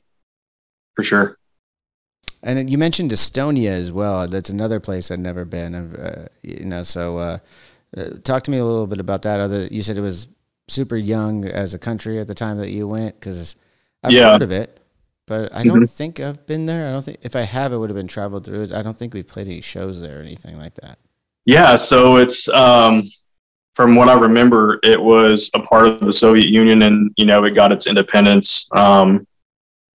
for 0.94 1.02
sure. 1.02 1.38
And 2.42 2.68
you 2.68 2.76
mentioned 2.76 3.10
Estonia 3.12 3.70
as 3.70 3.92
well. 3.92 4.26
That's 4.26 4.50
another 4.50 4.80
place 4.80 5.10
I've 5.10 5.20
never 5.20 5.44
been. 5.44 5.74
Uh, 5.74 6.26
you 6.42 6.64
know, 6.64 6.82
so 6.82 7.18
uh, 7.18 7.38
uh, 7.96 8.04
talk 8.24 8.42
to 8.44 8.50
me 8.50 8.58
a 8.58 8.64
little 8.64 8.86
bit 8.86 8.98
about 8.98 9.22
that. 9.22 9.38
Other, 9.40 9.66
you 9.70 9.82
said 9.82 9.96
it 9.96 10.00
was 10.00 10.26
super 10.68 10.96
young 10.96 11.44
as 11.44 11.74
a 11.74 11.78
country 11.78 12.18
at 12.18 12.26
the 12.26 12.34
time 12.34 12.58
that 12.58 12.70
you 12.70 12.88
went, 12.88 13.18
because 13.20 13.56
I've 14.02 14.12
Yeah. 14.12 14.32
heard 14.32 14.42
of 14.42 14.50
it, 14.50 14.80
but 15.26 15.54
I 15.54 15.62
don't 15.64 15.82
Mhm. 15.82 15.90
think 15.90 16.18
I've 16.18 16.44
been 16.46 16.66
there. 16.66 16.88
I 16.88 16.92
don't 16.92 17.04
think 17.04 17.18
if 17.22 17.36
I 17.36 17.42
have, 17.42 17.72
it 17.72 17.76
would 17.78 17.90
have 17.90 17.96
been 17.96 18.08
traveled 18.08 18.44
through. 18.44 18.68
I 18.74 18.82
don't 18.82 18.96
think 18.98 19.14
we 19.14 19.22
played 19.22 19.46
any 19.46 19.60
shows 19.60 20.00
there 20.00 20.18
or 20.18 20.22
anything 20.22 20.58
like 20.58 20.74
that. 20.76 20.98
Yeah, 21.44 21.76
so 21.76 22.16
it's 22.16 22.48
um, 22.48 23.08
from 23.74 23.94
what 23.96 24.08
I 24.08 24.14
remember, 24.14 24.78
it 24.82 25.00
was 25.00 25.50
a 25.54 25.60
part 25.60 25.86
of 25.86 26.00
the 26.00 26.12
Soviet 26.12 26.48
Union, 26.48 26.82
and 26.82 27.10
you 27.16 27.24
know, 27.24 27.44
it 27.44 27.54
got 27.54 27.72
its 27.72 27.86
independence. 27.86 28.66
Um, 28.72 29.24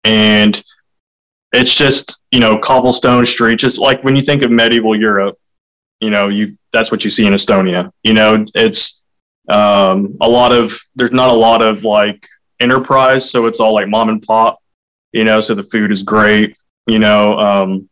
and 0.04 0.64
it's 1.54 1.74
just 1.74 2.20
you 2.32 2.40
know 2.40 2.58
cobblestone 2.58 3.26
street, 3.26 3.60
just 3.60 3.78
like 3.78 4.04
when 4.04 4.16
you 4.16 4.22
think 4.22 4.44
of 4.44 4.52
medieval 4.52 5.00
Europe, 5.00 5.38
you 6.00 6.10
know, 6.10 6.28
you 6.28 6.58
that's 6.72 6.92
what 6.92 7.04
you 7.04 7.10
see 7.10 7.26
in 7.26 7.34
Estonia. 7.34 7.92
You 8.04 8.14
know, 8.14 8.46
it's 8.54 9.04
um, 9.50 10.18
a 10.22 10.30
lot 10.30 10.52
of 10.52 10.80
there's 10.96 11.12
not 11.12 11.30
a 11.30 11.34
lot 11.34 11.62
of 11.62 11.84
like 11.84 12.28
enterprise, 12.60 13.30
so 13.30 13.46
it's 13.46 13.60
all 13.60 13.74
like 13.74 13.88
mom 13.88 14.10
and 14.10 14.22
pop. 14.22 14.60
You 15.14 15.24
know, 15.24 15.40
so 15.40 15.56
the 15.56 15.64
food 15.64 15.92
is 15.92 16.04
great. 16.04 16.58
You 16.86 17.00
know, 17.00 17.40
um, 17.40 17.90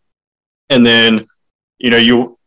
and 0.69 0.85
then 0.85 1.27
you 1.79 1.89
know 1.89 1.97
you 1.97 2.37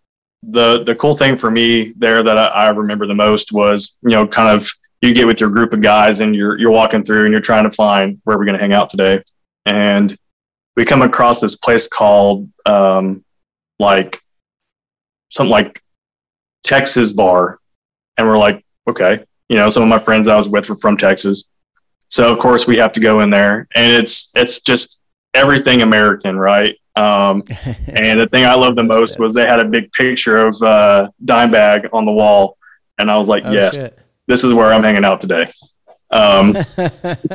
the 0.42 0.84
the 0.84 0.94
cool 0.94 1.16
thing 1.16 1.36
for 1.36 1.50
me 1.50 1.92
there 1.96 2.22
that 2.22 2.38
I, 2.38 2.46
I 2.46 2.68
remember 2.68 3.06
the 3.06 3.14
most 3.14 3.52
was 3.52 3.96
you 4.02 4.10
know 4.10 4.26
kind 4.26 4.48
of 4.48 4.68
you 5.02 5.12
get 5.12 5.26
with 5.26 5.40
your 5.40 5.50
group 5.50 5.72
of 5.72 5.80
guys 5.80 6.20
and 6.20 6.34
you're 6.34 6.58
you're 6.58 6.70
walking 6.70 7.02
through 7.02 7.24
and 7.24 7.32
you're 7.32 7.40
trying 7.40 7.64
to 7.64 7.70
find 7.70 8.20
where 8.24 8.38
we're 8.38 8.44
going 8.44 8.56
to 8.56 8.60
hang 8.60 8.72
out 8.72 8.90
today 8.90 9.22
and 9.66 10.16
we 10.78 10.84
come 10.84 11.02
across 11.02 11.40
this 11.40 11.56
place 11.56 11.88
called 11.88 12.48
um, 12.64 13.24
like 13.80 14.22
something 15.30 15.50
like 15.50 15.82
Texas 16.62 17.12
Bar 17.12 17.58
and 18.16 18.26
we're 18.26 18.38
like 18.38 18.64
okay 18.88 19.24
you 19.48 19.56
know 19.56 19.70
some 19.70 19.82
of 19.82 19.88
my 19.88 19.98
friends 19.98 20.28
I 20.28 20.36
was 20.36 20.48
with 20.48 20.68
were 20.68 20.76
from 20.76 20.96
Texas 20.96 21.44
so 22.06 22.32
of 22.32 22.38
course 22.38 22.68
we 22.68 22.76
have 22.76 22.92
to 22.92 23.00
go 23.00 23.20
in 23.20 23.30
there 23.30 23.66
and 23.74 23.92
it's 23.92 24.30
it's 24.36 24.60
just 24.60 25.00
everything 25.34 25.82
American 25.82 26.38
right 26.38 26.76
um, 26.94 27.42
and 27.88 28.20
the 28.20 28.28
thing 28.28 28.44
I 28.44 28.54
loved 28.54 28.78
the 28.78 28.84
most 28.84 29.18
was 29.18 29.34
they 29.34 29.46
had 29.46 29.58
a 29.58 29.64
big 29.64 29.90
picture 29.92 30.46
of 30.46 30.62
uh, 30.62 31.10
Dimebag 31.24 31.88
on 31.92 32.04
the 32.04 32.10
wall, 32.10 32.58
and 32.98 33.08
I 33.08 33.16
was 33.16 33.28
like, 33.28 33.44
Oh, 33.46 33.52
"Yes, 33.52 33.76
shit. 33.76 33.96
this 34.26 34.42
is 34.42 34.52
where 34.52 34.72
I'm 34.72 34.82
hanging 34.82 35.04
out 35.04 35.20
today." 35.20 35.48
Um, 36.10 36.56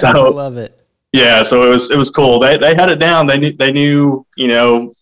I 0.03 0.11
love 0.11 0.57
it. 0.57 0.82
Yeah, 1.13 1.43
so 1.43 1.65
it 1.65 1.69
was 1.69 1.91
it 1.91 1.97
was 1.97 2.09
cool. 2.09 2.39
They 2.39 2.57
they 2.57 2.75
had 2.75 2.89
it 2.89 2.99
down. 2.99 3.27
They 3.27 3.37
knew 3.37 3.53
they 3.55 3.71
knew 3.71 4.25
you 4.35 4.47
know 4.47 4.93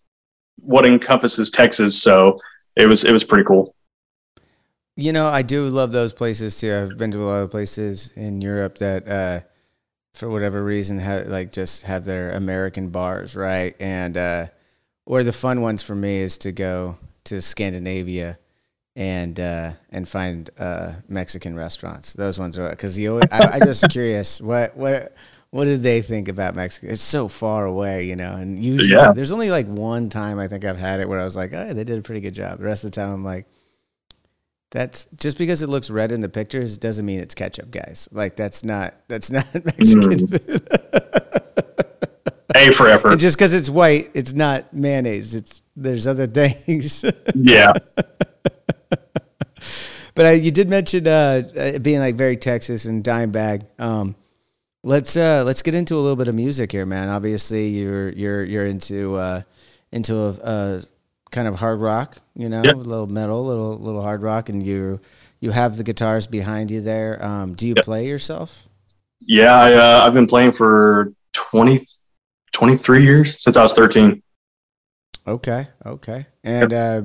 what 0.59 0.85
encompasses 0.85 1.49
Texas, 1.49 2.01
so 2.01 2.39
it 2.75 2.85
was 2.85 3.03
it 3.03 3.11
was 3.11 3.23
pretty 3.23 3.45
cool. 3.45 3.73
You 4.97 5.13
know, 5.13 5.27
I 5.27 5.41
do 5.41 5.67
love 5.69 5.91
those 5.93 6.13
places 6.13 6.59
too. 6.59 6.73
I've 6.75 6.97
been 6.97 7.11
to 7.11 7.23
a 7.23 7.25
lot 7.25 7.43
of 7.43 7.49
places 7.51 8.11
in 8.15 8.41
Europe 8.41 8.77
that, 8.79 9.07
uh, 9.07 9.39
for 10.13 10.29
whatever 10.29 10.61
reason, 10.63 10.99
have 10.99 11.27
like 11.27 11.51
just 11.53 11.83
have 11.83 12.03
their 12.03 12.31
American 12.31 12.89
bars, 12.89 13.35
right? 13.35 13.73
And 13.79 14.17
uh, 14.17 14.47
or 15.05 15.23
the 15.23 15.31
fun 15.31 15.61
ones 15.61 15.81
for 15.81 15.95
me 15.95 16.17
is 16.17 16.37
to 16.39 16.51
go 16.51 16.97
to 17.23 17.41
Scandinavia 17.41 18.37
and 18.97 19.39
uh, 19.39 19.71
and 19.91 20.07
find 20.07 20.49
uh, 20.59 20.91
Mexican 21.07 21.55
restaurants. 21.55 22.11
Those 22.13 22.37
ones 22.37 22.59
are 22.59 22.69
because 22.69 22.99
you. 22.99 23.11
always- 23.13 23.29
I, 23.31 23.45
I'm 23.53 23.65
just 23.65 23.87
curious 23.91 24.41
what 24.41 24.75
what. 24.75 25.15
What 25.51 25.65
did 25.65 25.83
they 25.83 26.01
think 26.01 26.29
about 26.29 26.55
Mexico? 26.55 26.87
It's 26.87 27.01
so 27.01 27.27
far 27.27 27.65
away, 27.65 28.05
you 28.05 28.15
know. 28.15 28.31
And 28.35 28.57
usually, 28.63 28.89
Yeah. 29.01 29.11
there's 29.11 29.33
only 29.33 29.51
like 29.51 29.67
one 29.67 30.09
time 30.09 30.39
I 30.39 30.47
think 30.47 30.63
I've 30.65 30.77
had 30.77 30.99
it 31.01 31.09
where 31.09 31.19
I 31.19 31.25
was 31.25 31.35
like, 31.35 31.51
"Oh, 31.53 31.73
they 31.73 31.83
did 31.83 31.99
a 31.99 32.01
pretty 32.01 32.21
good 32.21 32.33
job." 32.33 32.59
The 32.59 32.63
rest 32.65 32.83
of 32.85 32.91
the 32.91 32.95
time, 32.95 33.13
I'm 33.13 33.23
like, 33.25 33.45
that's 34.71 35.07
just 35.17 35.37
because 35.37 35.61
it 35.61 35.67
looks 35.67 35.89
red 35.89 36.13
in 36.13 36.21
the 36.21 36.29
pictures 36.29 36.77
doesn't 36.77 37.05
mean 37.05 37.19
it's 37.19 37.35
ketchup, 37.35 37.69
guys. 37.69 38.07
Like 38.13 38.37
that's 38.37 38.63
not 38.63 38.93
that's 39.09 39.29
not 39.29 39.45
Mexican 39.65 40.27
food. 40.27 40.61
A 42.55 42.71
for 42.71 42.87
and 43.09 43.19
just 43.19 43.37
because 43.37 43.53
it's 43.53 43.69
white, 43.69 44.09
it's 44.13 44.31
not 44.33 44.73
mayonnaise. 44.73 45.35
It's 45.35 45.61
there's 45.75 46.07
other 46.07 46.27
things. 46.27 47.03
yeah, 47.35 47.73
but 50.15 50.25
uh, 50.25 50.29
you 50.29 50.51
did 50.51 50.69
mention 50.69 51.07
uh, 51.07 51.43
uh, 51.57 51.79
being 51.79 51.99
like 51.99 52.15
very 52.15 52.37
Texas 52.37 52.85
and 52.85 53.03
Dimebag. 53.03 53.65
Um, 53.79 54.15
let's 54.83 55.15
uh, 55.17 55.43
let's 55.45 55.61
get 55.61 55.73
into 55.73 55.95
a 55.95 56.01
little 56.01 56.15
bit 56.15 56.27
of 56.27 56.35
music 56.35 56.71
here, 56.71 56.85
man. 56.85 57.09
Obviously, 57.09 57.69
you're 57.69 58.09
you're 58.09 58.43
you're 58.43 58.65
into 58.65 59.15
uh, 59.15 59.41
into 59.91 60.15
a, 60.17 60.29
a 60.43 60.81
kind 61.31 61.47
of 61.47 61.55
hard 61.55 61.79
rock, 61.81 62.17
you 62.35 62.49
know, 62.49 62.65
Yep. 62.65 62.75
a 62.75 62.77
little 62.77 63.07
metal, 63.07 63.45
little 63.45 63.77
little 63.77 64.01
hard 64.01 64.23
rock, 64.23 64.49
and 64.49 64.65
you 64.65 64.99
you 65.39 65.51
have 65.51 65.77
the 65.77 65.83
guitars 65.83 66.27
behind 66.27 66.71
you 66.71 66.81
there. 66.81 67.23
Um, 67.23 67.53
do 67.55 67.67
you 67.67 67.75
Yep. 67.75 67.85
play 67.85 68.07
yourself? 68.07 68.67
yeah. 69.21 69.53
I, 69.53 69.73
uh, 69.73 70.05
I've 70.05 70.13
been 70.13 70.27
playing 70.27 70.51
for 70.53 71.13
20, 71.33 71.85
23 72.51 73.03
years 73.03 73.41
since 73.41 73.57
I 73.57 73.63
was 73.63 73.73
thirteen. 73.73 74.21
Okay, 75.27 75.67
okay. 75.85 76.25
And 76.43 76.73
uh, 76.73 77.01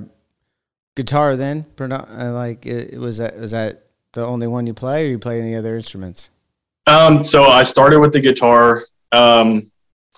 guitar 0.94 1.36
then, 1.36 1.66
uh, 1.78 2.32
like, 2.32 2.66
it, 2.66 2.98
was 2.98 3.18
that 3.18 3.38
was 3.38 3.50
that 3.52 3.84
the 4.12 4.24
only 4.26 4.46
one 4.46 4.66
you 4.66 4.74
play, 4.74 5.04
or 5.06 5.10
you 5.10 5.18
play 5.18 5.38
any 5.40 5.54
other 5.54 5.76
instruments? 5.76 6.30
Um, 6.86 7.24
so 7.24 7.44
I 7.44 7.62
started 7.62 8.00
with 8.00 8.12
the 8.12 8.20
guitar. 8.20 8.84
Um, 9.12 9.70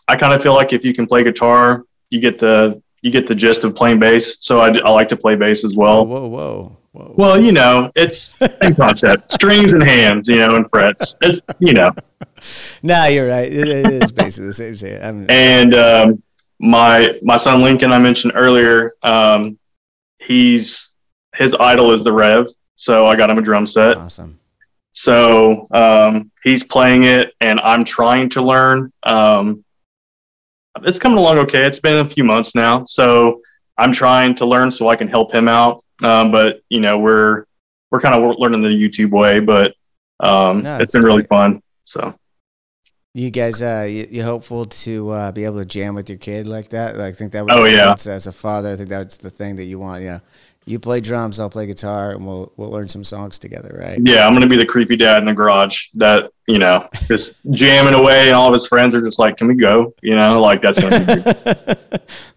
I 0.06 0.16
kind 0.16 0.32
of 0.32 0.42
feel 0.42 0.54
like 0.54 0.72
if 0.72 0.84
you 0.84 0.94
can 0.94 1.06
play 1.06 1.22
guitar, 1.22 1.84
you 2.10 2.20
get 2.20 2.38
the 2.38 2.82
you 3.02 3.10
get 3.10 3.26
the 3.26 3.34
gist 3.34 3.64
of 3.64 3.74
playing 3.74 4.00
bass. 4.00 4.38
So 4.40 4.60
I, 4.60 4.68
I 4.78 4.90
like 4.90 5.08
to 5.10 5.16
play 5.16 5.36
bass 5.36 5.64
as 5.64 5.74
well. 5.74 6.04
whoa, 6.06 6.26
whoa, 6.26 6.76
whoa. 6.92 7.14
Well, 7.16 7.42
you 7.42 7.52
know, 7.52 7.90
it's 7.94 8.36
same 8.60 8.74
concept: 8.74 9.30
strings 9.30 9.72
and 9.72 9.82
hands, 9.82 10.28
you 10.28 10.36
know, 10.36 10.56
and 10.56 10.68
frets. 10.68 11.14
It's 11.20 11.40
you 11.58 11.72
know, 11.72 11.92
Nah, 12.82 13.06
you're 13.06 13.28
right. 13.28 13.52
It, 13.52 13.68
it 13.68 14.02
is 14.02 14.12
basically 14.12 14.48
the 14.48 14.52
same 14.52 14.74
thing. 14.74 15.02
I'm, 15.02 15.30
and 15.30 15.74
um, 15.74 16.22
my 16.58 17.18
my 17.22 17.36
son 17.36 17.62
Lincoln, 17.62 17.92
I 17.92 17.98
mentioned 17.98 18.32
earlier, 18.34 18.94
um, 19.02 19.58
he's 20.18 20.94
his 21.34 21.54
idol 21.58 21.92
is 21.92 22.04
the 22.04 22.12
Rev. 22.12 22.48
So 22.74 23.06
I 23.06 23.16
got 23.16 23.30
him 23.30 23.38
a 23.38 23.42
drum 23.42 23.66
set. 23.66 23.96
awesome. 23.96 24.38
So 24.98 25.68
um, 25.70 26.32
he's 26.42 26.64
playing 26.64 27.04
it, 27.04 27.32
and 27.40 27.60
I'm 27.60 27.84
trying 27.84 28.28
to 28.30 28.42
learn. 28.42 28.92
Um, 29.04 29.64
it's 30.82 30.98
coming 30.98 31.18
along 31.18 31.38
okay. 31.38 31.64
It's 31.64 31.78
been 31.78 32.04
a 32.04 32.08
few 32.08 32.24
months 32.24 32.56
now, 32.56 32.84
so 32.84 33.40
I'm 33.76 33.92
trying 33.92 34.34
to 34.34 34.44
learn 34.44 34.72
so 34.72 34.88
I 34.88 34.96
can 34.96 35.06
help 35.06 35.32
him 35.32 35.46
out. 35.46 35.84
Um, 36.02 36.32
but 36.32 36.62
you 36.68 36.80
know, 36.80 36.98
we're 36.98 37.44
we're 37.92 38.00
kind 38.00 38.12
of 38.16 38.38
learning 38.40 38.62
the 38.62 38.70
YouTube 38.70 39.10
way, 39.10 39.38
but 39.38 39.76
um, 40.18 40.62
No, 40.62 40.78
it's 40.78 40.90
been 40.90 41.04
really 41.04 41.22
fun. 41.22 41.62
So 41.84 42.12
You 43.14 43.30
guys, 43.30 43.62
uh, 43.62 43.86
you, 43.88 44.08
you 44.10 44.24
hopeful 44.24 44.66
to 44.66 45.10
uh, 45.10 45.30
be 45.30 45.44
able 45.44 45.58
to 45.58 45.64
jam 45.64 45.94
with 45.94 46.08
your 46.08 46.18
kid 46.18 46.48
like 46.48 46.70
that? 46.70 47.00
I 47.00 47.12
think 47.12 47.30
that 47.32 47.44
would. 47.44 47.52
Oh, 47.52 47.66
yeah. 47.66 47.92
As 47.92 48.26
a 48.26 48.32
father, 48.32 48.72
I 48.72 48.76
think 48.76 48.88
that's 48.88 49.16
the 49.16 49.30
thing 49.30 49.54
that 49.56 49.64
you 49.64 49.78
want. 49.78 50.02
You 50.02 50.08
know, 50.08 50.20
you 50.68 50.78
play 50.78 51.00
drums, 51.00 51.40
I'll 51.40 51.50
play 51.50 51.66
guitar, 51.66 52.10
and 52.10 52.26
we'll 52.26 52.52
we'll 52.56 52.70
learn 52.70 52.88
some 52.88 53.04
songs 53.04 53.38
together, 53.38 53.78
right? 53.80 53.98
Yeah, 54.02 54.26
I'm 54.26 54.34
gonna 54.34 54.46
be 54.46 54.56
the 54.56 54.66
creepy 54.66 54.96
dad 54.96 55.18
in 55.18 55.24
the 55.26 55.34
garage 55.34 55.88
that 55.94 56.30
you 56.46 56.58
know 56.58 56.88
just 57.06 57.32
jamming 57.50 57.94
away, 57.94 58.28
and 58.28 58.36
all 58.36 58.48
of 58.48 58.52
his 58.52 58.66
friends 58.66 58.94
are 58.94 59.00
just 59.00 59.18
like, 59.18 59.36
"Can 59.36 59.48
we 59.48 59.54
go?" 59.54 59.94
You 60.02 60.16
know, 60.16 60.40
like 60.40 60.60
that's 60.62 60.80
gonna 60.80 61.04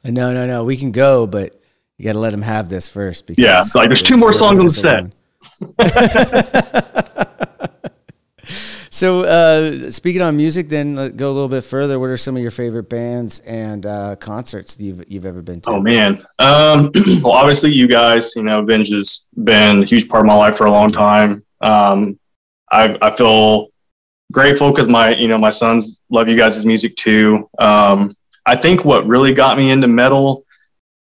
be. 0.03 0.11
no, 0.11 0.33
no, 0.33 0.47
no. 0.47 0.63
We 0.63 0.77
can 0.77 0.91
go, 0.91 1.27
but 1.27 1.61
you 1.97 2.05
got 2.05 2.13
to 2.13 2.19
let 2.19 2.31
them 2.31 2.41
have 2.41 2.69
this 2.69 2.87
first. 2.87 3.27
Because 3.27 3.43
yeah, 3.43 3.63
like 3.75 3.89
there's 3.89 4.01
two 4.01 4.17
more 4.17 4.33
songs 4.33 4.59
on 4.59 4.65
the 4.65 4.71
set. 4.71 5.11
So, 8.93 9.23
uh, 9.23 9.89
speaking 9.89 10.21
on 10.21 10.35
music, 10.35 10.67
then 10.67 10.95
let's 10.95 11.15
go 11.15 11.31
a 11.31 11.33
little 11.33 11.47
bit 11.47 11.63
further. 11.63 11.97
What 11.97 12.09
are 12.09 12.17
some 12.17 12.35
of 12.35 12.41
your 12.41 12.51
favorite 12.51 12.89
bands 12.89 13.39
and 13.39 13.85
uh, 13.85 14.17
concerts 14.17 14.77
you've 14.81 15.09
you've 15.09 15.25
ever 15.25 15.41
been 15.41 15.61
to? 15.61 15.69
Oh 15.69 15.79
man, 15.79 16.25
um, 16.39 16.91
well, 17.23 17.31
obviously 17.31 17.71
you 17.71 17.87
guys, 17.87 18.35
you 18.35 18.43
know, 18.43 18.59
Avenged 18.59 18.91
has 18.91 19.29
been 19.45 19.83
a 19.83 19.85
huge 19.85 20.09
part 20.09 20.21
of 20.21 20.27
my 20.27 20.35
life 20.35 20.57
for 20.57 20.65
a 20.65 20.71
long 20.71 20.91
time. 20.91 21.41
Um, 21.61 22.19
I, 22.69 22.97
I 23.01 23.15
feel 23.15 23.69
grateful 24.33 24.71
because 24.71 24.89
my 24.89 25.15
you 25.15 25.29
know 25.29 25.37
my 25.37 25.51
sons 25.51 25.97
love 26.09 26.27
you 26.27 26.35
guys' 26.35 26.65
music 26.65 26.97
too. 26.97 27.49
Um, 27.59 28.13
I 28.45 28.57
think 28.57 28.83
what 28.83 29.07
really 29.07 29.33
got 29.33 29.57
me 29.57 29.71
into 29.71 29.87
metal, 29.87 30.43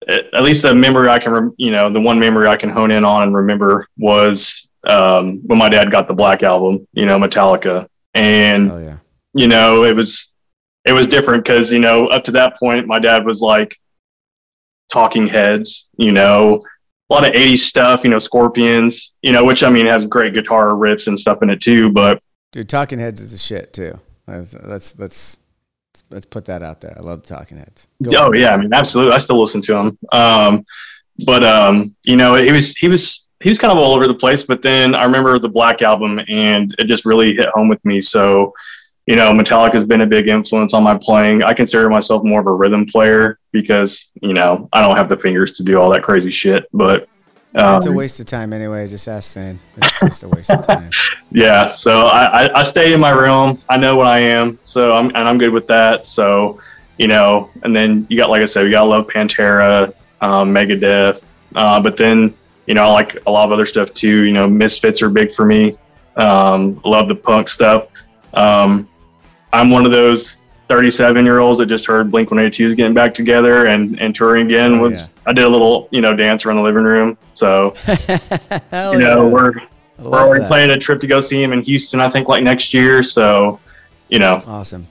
at 0.08 0.44
least 0.44 0.62
the 0.62 0.76
memory 0.76 1.08
I 1.08 1.18
can, 1.18 1.52
you 1.58 1.72
know, 1.72 1.92
the 1.92 2.00
one 2.00 2.20
memory 2.20 2.48
I 2.48 2.58
can 2.58 2.70
hone 2.70 2.92
in 2.92 3.04
on 3.04 3.24
and 3.24 3.36
remember 3.36 3.88
was 3.98 4.70
um, 4.88 5.42
when 5.46 5.58
my 5.58 5.70
dad 5.70 5.92
got 5.92 6.08
the 6.08 6.14
Black 6.14 6.44
album, 6.44 6.88
you 6.94 7.06
know, 7.06 7.20
Metallica, 7.20 7.88
and 8.14 8.72
oh, 8.72 8.78
yeah. 8.80 8.98
you 9.34 9.48
know, 9.48 9.84
it 9.84 9.96
was 9.96 10.34
it 10.86 10.94
was 10.94 11.08
different 11.08 11.44
because 11.44 11.72
you 11.72 11.80
know 11.80 12.08
up 12.08 12.24
to 12.26 12.32
that 12.32 12.58
point, 12.58 12.88
my 12.88 13.00
dad 13.00 13.26
was 13.26 13.42
like 13.42 13.78
Talking 14.92 15.28
Heads, 15.28 15.90
you 15.98 16.12
know, 16.12 16.64
a 17.10 17.14
lot 17.14 17.28
of 17.28 17.34
'80s 17.34 17.60
stuff, 17.60 18.04
you 18.04 18.10
know, 18.10 18.20
Scorpions, 18.20 19.14
you 19.22 19.32
know, 19.32 19.44
which 19.44 19.64
I 19.64 19.70
mean 19.70 19.86
has 19.86 20.06
great 20.06 20.34
guitar 20.34 20.70
riffs 20.70 21.08
and 21.08 21.18
stuff 21.18 21.44
in 21.44 21.50
it 21.50 21.62
too. 21.62 21.92
But 21.92 22.22
dude, 22.52 22.70
Talking 22.70 23.00
Heads 23.00 23.22
is 23.22 23.34
a 23.34 23.38
shit 23.38 23.74
too. 23.74 24.00
Let's 24.28 24.98
let's 24.98 25.38
let's 26.10 26.26
put 26.26 26.46
that 26.46 26.64
out 26.64 26.82
there. 26.82 26.96
I 26.98 27.02
love 27.02 27.24
Talking 27.24 27.58
Heads. 27.58 27.88
Go 28.02 28.12
oh 28.28 28.34
yeah, 28.34 28.54
I 28.54 28.58
mean, 28.58 28.74
absolutely. 28.74 29.14
I 29.14 29.20
still 29.20 29.40
listen 29.40 29.62
to 29.64 29.74
them. 29.74 29.98
Um, 30.12 30.66
but 31.26 31.44
um, 31.44 31.96
you 32.04 32.16
know, 32.16 32.36
he 32.36 32.52
was 32.52 32.76
he 32.76 32.88
was 32.88 33.28
he 33.42 33.50
was 33.50 33.58
kind 33.58 33.72
of 33.72 33.78
all 33.78 33.94
over 33.94 34.08
the 34.08 34.14
place. 34.14 34.44
But 34.44 34.62
then 34.62 34.96
I 34.96 35.04
remember 35.04 35.38
the 35.40 35.50
Black 35.50 35.82
album, 35.82 36.20
and 36.28 36.76
it 36.80 36.86
just 36.86 37.06
really 37.06 37.36
hit 37.36 37.50
home 37.54 37.68
with 37.68 37.84
me. 37.84 38.02
So, 38.02 38.54
you 39.08 39.16
know, 39.16 39.32
Metallica 39.32 39.74
has 39.74 39.84
been 39.84 40.02
a 40.02 40.06
big 40.06 40.28
influence 40.28 40.74
on 40.74 40.84
my 40.84 40.98
playing. 40.98 41.44
I 41.44 41.54
consider 41.54 41.90
myself 41.90 42.24
more 42.24 42.40
of 42.40 42.48
a 42.48 42.54
rhythm 42.54 42.86
player 42.86 43.40
because 43.52 44.10
you 44.22 44.34
know 44.34 44.70
I 44.74 44.82
don't 44.82 44.96
have 44.96 45.10
the 45.10 45.18
fingers 45.18 45.52
to 45.54 45.64
do 45.64 45.80
all 45.80 45.90
that 45.92 46.04
crazy 46.04 46.32
shit. 46.32 46.68
But 46.72 47.08
um, 47.56 47.78
it's 47.78 47.86
a 47.86 47.92
waste 47.92 48.20
of 48.20 48.28
time 48.28 48.54
anyway. 48.54 48.88
Just 48.88 49.08
ask 49.08 49.32
Sam. 49.32 49.60
It's 49.78 50.00
just 50.00 50.24
a 50.24 50.30
waste 50.30 50.52
of 50.52 50.66
time. 50.66 50.90
Yeah. 51.34 51.66
So 51.66 52.08
I, 52.08 52.44
I, 52.48 52.60
I 52.60 52.64
stay 52.64 52.92
in 52.92 53.00
my 53.00 53.14
realm. 53.14 53.62
I 53.70 53.78
know 53.78 53.96
what 53.96 54.08
I 54.08 54.20
am. 54.20 54.60
So 54.64 54.94
I'm 54.94 55.08
and 55.08 55.20
I'm 55.20 55.38
good 55.38 55.54
with 55.54 55.66
that. 55.68 56.06
So 56.06 56.60
you 56.98 57.08
know, 57.08 57.50
and 57.64 57.74
then 57.74 58.06
you 58.10 58.18
got 58.18 58.30
like 58.30 58.42
I 58.42 58.46
said, 58.46 58.66
you 58.66 58.72
gotta 58.72 58.86
love 58.86 59.08
Pantera, 59.08 59.94
um, 60.20 60.54
Megadeth. 60.54 61.26
Uh, 61.56 61.80
but 61.80 61.96
then 61.96 62.34
you 62.68 62.74
know, 62.74 62.84
I 62.84 62.92
like 62.92 63.18
a 63.26 63.32
lot 63.32 63.46
of 63.46 63.52
other 63.52 63.66
stuff 63.66 63.94
too. 63.94 64.26
You 64.26 64.34
know, 64.34 64.48
Misfits 64.48 65.02
are 65.02 65.10
big 65.10 65.32
for 65.32 65.46
me. 65.46 65.78
Um, 66.16 66.82
love 66.86 67.08
the 67.08 67.16
punk 67.16 67.48
stuff. 67.48 67.88
Um, 68.34 68.88
I'm 69.54 69.70
one 69.70 69.86
of 69.86 69.92
those 69.92 70.38
37 70.72 71.26
year 71.26 71.40
olds 71.40 71.60
that 71.60 71.66
just 71.66 71.86
heard 71.86 72.12
Blink 72.12 72.32
182 72.32 72.68
is 72.68 72.76
getting 72.76 72.94
back 72.94 73.14
together 73.14 73.66
and, 73.66 74.00
and 74.00 74.16
touring 74.16 74.46
again. 74.48 74.76
Oh, 74.76 74.84
was 74.84 75.10
yeah. 75.10 75.30
I 75.30 75.34
did 75.34 75.44
a 75.44 75.50
little 75.50 75.90
you 75.92 76.00
know 76.00 76.16
dance 76.16 76.46
around 76.46 76.58
the 76.58 76.64
living 76.64 76.84
room. 76.84 77.18
So 77.34 77.74
you 77.88 78.68
know 78.72 78.98
yeah. 78.98 79.24
we're 79.24 79.54
we're 79.98 80.20
already 80.20 80.44
that. 80.44 80.48
planning 80.48 80.76
a 80.76 80.80
trip 80.80 81.02
to 81.02 81.08
go 81.08 81.20
see 81.20 81.44
him 81.44 81.52
in 81.52 81.62
Houston. 81.62 82.00
I 82.00 82.10
think 82.10 82.28
like 82.28 82.44
next 82.44 82.74
year. 82.74 83.04
So 83.04 83.60
you 84.08 84.20
know, 84.20 84.42
awesome. 84.48 84.88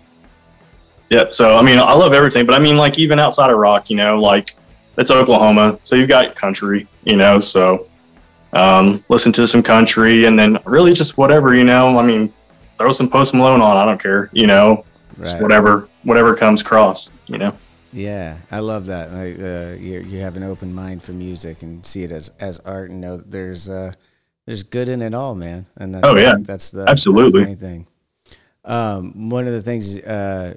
Yep. 1.09 1.35
So 1.35 1.57
I 1.57 1.63
mean, 1.63 1.79
I 1.79 1.95
love 1.95 2.13
everything, 2.13 2.45
but 2.45 2.55
I 2.55 2.59
mean, 2.59 2.77
like 2.77 2.99
even 2.99 3.19
outside 3.19 3.51
of 3.51 3.57
rock, 3.57 3.89
you 3.89 3.97
know, 3.97 4.21
like 4.21 4.55
it's 4.99 5.11
Oklahoma, 5.11 5.79
so 5.83 5.97
you've 5.97 6.11
got 6.11 6.37
country, 6.37 6.87
you 7.05 7.17
know. 7.17 7.41
So 7.41 7.87
um, 8.53 9.05
listen 9.09 9.33
to 9.33 9.47
some 9.47 9.63
country, 9.63 10.25
and 10.25 10.39
then 10.39 10.59
really 10.65 10.93
just 10.93 11.17
whatever, 11.19 11.55
you 11.55 11.65
know. 11.65 11.99
I 11.99 12.03
mean, 12.03 12.33
throw 12.79 12.93
some 12.93 13.09
Post 13.09 13.35
Malone 13.35 13.61
on. 13.61 13.77
I 13.77 13.85
don't 13.85 14.01
care, 14.01 14.31
you 14.33 14.47
know. 14.47 14.85
Right. 15.17 15.43
whatever 15.43 15.89
whatever 16.05 16.35
comes 16.35 16.63
across, 16.63 17.13
you 17.27 17.37
know. 17.37 17.53
Yeah, 17.93 18.39
I 18.51 18.61
love 18.61 18.87
that. 18.87 19.13
Like, 19.13 19.39
uh, 19.39 19.77
you 19.79 20.01
you 20.01 20.21
have 20.21 20.37
an 20.37 20.45
open 20.45 20.73
mind 20.73 21.03
for 21.03 21.13
music 21.13 21.63
and 21.63 21.85
see 21.85 22.05
it 22.05 22.13
as 22.13 22.31
as 22.41 22.59
art, 22.61 22.91
and 22.91 23.01
know 23.01 23.17
that 23.17 23.31
there's 23.31 23.69
uh, 23.69 23.93
there's 24.47 24.63
good 24.63 24.89
in 24.89 25.03
it 25.03 25.13
all, 25.13 25.35
man. 25.35 25.67
And 25.77 25.95
that's, 25.95 26.07
oh 26.07 26.17
yeah, 26.17 26.37
that's 26.41 26.71
the 26.71 26.89
absolutely 26.89 27.45
that's 27.45 27.61
the 27.61 27.67
main 27.67 27.85
thing. 27.85 27.87
Um, 28.65 29.31
one 29.31 29.47
of 29.47 29.53
the 29.53 29.63
things 29.63 29.99
uh, 29.99 30.55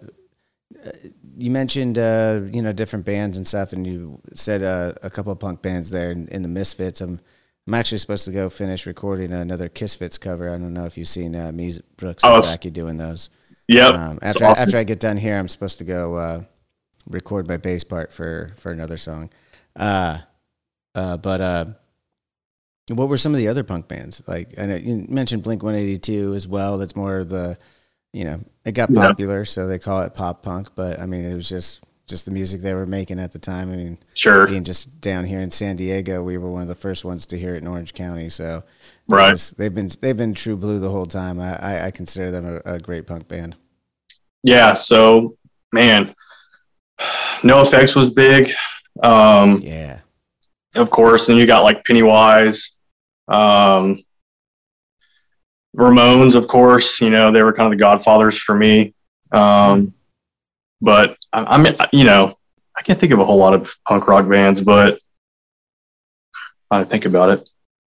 you 1.38 1.52
mentioned 1.52 1.98
uh, 1.98 2.42
you 2.52 2.62
know 2.62 2.74
different 2.74 3.06
bands 3.06 3.38
and 3.38 3.48
stuff, 3.48 3.74
and 3.74 3.86
you 3.86 4.22
said 4.34 4.64
uh, 4.64 4.94
a 5.02 5.10
couple 5.10 5.32
of 5.32 5.40
punk 5.40 5.62
bands 5.62 5.90
there 5.90 6.12
in, 6.12 6.28
in, 6.28 6.42
the 6.42 6.48
Misfits. 6.48 7.02
I'm 7.02 7.20
I'm 7.68 7.74
actually 7.74 8.00
supposed 8.00 8.26
to 8.26 8.32
go 8.32 8.50
finish 8.50 8.86
recording 8.86 9.32
another 9.32 9.70
Kissfits 9.70 10.20
cover. 10.20 10.50
I 10.50 10.58
don't 10.58 10.74
know 10.74 10.86
if 10.86 10.98
you've 10.98 11.08
seen 11.08 11.36
uh, 11.36 11.52
me, 11.52 11.74
Brooks, 11.98 12.24
and 12.24 12.34
oh, 12.34 12.70
doing 12.70 12.98
those. 12.98 13.30
Yeah. 13.68 13.88
Um, 13.88 14.20
after 14.22 14.46
awesome. 14.46 14.62
after 14.62 14.78
I 14.78 14.84
get 14.84 15.00
done 15.00 15.18
here, 15.18 15.38
I'm 15.38 15.48
supposed 15.48 15.78
to 15.78 15.86
go 15.86 16.16
uh, 16.16 16.42
record 17.08 17.48
my 17.48 17.58
bass 17.58 17.84
part 17.84 18.12
for 18.12 18.52
for 18.58 18.72
another 18.72 18.98
song. 18.98 19.30
Uh, 19.76 20.20
uh, 20.96 21.18
but 21.18 21.42
uh, 21.42 21.66
what 22.90 23.08
were 23.08 23.18
some 23.18 23.34
of 23.34 23.38
the 23.38 23.48
other 23.48 23.64
punk 23.64 23.88
bands? 23.88 24.22
Like, 24.28 24.60
I 24.60 24.66
know 24.66 24.76
you 24.76 25.06
mentioned 25.10 25.44
Blink 25.44 25.64
182 25.64 26.34
as 26.34 26.48
well. 26.48 26.78
That's 26.78 26.96
more 26.96 27.24
the 27.24 27.58
you 28.14 28.24
know, 28.26 28.40
it 28.64 28.74
got 28.74 28.94
popular, 28.94 29.40
yeah. 29.40 29.44
so 29.44 29.68
they 29.68 29.80
call 29.80 30.02
it 30.04 30.14
pop 30.14 30.44
punk. 30.44 30.70
But 30.76 31.00
I 31.00 31.06
mean, 31.06 31.26
it 31.26 31.34
was 31.34 31.50
just 31.50 31.84
just 32.08 32.26
the 32.26 32.32
music 32.32 32.62
they 32.62 32.74
were 32.74 32.86
making 32.86 33.20
at 33.20 33.32
the 33.32 33.40
time. 33.40 33.72
I 33.72 33.76
mean, 33.76 33.98
sure, 34.14 34.48
being 34.48 34.64
just 34.64 35.02
down 35.02 35.26
here 35.26 35.40
in 35.40 35.50
San 35.50 35.76
Diego, 35.76 36.24
we 36.24 36.38
were 36.38 36.50
one 36.50 36.62
of 36.62 36.68
the 36.68 36.76
first 36.76 37.04
ones 37.04 37.26
to 37.28 37.38
hear 37.38 37.56
it 37.56 37.64
in 37.64 37.68
Orange 37.68 37.94
County. 37.94 38.30
So, 38.30 38.64
right, 39.08 39.32
was, 39.32 39.52
they've 39.52 39.74
been 39.74 39.90
they've 40.00 40.16
been 40.16 40.34
true 40.34 40.56
blue 40.56 40.80
the 40.80 40.90
whole 40.90 41.08
time. 41.08 41.40
I 41.40 41.58
I, 41.58 41.86
I 41.88 41.92
consider 41.92 42.32
them 42.32 42.62
a, 42.66 42.74
a, 42.74 42.80
great 42.80 43.08
punk 43.08 43.28
band. 43.28 43.56
Yeah. 44.44 44.74
So, 44.74 45.38
man, 45.72 46.14
NOFX 47.42 47.96
was 47.96 48.10
big. 48.10 48.54
Um, 49.02 49.58
yeah. 49.62 50.00
Of 50.76 50.90
course, 50.90 51.30
and 51.30 51.38
you 51.38 51.46
got 51.46 51.64
like 51.64 51.84
Pennywise. 51.84 52.72
Um, 53.28 54.04
Ramones, 55.76 56.36
of 56.36 56.48
course, 56.48 57.02
you 57.02 57.10
know, 57.10 57.32
they 57.32 57.42
were 57.42 57.54
kind 57.54 57.72
of 57.72 57.78
the 57.78 57.82
godfathers 57.82 58.38
for 58.38 58.56
me. 58.56 58.94
Um, 59.32 59.94
but 60.82 61.18
I, 61.32 61.44
I 61.44 61.58
mean, 61.58 61.76
you 61.92 62.04
know, 62.04 62.38
I 62.78 62.82
can't 62.82 63.00
think 63.00 63.14
of 63.14 63.20
a 63.20 63.26
whole 63.26 63.38
lot 63.38 63.54
of 63.54 63.76
punk 63.88 64.08
rock 64.08 64.28
bands, 64.28 64.62
but 64.62 65.00
I 66.70 66.84
think 66.84 67.06
about 67.06 67.30
it. 67.30 67.50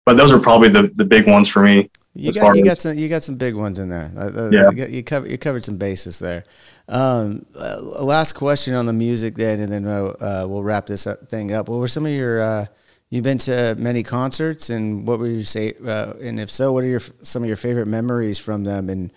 But 0.05 0.17
those 0.17 0.31
are 0.31 0.39
probably 0.39 0.69
the, 0.69 0.91
the 0.95 1.05
big 1.05 1.27
ones 1.27 1.49
for 1.49 1.61
me. 1.61 1.89
You 2.15 2.31
got, 2.31 2.55
you 2.55 2.63
got 2.63 2.77
some 2.77 2.97
you 2.97 3.09
got 3.09 3.23
some 3.23 3.35
big 3.35 3.53
ones 3.53 3.77
in 3.77 3.89
there. 3.89 4.11
Uh, 4.17 4.21
uh 4.21 4.49
yeah. 4.51 4.71
You, 4.71 4.87
you, 4.87 5.03
covered 5.03 5.29
you 5.29 5.37
covered 5.37 5.63
some 5.63 5.77
bases 5.77 6.17
there. 6.17 6.45
Um, 6.87 7.45
uh, 7.53 7.79
last 7.79 8.33
question 8.33 8.73
on 8.73 8.87
the 8.87 8.93
music 8.93 9.35
then, 9.35 9.59
and 9.59 9.71
then 9.71 9.85
uh, 9.85 10.45
we'll 10.47 10.63
wrap 10.63 10.87
this 10.87 11.05
thing 11.27 11.53
up. 11.53 11.69
What 11.69 11.77
were 11.77 11.87
some 11.87 12.07
of 12.07 12.11
your 12.11 12.41
uh, 12.41 12.65
You've 13.09 13.23
been 13.23 13.37
to 13.39 13.75
many 13.77 14.03
concerts, 14.03 14.69
and 14.69 15.07
what 15.07 15.19
would 15.19 15.31
you 15.31 15.43
say? 15.43 15.73
Uh, 15.85 16.13
and 16.21 16.39
if 16.39 16.49
so, 16.49 16.73
what 16.73 16.83
are 16.83 16.87
your 16.87 17.01
some 17.21 17.41
of 17.41 17.47
your 17.47 17.55
favorite 17.55 17.87
memories 17.87 18.37
from 18.37 18.65
them? 18.65 18.89
And 18.89 19.11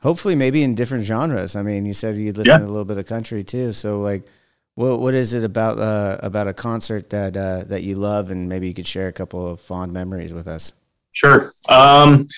hopefully, 0.00 0.36
maybe 0.36 0.62
in 0.62 0.76
different 0.76 1.04
genres. 1.04 1.56
I 1.56 1.62
mean, 1.62 1.84
you 1.84 1.92
said 1.94 2.14
you'd 2.14 2.36
listen 2.36 2.52
yeah. 2.52 2.58
to 2.58 2.64
a 2.64 2.66
little 2.66 2.84
bit 2.84 2.98
of 2.98 3.06
country 3.06 3.42
too. 3.42 3.72
So, 3.72 4.00
like, 4.00 4.22
what 4.76 5.00
what 5.00 5.14
is 5.14 5.34
it 5.34 5.42
about 5.42 5.78
uh, 5.78 6.18
about 6.22 6.46
a 6.46 6.54
concert 6.54 7.10
that 7.10 7.36
uh, 7.36 7.64
that 7.64 7.82
you 7.82 7.96
love, 7.96 8.30
and 8.30 8.48
maybe 8.48 8.68
you 8.68 8.74
could 8.74 8.86
share 8.86 9.08
a 9.08 9.12
couple 9.12 9.48
of 9.48 9.60
fond 9.60 9.92
memories 9.92 10.32
with 10.32 10.46
us? 10.46 10.72
Sure. 11.10 11.52
Um, 11.68 12.28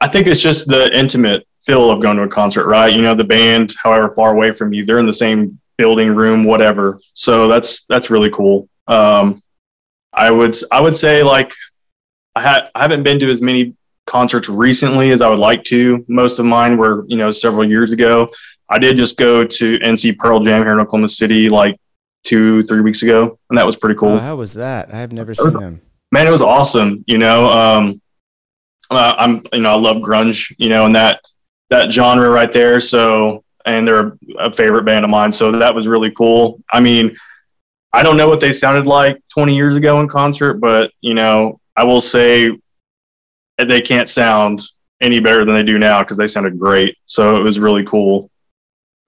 I 0.00 0.08
think 0.08 0.26
it's 0.26 0.40
just 0.40 0.66
the 0.68 0.96
intimate 0.98 1.46
feel 1.64 1.90
of 1.90 2.00
going 2.00 2.16
to 2.16 2.22
a 2.22 2.28
concert, 2.28 2.66
right? 2.66 2.92
You 2.92 3.02
know, 3.02 3.14
the 3.14 3.24
band, 3.24 3.74
however 3.82 4.10
far 4.10 4.32
away 4.32 4.52
from 4.52 4.72
you, 4.72 4.84
they're 4.84 4.98
in 4.98 5.06
the 5.06 5.12
same 5.12 5.58
building, 5.76 6.14
room, 6.14 6.44
whatever. 6.44 6.98
So 7.14 7.46
that's 7.46 7.82
that's 7.82 8.10
really 8.10 8.30
cool. 8.30 8.68
Um, 8.86 9.42
I 10.14 10.30
would 10.30 10.56
I 10.70 10.80
would 10.80 10.96
say 10.96 11.22
like 11.22 11.52
I 12.34 12.40
had 12.42 12.70
I 12.74 12.82
haven't 12.82 13.02
been 13.02 13.18
to 13.20 13.30
as 13.30 13.40
many 13.40 13.74
concerts 14.06 14.48
recently 14.48 15.10
as 15.10 15.20
I 15.20 15.28
would 15.28 15.38
like 15.38 15.64
to. 15.64 16.04
Most 16.08 16.38
of 16.38 16.46
mine 16.46 16.76
were 16.76 17.04
you 17.06 17.16
know 17.16 17.30
several 17.30 17.68
years 17.68 17.90
ago. 17.90 18.28
I 18.68 18.78
did 18.78 18.96
just 18.96 19.16
go 19.16 19.44
to 19.44 19.78
NC 19.78 20.18
Pearl 20.18 20.40
Jam 20.40 20.62
here 20.62 20.72
in 20.72 20.80
Oklahoma 20.80 21.08
City 21.08 21.48
like 21.48 21.78
two 22.24 22.62
three 22.64 22.80
weeks 22.80 23.02
ago, 23.02 23.38
and 23.50 23.58
that 23.58 23.66
was 23.66 23.76
pretty 23.76 23.98
cool. 23.98 24.10
Oh, 24.10 24.18
how 24.18 24.36
was 24.36 24.54
that? 24.54 24.92
I 24.92 24.98
have 24.98 25.12
never 25.12 25.34
seen 25.34 25.52
them. 25.52 25.80
Man, 26.12 26.26
it 26.26 26.30
was 26.30 26.42
awesome. 26.42 27.04
You 27.06 27.18
know, 27.18 27.48
um, 27.48 28.00
uh, 28.90 29.14
I'm 29.18 29.42
you 29.52 29.60
know 29.60 29.70
I 29.70 29.76
love 29.76 29.98
grunge. 29.98 30.54
You 30.58 30.68
know, 30.68 30.86
and 30.86 30.94
that 30.94 31.20
that 31.70 31.92
genre 31.92 32.30
right 32.30 32.52
there. 32.52 32.80
So 32.80 33.44
and 33.66 33.86
they're 33.86 34.18
a 34.38 34.52
favorite 34.52 34.84
band 34.84 35.04
of 35.04 35.10
mine. 35.10 35.32
So 35.32 35.50
that 35.52 35.74
was 35.74 35.86
really 35.86 36.10
cool. 36.10 36.62
I 36.72 36.80
mean 36.80 37.16
I 37.94 38.02
don't 38.02 38.16
know 38.16 38.28
what 38.28 38.40
they 38.40 38.50
sounded 38.50 38.86
like 38.86 39.22
20 39.32 39.54
years 39.54 39.76
ago 39.76 40.00
in 40.00 40.08
concert, 40.08 40.54
but 40.54 40.90
you 41.00 41.14
know, 41.14 41.60
I 41.76 41.84
will 41.84 42.00
say 42.00 42.50
they 43.56 43.80
can't 43.80 44.08
sound 44.08 44.62
any 45.00 45.20
better 45.20 45.44
than 45.44 45.54
they 45.54 45.62
do 45.62 45.78
now 45.78 46.02
because 46.02 46.16
they 46.16 46.26
sounded 46.26 46.58
great. 46.58 46.96
So 47.06 47.36
it 47.36 47.42
was 47.42 47.60
really 47.60 47.84
cool. 47.84 48.28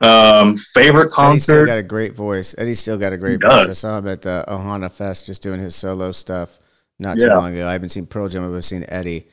Um, 0.01 0.57
favorite 0.57 1.13
Eddie's 1.19 1.43
still 1.43 1.67
got 1.67 1.79
a 1.79 1.83
great 1.83 2.15
voice. 2.15 2.55
Eddie's 2.57 2.79
still 2.79 2.97
got 2.97 3.13
a 3.13 3.17
great 3.17 3.41
voice. 3.43 3.67
I 3.67 3.73
saw 3.73 3.99
him 3.99 4.07
at 4.07 4.23
the 4.23 4.45
Ohana 4.47 4.93
Fest 4.93 5.27
just 5.27 5.43
doing 5.43 5.59
his 5.59 5.75
solo 5.75 6.13
stuff 6.13 6.61
not 7.01 7.19
too 7.19 7.27
long 7.27 7.55
ago. 7.55 7.67
I 7.67 7.73
haven't 7.73 7.91
seen 7.91 8.07
Pearl 8.07 8.29
Jam, 8.29 8.49
but 8.49 8.57
I've 8.57 8.65
seen 8.65 8.85
Eddie. 8.89 9.27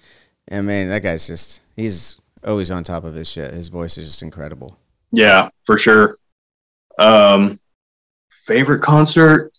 And 0.47 0.65
man, 0.65 0.89
that 0.89 1.03
guy's 1.03 1.27
just, 1.27 1.61
he's 1.75 2.19
always 2.43 2.71
on 2.71 2.83
top 2.83 3.03
of 3.03 3.13
his 3.13 3.29
shit. 3.29 3.53
His 3.53 3.67
voice 3.67 3.99
is 3.99 4.07
just 4.07 4.23
incredible. 4.23 4.79
Yeah, 5.11 5.49
for 5.65 5.77
sure. 5.77 6.15
Um, 6.97 7.59
favorite 8.45 8.81
concert? 8.81 9.51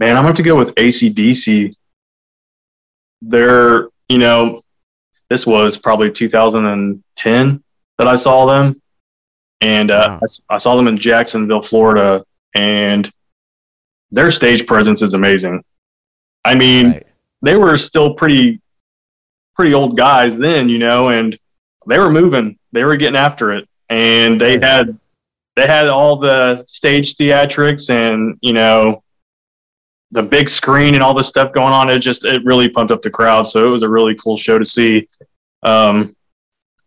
Man, 0.00 0.10
I'm 0.10 0.16
gonna 0.16 0.28
have 0.28 0.36
to 0.36 0.42
go 0.42 0.56
with 0.56 0.74
ACDC. 0.74 1.74
They're, 3.22 3.88
you 4.08 4.18
know, 4.18 4.62
this 5.30 5.46
was 5.46 5.78
probably 5.78 6.10
2010 6.10 7.62
that 7.98 8.08
I 8.08 8.14
saw 8.14 8.46
them, 8.46 8.80
and 9.60 9.90
uh, 9.90 10.18
Wow. 10.20 10.20
I 10.50 10.54
I, 10.54 10.58
saw 10.58 10.76
them 10.76 10.88
in 10.88 10.98
Jacksonville, 10.98 11.62
Florida, 11.62 12.24
and 12.54 13.10
their 14.10 14.30
stage 14.30 14.66
presence 14.66 15.00
is 15.02 15.14
amazing. 15.14 15.62
I 16.44 16.54
mean, 16.54 16.90
Right. 16.92 17.06
they 17.42 17.56
were 17.56 17.76
still 17.78 18.14
pretty 18.14 18.60
pretty 19.54 19.72
old 19.72 19.96
guys 19.96 20.36
then, 20.36 20.68
you 20.68 20.78
know, 20.78 21.08
and 21.10 21.38
they 21.86 21.98
were 21.98 22.10
moving. 22.10 22.58
They 22.72 22.82
were 22.84 22.96
getting 22.96 23.16
after 23.16 23.52
it. 23.52 23.68
And 23.88 24.40
they 24.40 24.58
had 24.58 24.98
they 25.56 25.66
had 25.66 25.88
all 25.88 26.16
the 26.16 26.64
stage 26.66 27.16
theatrics 27.16 27.90
and, 27.90 28.36
you 28.40 28.52
know, 28.52 29.02
the 30.10 30.22
big 30.22 30.48
screen 30.48 30.94
and 30.94 31.02
all 31.02 31.14
this 31.14 31.28
stuff 31.28 31.52
going 31.52 31.72
on. 31.72 31.90
It 31.90 31.98
just 32.00 32.24
it 32.24 32.44
really 32.44 32.68
pumped 32.68 32.92
up 32.92 33.02
the 33.02 33.10
crowd. 33.10 33.42
So 33.42 33.66
it 33.66 33.70
was 33.70 33.82
a 33.82 33.88
really 33.88 34.14
cool 34.16 34.36
show 34.36 34.58
to 34.58 34.64
see. 34.64 35.08
Um 35.62 36.14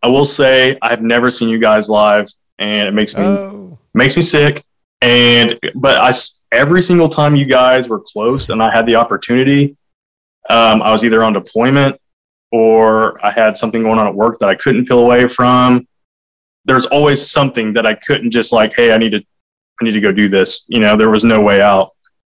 I 0.02 0.08
will 0.08 0.24
say 0.24 0.78
I've 0.82 1.02
never 1.02 1.30
seen 1.30 1.48
you 1.48 1.58
guys 1.58 1.88
live 1.88 2.28
and 2.58 2.88
it 2.88 2.94
makes 2.94 3.16
me 3.16 3.24
Oh, 3.24 3.78
makes 3.94 4.16
me 4.16 4.22
sick. 4.22 4.64
And 5.02 5.58
but 5.74 6.00
I 6.00 6.12
every 6.52 6.82
single 6.82 7.08
time 7.08 7.36
you 7.36 7.46
guys 7.46 7.88
were 7.88 8.00
close 8.00 8.48
and 8.48 8.62
I 8.62 8.70
had 8.70 8.86
the 8.86 8.96
opportunity, 8.96 9.76
um, 10.50 10.82
I 10.82 10.92
was 10.92 11.04
either 11.04 11.24
on 11.24 11.32
deployment 11.32 12.00
or 12.52 13.24
I 13.24 13.30
had 13.30 13.56
something 13.56 13.82
going 13.82 13.98
on 13.98 14.06
at 14.06 14.14
work 14.14 14.38
that 14.40 14.48
I 14.48 14.54
couldn't 14.54 14.86
peel 14.86 15.00
away 15.00 15.28
from. 15.28 15.86
There's 16.68 16.86
always 16.86 17.28
something 17.28 17.72
that 17.72 17.86
I 17.86 17.94
couldn't 17.94 18.30
just 18.30 18.52
like, 18.52 18.74
hey, 18.76 18.92
I 18.92 18.98
need 18.98 19.10
to, 19.10 19.18
I 19.80 19.84
need 19.84 19.92
to 19.92 20.00
go 20.00 20.12
do 20.12 20.28
this. 20.28 20.64
You 20.68 20.78
know, 20.78 20.96
there 20.96 21.10
was 21.10 21.24
no 21.24 21.40
way 21.40 21.60
out. 21.60 21.90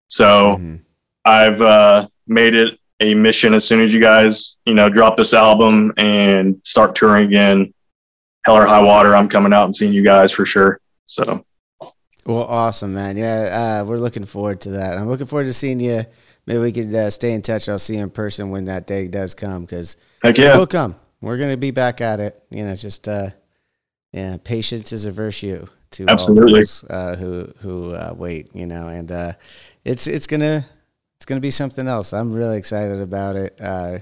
So 0.09 0.57
mhm. 0.57 0.81
I've 1.25 1.61
uh, 1.61 2.07
made 2.27 2.53
it 2.53 2.77
a 2.99 3.13
mission 3.15 3.53
as 3.53 3.65
soon 3.65 3.81
as 3.81 3.93
you 3.93 3.99
guys, 3.99 4.57
you 4.65 4.73
know, 4.73 4.89
drop 4.89 5.17
this 5.17 5.33
album 5.33 5.93
and 5.97 6.61
start 6.63 6.95
touring 6.95 7.27
again. 7.27 7.73
Hell 8.45 8.57
or 8.57 8.67
high 8.67 8.81
water, 8.81 9.15
I'm 9.15 9.27
coming 9.27 9.53
out 9.53 9.65
and 9.65 9.75
seeing 9.75 9.91
you 9.91 10.03
guys 10.03 10.31
for 10.31 10.45
sure. 10.45 10.79
So 11.07 11.43
Well, 12.25 12.43
awesome, 12.43 12.93
man. 12.93 13.17
Yeah, 13.17 13.81
uh, 13.81 13.85
we're 13.85 13.97
looking 13.97 14.25
forward 14.25 14.61
to 14.61 14.71
that. 14.71 14.97
I'm 14.97 15.07
looking 15.07 15.25
forward 15.25 15.45
to 15.45 15.53
seeing 15.53 15.79
you. 15.79 16.05
Maybe 16.45 16.59
we 16.59 16.71
could 16.71 16.93
uh, 16.93 17.09
stay 17.09 17.31
in 17.33 17.41
touch. 17.41 17.67
I'll 17.67 17.79
see 17.79 17.95
you 17.95 18.03
in 18.03 18.11
person 18.11 18.51
when 18.51 18.65
that 18.65 18.85
day 18.85 19.07
does 19.07 19.33
come 19.33 19.61
because 19.65 19.97
heck 20.21 20.37
yeah. 20.37 20.55
we'll 20.55 20.67
come. 20.67 20.95
We're 21.21 21.37
going 21.37 21.51
to 21.51 21.57
be 21.57 21.71
back 21.71 22.01
at 22.01 22.19
it. 22.19 22.39
You 22.51 22.65
know, 22.65 22.75
just, 22.75 23.07
uh, 23.07 23.31
yeah, 24.15 24.37
patience 24.43 24.93
is 24.93 25.05
a 25.05 25.11
virtue 25.11 25.65
to 25.91 26.05
Absolutely. 26.07 26.51
all 26.53 26.59
those 26.59 26.83
uh, 26.89 27.15
who, 27.17 27.53
who 27.59 27.93
uh, 27.93 28.13
wait, 28.17 28.49
you 28.55 28.65
know, 28.65 28.87
and 28.87 29.11
uh, 29.11 29.33
it's, 29.83 30.07
it's 30.07 30.25
going 30.27 30.39
to, 30.39 30.65
it's 31.17 31.25
to 31.25 31.39
be 31.41 31.51
something 31.51 31.87
else. 31.87 32.13
I'm 32.13 32.31
really 32.31 32.57
excited 32.57 33.01
about 33.01 33.35
it. 33.35 33.59
Uh, 33.59 33.99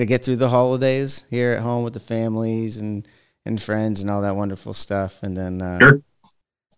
to 0.00 0.06
get 0.06 0.24
through 0.24 0.36
the 0.36 0.48
holidays 0.48 1.24
here 1.30 1.52
at 1.52 1.62
home 1.62 1.84
with 1.84 1.94
the 1.94 2.00
families 2.00 2.76
and, 2.78 3.06
and 3.46 3.60
friends 3.60 4.00
and 4.02 4.10
all 4.10 4.22
that 4.22 4.36
wonderful 4.36 4.72
stuff. 4.74 5.22
And 5.22 5.36
then, 5.36 5.62
uh, 5.62 5.78
Sure. 5.78 6.00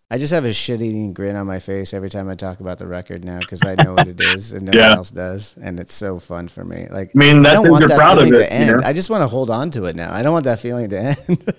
I 0.08 0.18
just 0.18 0.32
have 0.32 0.44
a 0.44 0.52
shit 0.52 0.80
eating 0.82 1.12
grin 1.12 1.34
on 1.34 1.48
my 1.48 1.58
face 1.58 1.92
every 1.92 2.08
time 2.10 2.28
I 2.28 2.36
talk 2.36 2.60
about 2.60 2.78
the 2.78 2.86
record 2.86 3.24
now 3.24 3.40
because 3.40 3.64
I 3.64 3.74
know 3.74 3.94
what 3.94 4.06
it 4.06 4.20
is 4.20 4.52
and 4.52 4.66
no 4.66 4.72
Yeah. 4.72 4.90
one 4.90 4.98
else 4.98 5.10
does, 5.10 5.56
and 5.60 5.80
it's 5.80 5.94
so 5.96 6.20
fun 6.20 6.46
for 6.46 6.64
me. 6.64 6.86
Like 6.88 7.10
I 7.12 7.18
mean, 7.18 7.44
I 7.44 7.54
don't 7.54 7.68
want 7.68 7.80
you're 7.80 7.88
that 7.88 7.98
proud 7.98 8.18
of 8.18 8.24
feeling 8.28 8.40
it. 8.42 8.48
to 8.48 8.54
You 8.54 8.60
end. 8.70 8.80
know? 8.82 8.86
I 8.86 8.92
just 8.92 9.10
want 9.10 9.22
to 9.22 9.26
hold 9.26 9.50
on 9.50 9.72
to 9.72 9.86
it 9.86 9.96
now. 9.96 10.14
I 10.14 10.22
don't 10.22 10.32
want 10.32 10.44
that 10.44 10.60
feeling 10.60 10.88
to 10.90 10.98
end. 11.28 11.52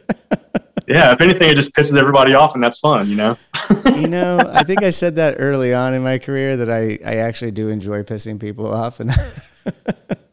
Yeah, 0.87 1.11
if 1.11 1.21
anything, 1.21 1.49
it 1.49 1.55
just 1.55 1.73
pisses 1.73 1.97
everybody 1.97 2.33
off, 2.33 2.55
and 2.55 2.63
that's 2.63 2.79
fun, 2.79 3.09
you 3.09 3.17
know. 3.17 3.37
you 3.85 4.07
know, 4.07 4.39
I 4.53 4.63
think 4.63 4.83
I 4.83 4.91
said 4.91 5.17
that 5.17 5.35
early 5.37 5.73
on 5.73 5.93
in 5.93 6.01
my 6.01 6.17
career 6.17 6.55
that 6.57 6.69
I, 6.69 6.97
I 7.05 7.17
actually 7.17 7.51
do 7.51 7.67
enjoy 7.67 8.03
pissing 8.03 8.39
people 8.39 8.73
off, 8.73 9.01
and 9.01 9.11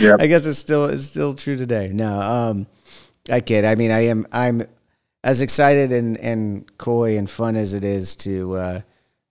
Yeah. 0.00 0.16
I 0.18 0.26
guess 0.26 0.46
it's 0.46 0.58
still 0.58 0.86
it's 0.86 1.04
still 1.04 1.34
true 1.34 1.56
today. 1.56 1.90
No, 1.92 2.20
um, 2.20 2.66
I 3.30 3.40
kid. 3.40 3.64
I 3.64 3.74
mean, 3.74 3.90
I 3.90 4.06
am 4.06 4.26
I'm 4.32 4.66
as 5.22 5.40
excited 5.40 5.92
and, 5.92 6.18
and 6.18 6.78
coy 6.78 7.16
and 7.16 7.28
fun 7.28 7.56
as 7.56 7.74
it 7.74 7.84
is 7.84 8.16
to 8.16 8.54
uh, 8.54 8.80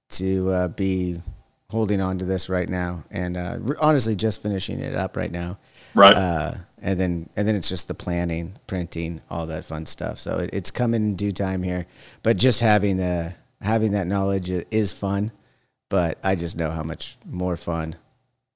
to 0.10 0.50
uh, 0.50 0.68
be 0.70 1.22
holding 1.70 2.02
on 2.02 2.20
to 2.20 2.26
this 2.26 2.50
right 2.50 2.70
now, 2.70 3.04
and 3.12 3.38
uh, 3.38 3.58
honestly, 3.80 4.16
just 4.16 4.42
finishing 4.42 4.80
it 4.80 4.96
up 4.96 5.18
right 5.18 5.32
now. 5.32 5.58
Right. 5.94 6.16
Uh, 6.16 6.56
and 6.82 7.00
then 7.00 7.30
and 7.36 7.48
then 7.48 7.56
it's 7.56 7.70
just 7.70 7.88
the 7.88 7.94
planning, 7.94 8.56
printing, 8.68 9.22
all 9.30 9.46
that 9.48 9.66
fun 9.66 9.86
stuff. 9.86 10.20
So 10.20 10.40
it, 10.40 10.50
it's 10.54 10.72
coming 10.72 11.04
in 11.04 11.16
due 11.16 11.32
time 11.32 11.64
here. 11.64 11.88
But 12.24 12.38
just 12.38 12.60
having 12.60 12.98
the 12.98 13.34
having 13.62 13.94
that 13.94 14.08
knowledge 14.08 14.50
is 14.50 14.94
fun. 14.94 15.32
But 15.90 16.18
I 16.24 16.36
just 16.36 16.58
know 16.58 16.72
how 16.72 16.84
much 16.84 17.18
more 17.26 17.56
fun 17.56 17.96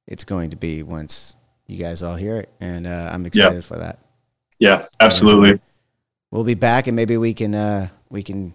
it's 0.08 0.24
going 0.24 0.50
to 0.50 0.56
be 0.56 0.84
once 0.84 1.36
you 1.68 1.78
guys 1.78 2.02
all 2.02 2.16
hear 2.16 2.38
it, 2.38 2.50
and 2.60 2.88
uh, 2.88 3.10
I'm 3.12 3.26
excited 3.26 3.64
for 3.64 3.78
that. 3.78 4.00
yeah, 4.60 4.86
absolutely. 5.00 5.60
We'll 6.32 6.44
be 6.44 6.56
back, 6.56 6.88
and 6.88 6.96
maybe 6.96 7.18
we 7.18 7.34
can 7.34 7.54
uh, 7.54 7.90
we 8.10 8.24
can 8.24 8.54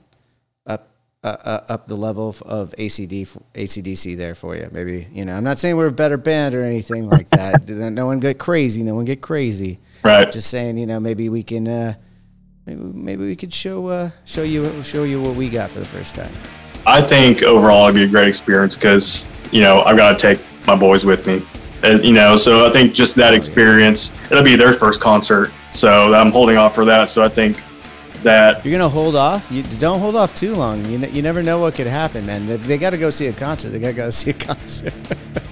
uh, 1.24 1.36
uh, 1.44 1.64
up 1.68 1.86
the 1.86 1.96
level 1.96 2.28
of, 2.28 2.42
of 2.42 2.74
ACD 2.78 3.26
ACDC 3.54 4.16
there 4.16 4.34
for 4.34 4.56
you. 4.56 4.68
Maybe 4.72 5.06
you 5.12 5.24
know 5.24 5.36
I'm 5.36 5.44
not 5.44 5.58
saying 5.58 5.76
we're 5.76 5.86
a 5.86 5.92
better 5.92 6.16
band 6.16 6.54
or 6.54 6.62
anything 6.62 7.08
like 7.08 7.28
that. 7.30 7.68
no 7.68 8.06
one 8.06 8.18
get 8.18 8.38
crazy. 8.38 8.82
No 8.82 8.96
one 8.96 9.04
get 9.04 9.20
crazy. 9.20 9.78
Right. 10.02 10.30
Just 10.30 10.50
saying, 10.50 10.78
you 10.78 10.86
know, 10.86 10.98
maybe 10.98 11.28
we 11.28 11.44
can 11.44 11.68
uh, 11.68 11.94
maybe 12.66 12.80
maybe 12.82 13.24
we 13.24 13.36
could 13.36 13.54
show 13.54 13.86
uh, 13.86 14.10
show 14.24 14.42
you 14.42 14.82
show 14.82 15.04
you 15.04 15.22
what 15.22 15.36
we 15.36 15.48
got 15.48 15.70
for 15.70 15.78
the 15.78 15.84
first 15.84 16.14
time. 16.14 16.32
I 16.86 17.00
think 17.00 17.42
overall 17.42 17.84
it'd 17.84 17.94
be 17.94 18.02
a 18.02 18.08
great 18.08 18.26
experience 18.26 18.74
because 18.74 19.26
you 19.52 19.60
know 19.60 19.82
I've 19.82 19.96
got 19.96 20.18
to 20.18 20.34
take 20.34 20.44
my 20.66 20.74
boys 20.74 21.04
with 21.04 21.26
me, 21.26 21.40
and, 21.84 22.04
you 22.04 22.12
know. 22.12 22.36
So 22.36 22.66
I 22.66 22.72
think 22.72 22.94
just 22.94 23.14
that 23.16 23.32
experience, 23.32 24.10
it'll 24.30 24.42
be 24.42 24.56
their 24.56 24.72
first 24.72 25.00
concert, 25.00 25.52
so 25.72 26.14
I'm 26.14 26.32
holding 26.32 26.56
off 26.56 26.74
for 26.74 26.84
that. 26.86 27.10
So 27.10 27.22
I 27.22 27.28
think 27.28 27.62
that 28.22 28.64
You're 28.64 28.72
gonna 28.72 28.88
hold 28.88 29.16
off. 29.16 29.50
You 29.50 29.62
don't 29.62 30.00
hold 30.00 30.16
off 30.16 30.34
too 30.34 30.54
long. 30.54 30.84
You, 30.86 30.98
you 30.98 31.22
never 31.22 31.42
know 31.42 31.58
what 31.60 31.74
could 31.74 31.86
happen, 31.86 32.24
man. 32.26 32.46
They, 32.46 32.56
they 32.56 32.78
got 32.78 32.90
to 32.90 32.98
go 32.98 33.10
see 33.10 33.26
a 33.26 33.32
concert. 33.32 33.70
They 33.70 33.78
got 33.78 33.88
to 33.88 33.92
go 33.94 34.10
see 34.10 34.30
a 34.30 34.32
concert. 34.48 34.92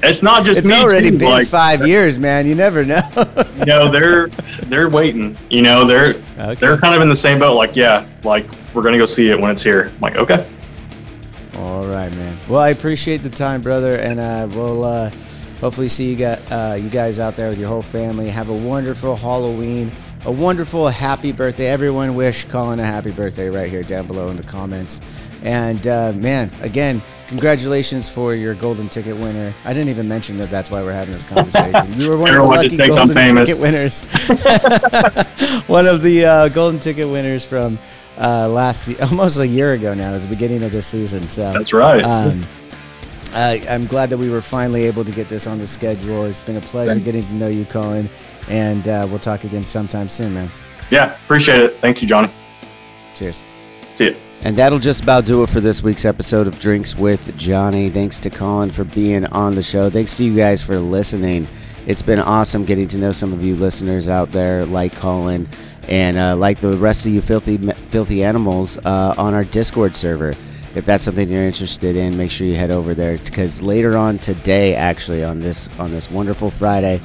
it's 0.02 0.22
not 0.22 0.44
just 0.44 0.64
me. 0.66 0.72
it's 0.72 0.82
already 0.82 1.10
too, 1.10 1.18
been 1.18 1.30
like, 1.30 1.46
five 1.46 1.86
years, 1.86 2.18
man. 2.18 2.46
You 2.46 2.54
never 2.54 2.84
know. 2.84 3.00
you 3.58 3.64
know 3.66 3.88
they're 3.90 4.28
they're 4.66 4.88
waiting. 4.88 5.36
You 5.50 5.62
know 5.62 5.84
they're 5.84 6.14
Okay. 6.38 6.54
they're 6.54 6.76
kind 6.78 6.94
of 6.94 7.02
in 7.02 7.08
the 7.08 7.16
same 7.16 7.38
boat. 7.38 7.54
Like 7.56 7.76
yeah, 7.76 8.06
like 8.24 8.46
we're 8.74 8.82
gonna 8.82 8.98
go 8.98 9.06
see 9.06 9.28
it 9.30 9.38
when 9.40 9.50
it's 9.50 9.62
here. 9.62 9.90
I'm 9.94 10.00
like 10.00 10.16
okay, 10.16 10.46
All 11.56 11.84
right, 11.86 12.14
man. 12.16 12.36
Well, 12.48 12.60
I 12.60 12.70
appreciate 12.70 13.18
the 13.18 13.30
time, 13.30 13.60
brother, 13.60 13.96
and 13.96 14.18
uh, 14.20 14.48
we'll 14.52 14.84
uh, 14.84 15.10
hopefully 15.60 15.88
see 15.88 16.08
you 16.10 16.16
got 16.16 16.38
uh, 16.50 16.76
you 16.80 16.88
guys 16.88 17.18
out 17.18 17.36
there 17.36 17.50
with 17.50 17.58
your 17.58 17.68
whole 17.68 17.82
family. 17.82 18.28
Have 18.30 18.48
a 18.48 18.54
wonderful 18.54 19.16
Halloween, 19.16 19.90
a 20.26 20.32
wonderful 20.32 20.88
happy 20.88 21.32
birthday. 21.32 21.66
Everyone 21.68 22.14
wish 22.14 22.44
Colin 22.44 22.78
a 22.78 22.84
happy 22.84 23.10
birthday 23.10 23.48
right 23.48 23.70
here 23.70 23.82
down 23.82 24.06
below 24.06 24.28
in 24.28 24.36
the 24.36 24.42
comments. 24.42 25.00
And 25.42 25.86
uh, 25.86 26.12
man, 26.12 26.50
again, 26.60 27.00
congratulations 27.28 28.10
for 28.10 28.34
your 28.34 28.54
golden 28.54 28.90
ticket 28.90 29.16
winner. 29.16 29.54
I 29.64 29.72
didn't 29.72 29.88
even 29.88 30.06
mention 30.06 30.36
that. 30.38 30.50
That's 30.50 30.70
why 30.70 30.82
we're 30.82 30.92
having 30.92 31.14
this 31.14 31.24
conversation. 31.24 31.92
You 31.98 32.10
were 32.10 32.18
one 32.18 32.34
of 32.34 32.42
the 32.42 32.48
lucky 32.48 32.76
golden 32.76 33.46
ticket 33.46 33.60
winners. 33.60 34.02
one 35.66 35.86
of 35.86 36.02
the 36.02 36.24
uh, 36.26 36.48
golden 36.48 36.78
ticket 36.78 37.08
winners 37.08 37.44
from 37.46 37.78
uh, 38.18 38.48
last 38.48 38.90
almost 39.10 39.38
a 39.38 39.46
year 39.46 39.72
ago 39.72 39.94
now. 39.94 40.10
It 40.10 40.14
was 40.14 40.22
the 40.24 40.28
beginning 40.28 40.62
of 40.64 40.72
the 40.72 40.82
season. 40.82 41.26
So 41.28 41.50
that's 41.52 41.72
right. 41.72 42.04
um, 42.04 42.42
I, 43.32 43.64
I'm 43.70 43.86
glad 43.86 44.10
that 44.10 44.18
we 44.18 44.28
were 44.28 44.42
finally 44.42 44.84
able 44.84 45.04
to 45.04 45.12
get 45.12 45.28
this 45.28 45.46
on 45.46 45.58
the 45.58 45.66
schedule. 45.66 46.24
It's 46.26 46.40
been 46.40 46.56
a 46.56 46.60
pleasure 46.60 46.92
Thank- 46.92 47.04
getting 47.04 47.22
to 47.22 47.32
know 47.34 47.48
you, 47.48 47.64
Colin, 47.64 48.10
and 48.50 48.86
uh, 48.88 49.06
we'll 49.08 49.18
talk 49.18 49.44
again 49.44 49.64
sometime 49.64 50.08
soon, 50.08 50.34
man. 50.34 50.50
yeah, 50.90 51.14
appreciate 51.24 51.60
it. 51.62 51.76
Thank 51.76 52.02
you, 52.02 52.08
Johnny. 52.08 52.30
Cheers. 53.14 53.42
See 53.94 54.06
you. 54.06 54.16
And 54.42 54.56
that'll 54.56 54.78
just 54.78 55.02
about 55.02 55.26
do 55.26 55.42
it 55.42 55.50
for 55.50 55.60
this 55.60 55.82
week's 55.82 56.04
episode 56.06 56.46
of 56.46 56.58
Drinks 56.58 56.96
with 56.96 57.36
Johnny. 57.36 57.90
Thanks 57.90 58.18
to 58.20 58.30
Colin 58.30 58.70
for 58.70 58.84
being 58.84 59.26
on 59.26 59.54
the 59.54 59.62
show. 59.62 59.90
Thanks 59.90 60.16
to 60.16 60.24
you 60.24 60.34
guys 60.34 60.62
for 60.62 60.78
listening. 60.78 61.46
It's 61.86 62.00
been 62.02 62.18
awesome 62.18 62.64
getting 62.64 62.88
to 62.88 62.98
know 62.98 63.12
some 63.12 63.32
of 63.32 63.44
you 63.44 63.54
listeners 63.56 64.08
out 64.08 64.32
there, 64.32 64.64
like 64.64 64.94
Colin, 64.94 65.46
and 65.88 66.16
uh, 66.16 66.36
like 66.36 66.60
the 66.60 66.76
rest 66.78 67.04
of 67.06 67.12
you 67.12 67.20
filthy 67.20 67.58
filthy 67.90 68.24
animals 68.24 68.78
uh, 68.78 69.14
on 69.18 69.34
our 69.34 69.44
Discord 69.44 69.94
server. 69.94 70.30
if 70.74 70.86
that's 70.86 71.04
something 71.04 71.28
you're 71.28 71.44
interested 71.44 71.96
in, 71.96 72.16
make 72.16 72.30
sure 72.30 72.46
you 72.46 72.54
head 72.54 72.70
over 72.70 72.94
there 72.94 73.18
because 73.18 73.60
later 73.60 73.96
on 73.98 74.18
today, 74.18 74.74
actually 74.74 75.22
on 75.24 75.40
this 75.40 75.68
on 75.78 75.90
this 75.90 76.10
wonderful 76.10 76.50
Friday, 76.50 77.00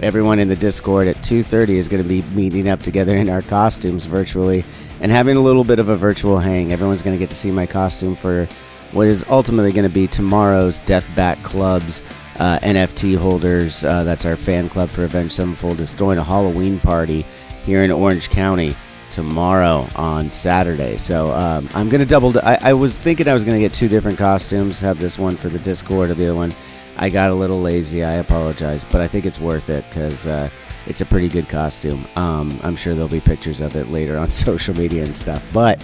everyone 0.00 0.38
in 0.38 0.48
the 0.48 0.56
Discord 0.56 1.08
at 1.08 1.16
2:30 1.16 1.70
is 1.70 1.88
going 1.88 2.02
to 2.02 2.08
be 2.08 2.22
meeting 2.34 2.68
up 2.68 2.82
together 2.82 3.16
in 3.16 3.28
our 3.28 3.42
costumes 3.42 4.06
virtually 4.06 4.64
and 5.00 5.10
having 5.10 5.36
a 5.36 5.40
little 5.40 5.64
bit 5.64 5.78
of 5.78 5.88
a 5.88 5.96
virtual 5.96 6.38
hang. 6.38 6.72
Everyone's 6.72 7.02
going 7.02 7.16
to 7.16 7.18
get 7.18 7.30
to 7.30 7.36
see 7.36 7.50
my 7.50 7.66
costume 7.66 8.14
for 8.14 8.48
what 8.92 9.06
is 9.06 9.24
ultimately 9.28 9.72
going 9.72 9.88
to 9.88 9.94
be 9.94 10.06
tomorrow's 10.06 10.78
Death 10.80 11.08
Bat 11.14 11.42
Club's 11.42 12.02
uh, 12.38 12.58
NFT 12.62 13.16
holders. 13.16 13.84
Uh, 13.84 14.04
that's 14.04 14.24
our 14.24 14.36
fan 14.36 14.68
club 14.68 14.88
for 14.88 15.04
Avenged 15.04 15.32
Sevenfold. 15.32 15.80
Is 15.80 15.94
throwing 15.94 16.18
a 16.18 16.24
Halloween 16.24 16.78
party 16.80 17.24
here 17.64 17.82
in 17.82 17.90
Orange 17.90 18.30
County 18.30 18.74
tomorrow 19.10 19.88
on 19.96 20.30
Saturday. 20.30 20.96
So 20.96 21.30
um, 21.32 21.68
I'm 21.74 21.88
gonna 21.88 22.06
double. 22.06 22.38
I, 22.40 22.58
I 22.62 22.72
was 22.72 22.96
thinking 22.96 23.28
I 23.28 23.34
was 23.34 23.44
gonna 23.44 23.58
get 23.58 23.74
two 23.74 23.88
different 23.88 24.18
costumes. 24.18 24.80
Have 24.80 24.98
this 24.98 25.18
one 25.18 25.36
for 25.36 25.48
the 25.48 25.58
Discord, 25.58 26.10
or 26.10 26.14
the 26.14 26.24
other 26.24 26.34
one. 26.34 26.52
I 26.98 27.10
got 27.10 27.30
a 27.30 27.34
little 27.34 27.60
lazy. 27.60 28.02
I 28.02 28.14
apologize, 28.14 28.84
but 28.84 29.00
I 29.00 29.06
think 29.06 29.24
it's 29.24 29.38
worth 29.38 29.70
it 29.70 29.84
because 29.88 30.26
uh, 30.26 30.50
it's 30.86 31.00
a 31.00 31.06
pretty 31.06 31.28
good 31.28 31.48
costume. 31.48 32.04
Um, 32.16 32.58
I'm 32.62 32.76
sure 32.76 32.94
there'll 32.94 33.08
be 33.08 33.20
pictures 33.20 33.60
of 33.60 33.76
it 33.76 33.88
later 33.88 34.18
on 34.18 34.30
social 34.32 34.74
media 34.74 35.04
and 35.04 35.16
stuff. 35.16 35.46
But 35.52 35.82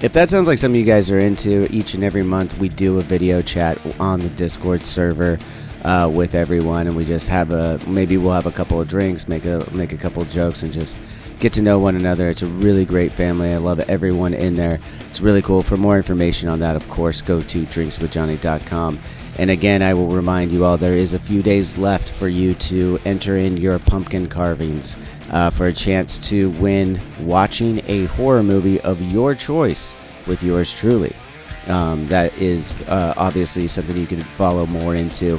if 0.00 0.12
that 0.12 0.30
sounds 0.30 0.46
like 0.46 0.58
something 0.58 0.78
you 0.78 0.86
guys 0.86 1.10
are 1.10 1.18
into, 1.18 1.68
each 1.74 1.94
and 1.94 2.02
every 2.02 2.22
month 2.22 2.58
we 2.58 2.68
do 2.68 2.98
a 2.98 3.02
video 3.02 3.40
chat 3.40 3.78
on 4.00 4.20
the 4.20 4.30
Discord 4.30 4.82
server. 4.82 5.38
Uh, 5.84 6.10
with 6.12 6.34
everyone, 6.34 6.88
and 6.88 6.96
we 6.96 7.04
just 7.04 7.28
have 7.28 7.52
a 7.52 7.78
maybe 7.86 8.16
we'll 8.16 8.32
have 8.32 8.46
a 8.46 8.50
couple 8.50 8.80
of 8.80 8.88
drinks, 8.88 9.28
make 9.28 9.44
a 9.44 9.64
make 9.70 9.92
a 9.92 9.96
couple 9.96 10.20
jokes, 10.24 10.64
and 10.64 10.72
just 10.72 10.98
get 11.38 11.52
to 11.52 11.62
know 11.62 11.78
one 11.78 11.94
another. 11.94 12.28
It's 12.28 12.42
a 12.42 12.46
really 12.46 12.84
great 12.84 13.12
family. 13.12 13.52
I 13.52 13.58
love 13.58 13.78
everyone 13.88 14.34
in 14.34 14.56
there. 14.56 14.80
It's 15.08 15.20
really 15.20 15.40
cool. 15.40 15.62
For 15.62 15.76
more 15.76 15.96
information 15.96 16.48
on 16.48 16.58
that, 16.58 16.74
of 16.74 16.88
course, 16.90 17.22
go 17.22 17.40
to 17.40 17.62
drinkswithjohnny.com. 17.64 18.98
And 19.38 19.50
again, 19.50 19.82
I 19.82 19.94
will 19.94 20.08
remind 20.08 20.50
you 20.50 20.64
all 20.64 20.76
there 20.76 20.96
is 20.96 21.14
a 21.14 21.18
few 21.18 21.42
days 21.42 21.78
left 21.78 22.10
for 22.10 22.28
you 22.28 22.54
to 22.54 22.98
enter 23.04 23.36
in 23.36 23.56
your 23.56 23.78
pumpkin 23.78 24.28
carvings 24.28 24.96
uh, 25.30 25.50
for 25.50 25.66
a 25.66 25.72
chance 25.72 26.18
to 26.30 26.50
win 26.52 27.00
watching 27.20 27.80
a 27.86 28.06
horror 28.06 28.42
movie 28.42 28.80
of 28.80 29.00
your 29.00 29.36
choice 29.36 29.94
with 30.26 30.42
yours 30.42 30.74
truly. 30.74 31.14
Um, 31.68 32.08
that 32.08 32.36
is 32.38 32.72
uh, 32.88 33.14
obviously 33.16 33.68
something 33.68 33.96
you 33.96 34.06
can 34.06 34.22
follow 34.22 34.66
more 34.66 34.96
into 34.96 35.38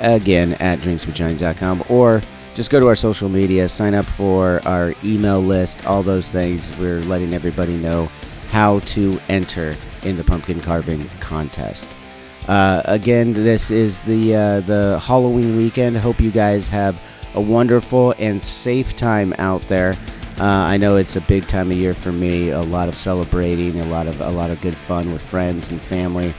again 0.00 0.54
at 0.54 0.78
drinkswithjohnny.com 0.78 1.84
or 1.88 2.22
just 2.54 2.70
go 2.70 2.78
to 2.78 2.86
our 2.86 2.94
social 2.94 3.28
media, 3.28 3.68
sign 3.68 3.94
up 3.94 4.04
for 4.04 4.60
our 4.66 4.94
email 5.04 5.40
list, 5.40 5.86
all 5.86 6.02
those 6.02 6.30
things. 6.30 6.76
We're 6.78 7.00
letting 7.02 7.34
everybody 7.34 7.76
know 7.76 8.06
how 8.50 8.80
to 8.80 9.18
enter 9.28 9.74
in 10.02 10.16
the 10.16 10.24
pumpkin 10.24 10.60
carving 10.60 11.08
contest. 11.20 11.96
Uh, 12.48 12.82
again, 12.84 13.32
this 13.32 13.70
is 13.70 14.00
the 14.02 14.34
uh, 14.34 14.60
the 14.60 15.00
Halloween 15.04 15.56
weekend. 15.56 15.96
Hope 15.96 16.20
you 16.20 16.30
guys 16.30 16.68
have 16.68 17.00
a 17.34 17.40
wonderful 17.40 18.14
and 18.18 18.42
safe 18.44 18.96
time 18.96 19.34
out 19.38 19.62
there. 19.62 19.94
Uh, 20.40 20.44
I 20.44 20.78
know 20.78 20.96
it's 20.96 21.16
a 21.16 21.20
big 21.20 21.46
time 21.46 21.70
of 21.70 21.76
year 21.76 21.92
for 21.92 22.12
me. 22.12 22.48
A 22.48 22.62
lot 22.62 22.88
of 22.88 22.96
celebrating, 22.96 23.78
a 23.80 23.86
lot 23.86 24.06
of 24.06 24.20
a 24.20 24.30
lot 24.30 24.50
of 24.50 24.60
good 24.60 24.74
fun 24.74 25.12
with 25.12 25.22
friends 25.22 25.70
and 25.70 25.80
family. 25.80 26.32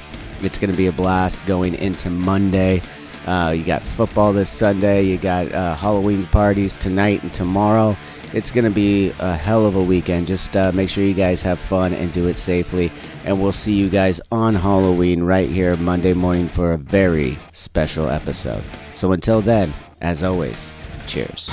It's 0.44 0.58
going 0.58 0.72
to 0.72 0.78
be 0.78 0.88
a 0.88 0.92
blast 0.92 1.46
going 1.46 1.76
into 1.76 2.10
Monday. 2.10 2.82
Uh, 3.28 3.54
you 3.56 3.64
got 3.64 3.84
football 3.84 4.34
this 4.34 4.50
Sunday. 4.50 5.04
You 5.04 5.18
got 5.18 5.52
uh, 5.52 5.76
Halloween 5.76 6.26
parties 6.28 6.76
tonight 6.76 7.22
and 7.22 7.32
tomorrow. 7.32 7.96
It's 8.34 8.50
going 8.50 8.64
to 8.64 8.72
be 8.72 9.12
a 9.20 9.36
hell 9.36 9.66
of 9.66 9.76
a 9.76 9.84
weekend. 9.84 10.28
Just 10.28 10.56
uh, 10.56 10.72
make 10.72 10.90
sure 10.90 11.04
you 11.04 11.14
guys 11.14 11.42
have 11.42 11.60
fun 11.60 11.94
and 11.94 12.14
do 12.14 12.30
it 12.30 12.38
safely. 12.38 12.90
And 13.26 13.42
we'll 13.42 13.52
see 13.52 13.74
you 13.74 13.90
guys 13.90 14.22
on 14.32 14.56
Halloween 14.56 15.24
right 15.24 15.50
here 15.50 15.76
Monday 15.78 16.14
morning 16.14 16.48
for 16.48 16.72
a 16.72 16.78
very 16.78 17.38
special 17.52 18.08
episode. 18.08 18.64
So 18.96 19.12
until 19.12 19.42
then, 19.42 19.74
as 20.00 20.24
always, 20.24 20.72
cheers. 21.08 21.52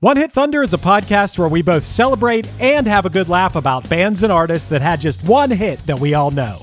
One 0.00 0.16
Hit 0.18 0.32
Thunder 0.32 0.62
is 0.62 0.74
a 0.74 0.78
podcast 0.78 1.38
where 1.38 1.48
we 1.48 1.62
both 1.62 1.84
celebrate 1.84 2.46
and 2.60 2.86
have 2.86 3.06
a 3.06 3.10
good 3.10 3.28
laugh 3.28 3.56
about 3.56 3.88
bands 3.88 4.22
and 4.22 4.30
artists 4.30 4.68
that 4.68 4.82
had 4.82 5.00
just 5.00 5.22
one 5.24 5.50
hit 5.50 5.78
that 5.86 5.98
we 5.98 6.12
all 6.12 6.30
know. 6.30 6.62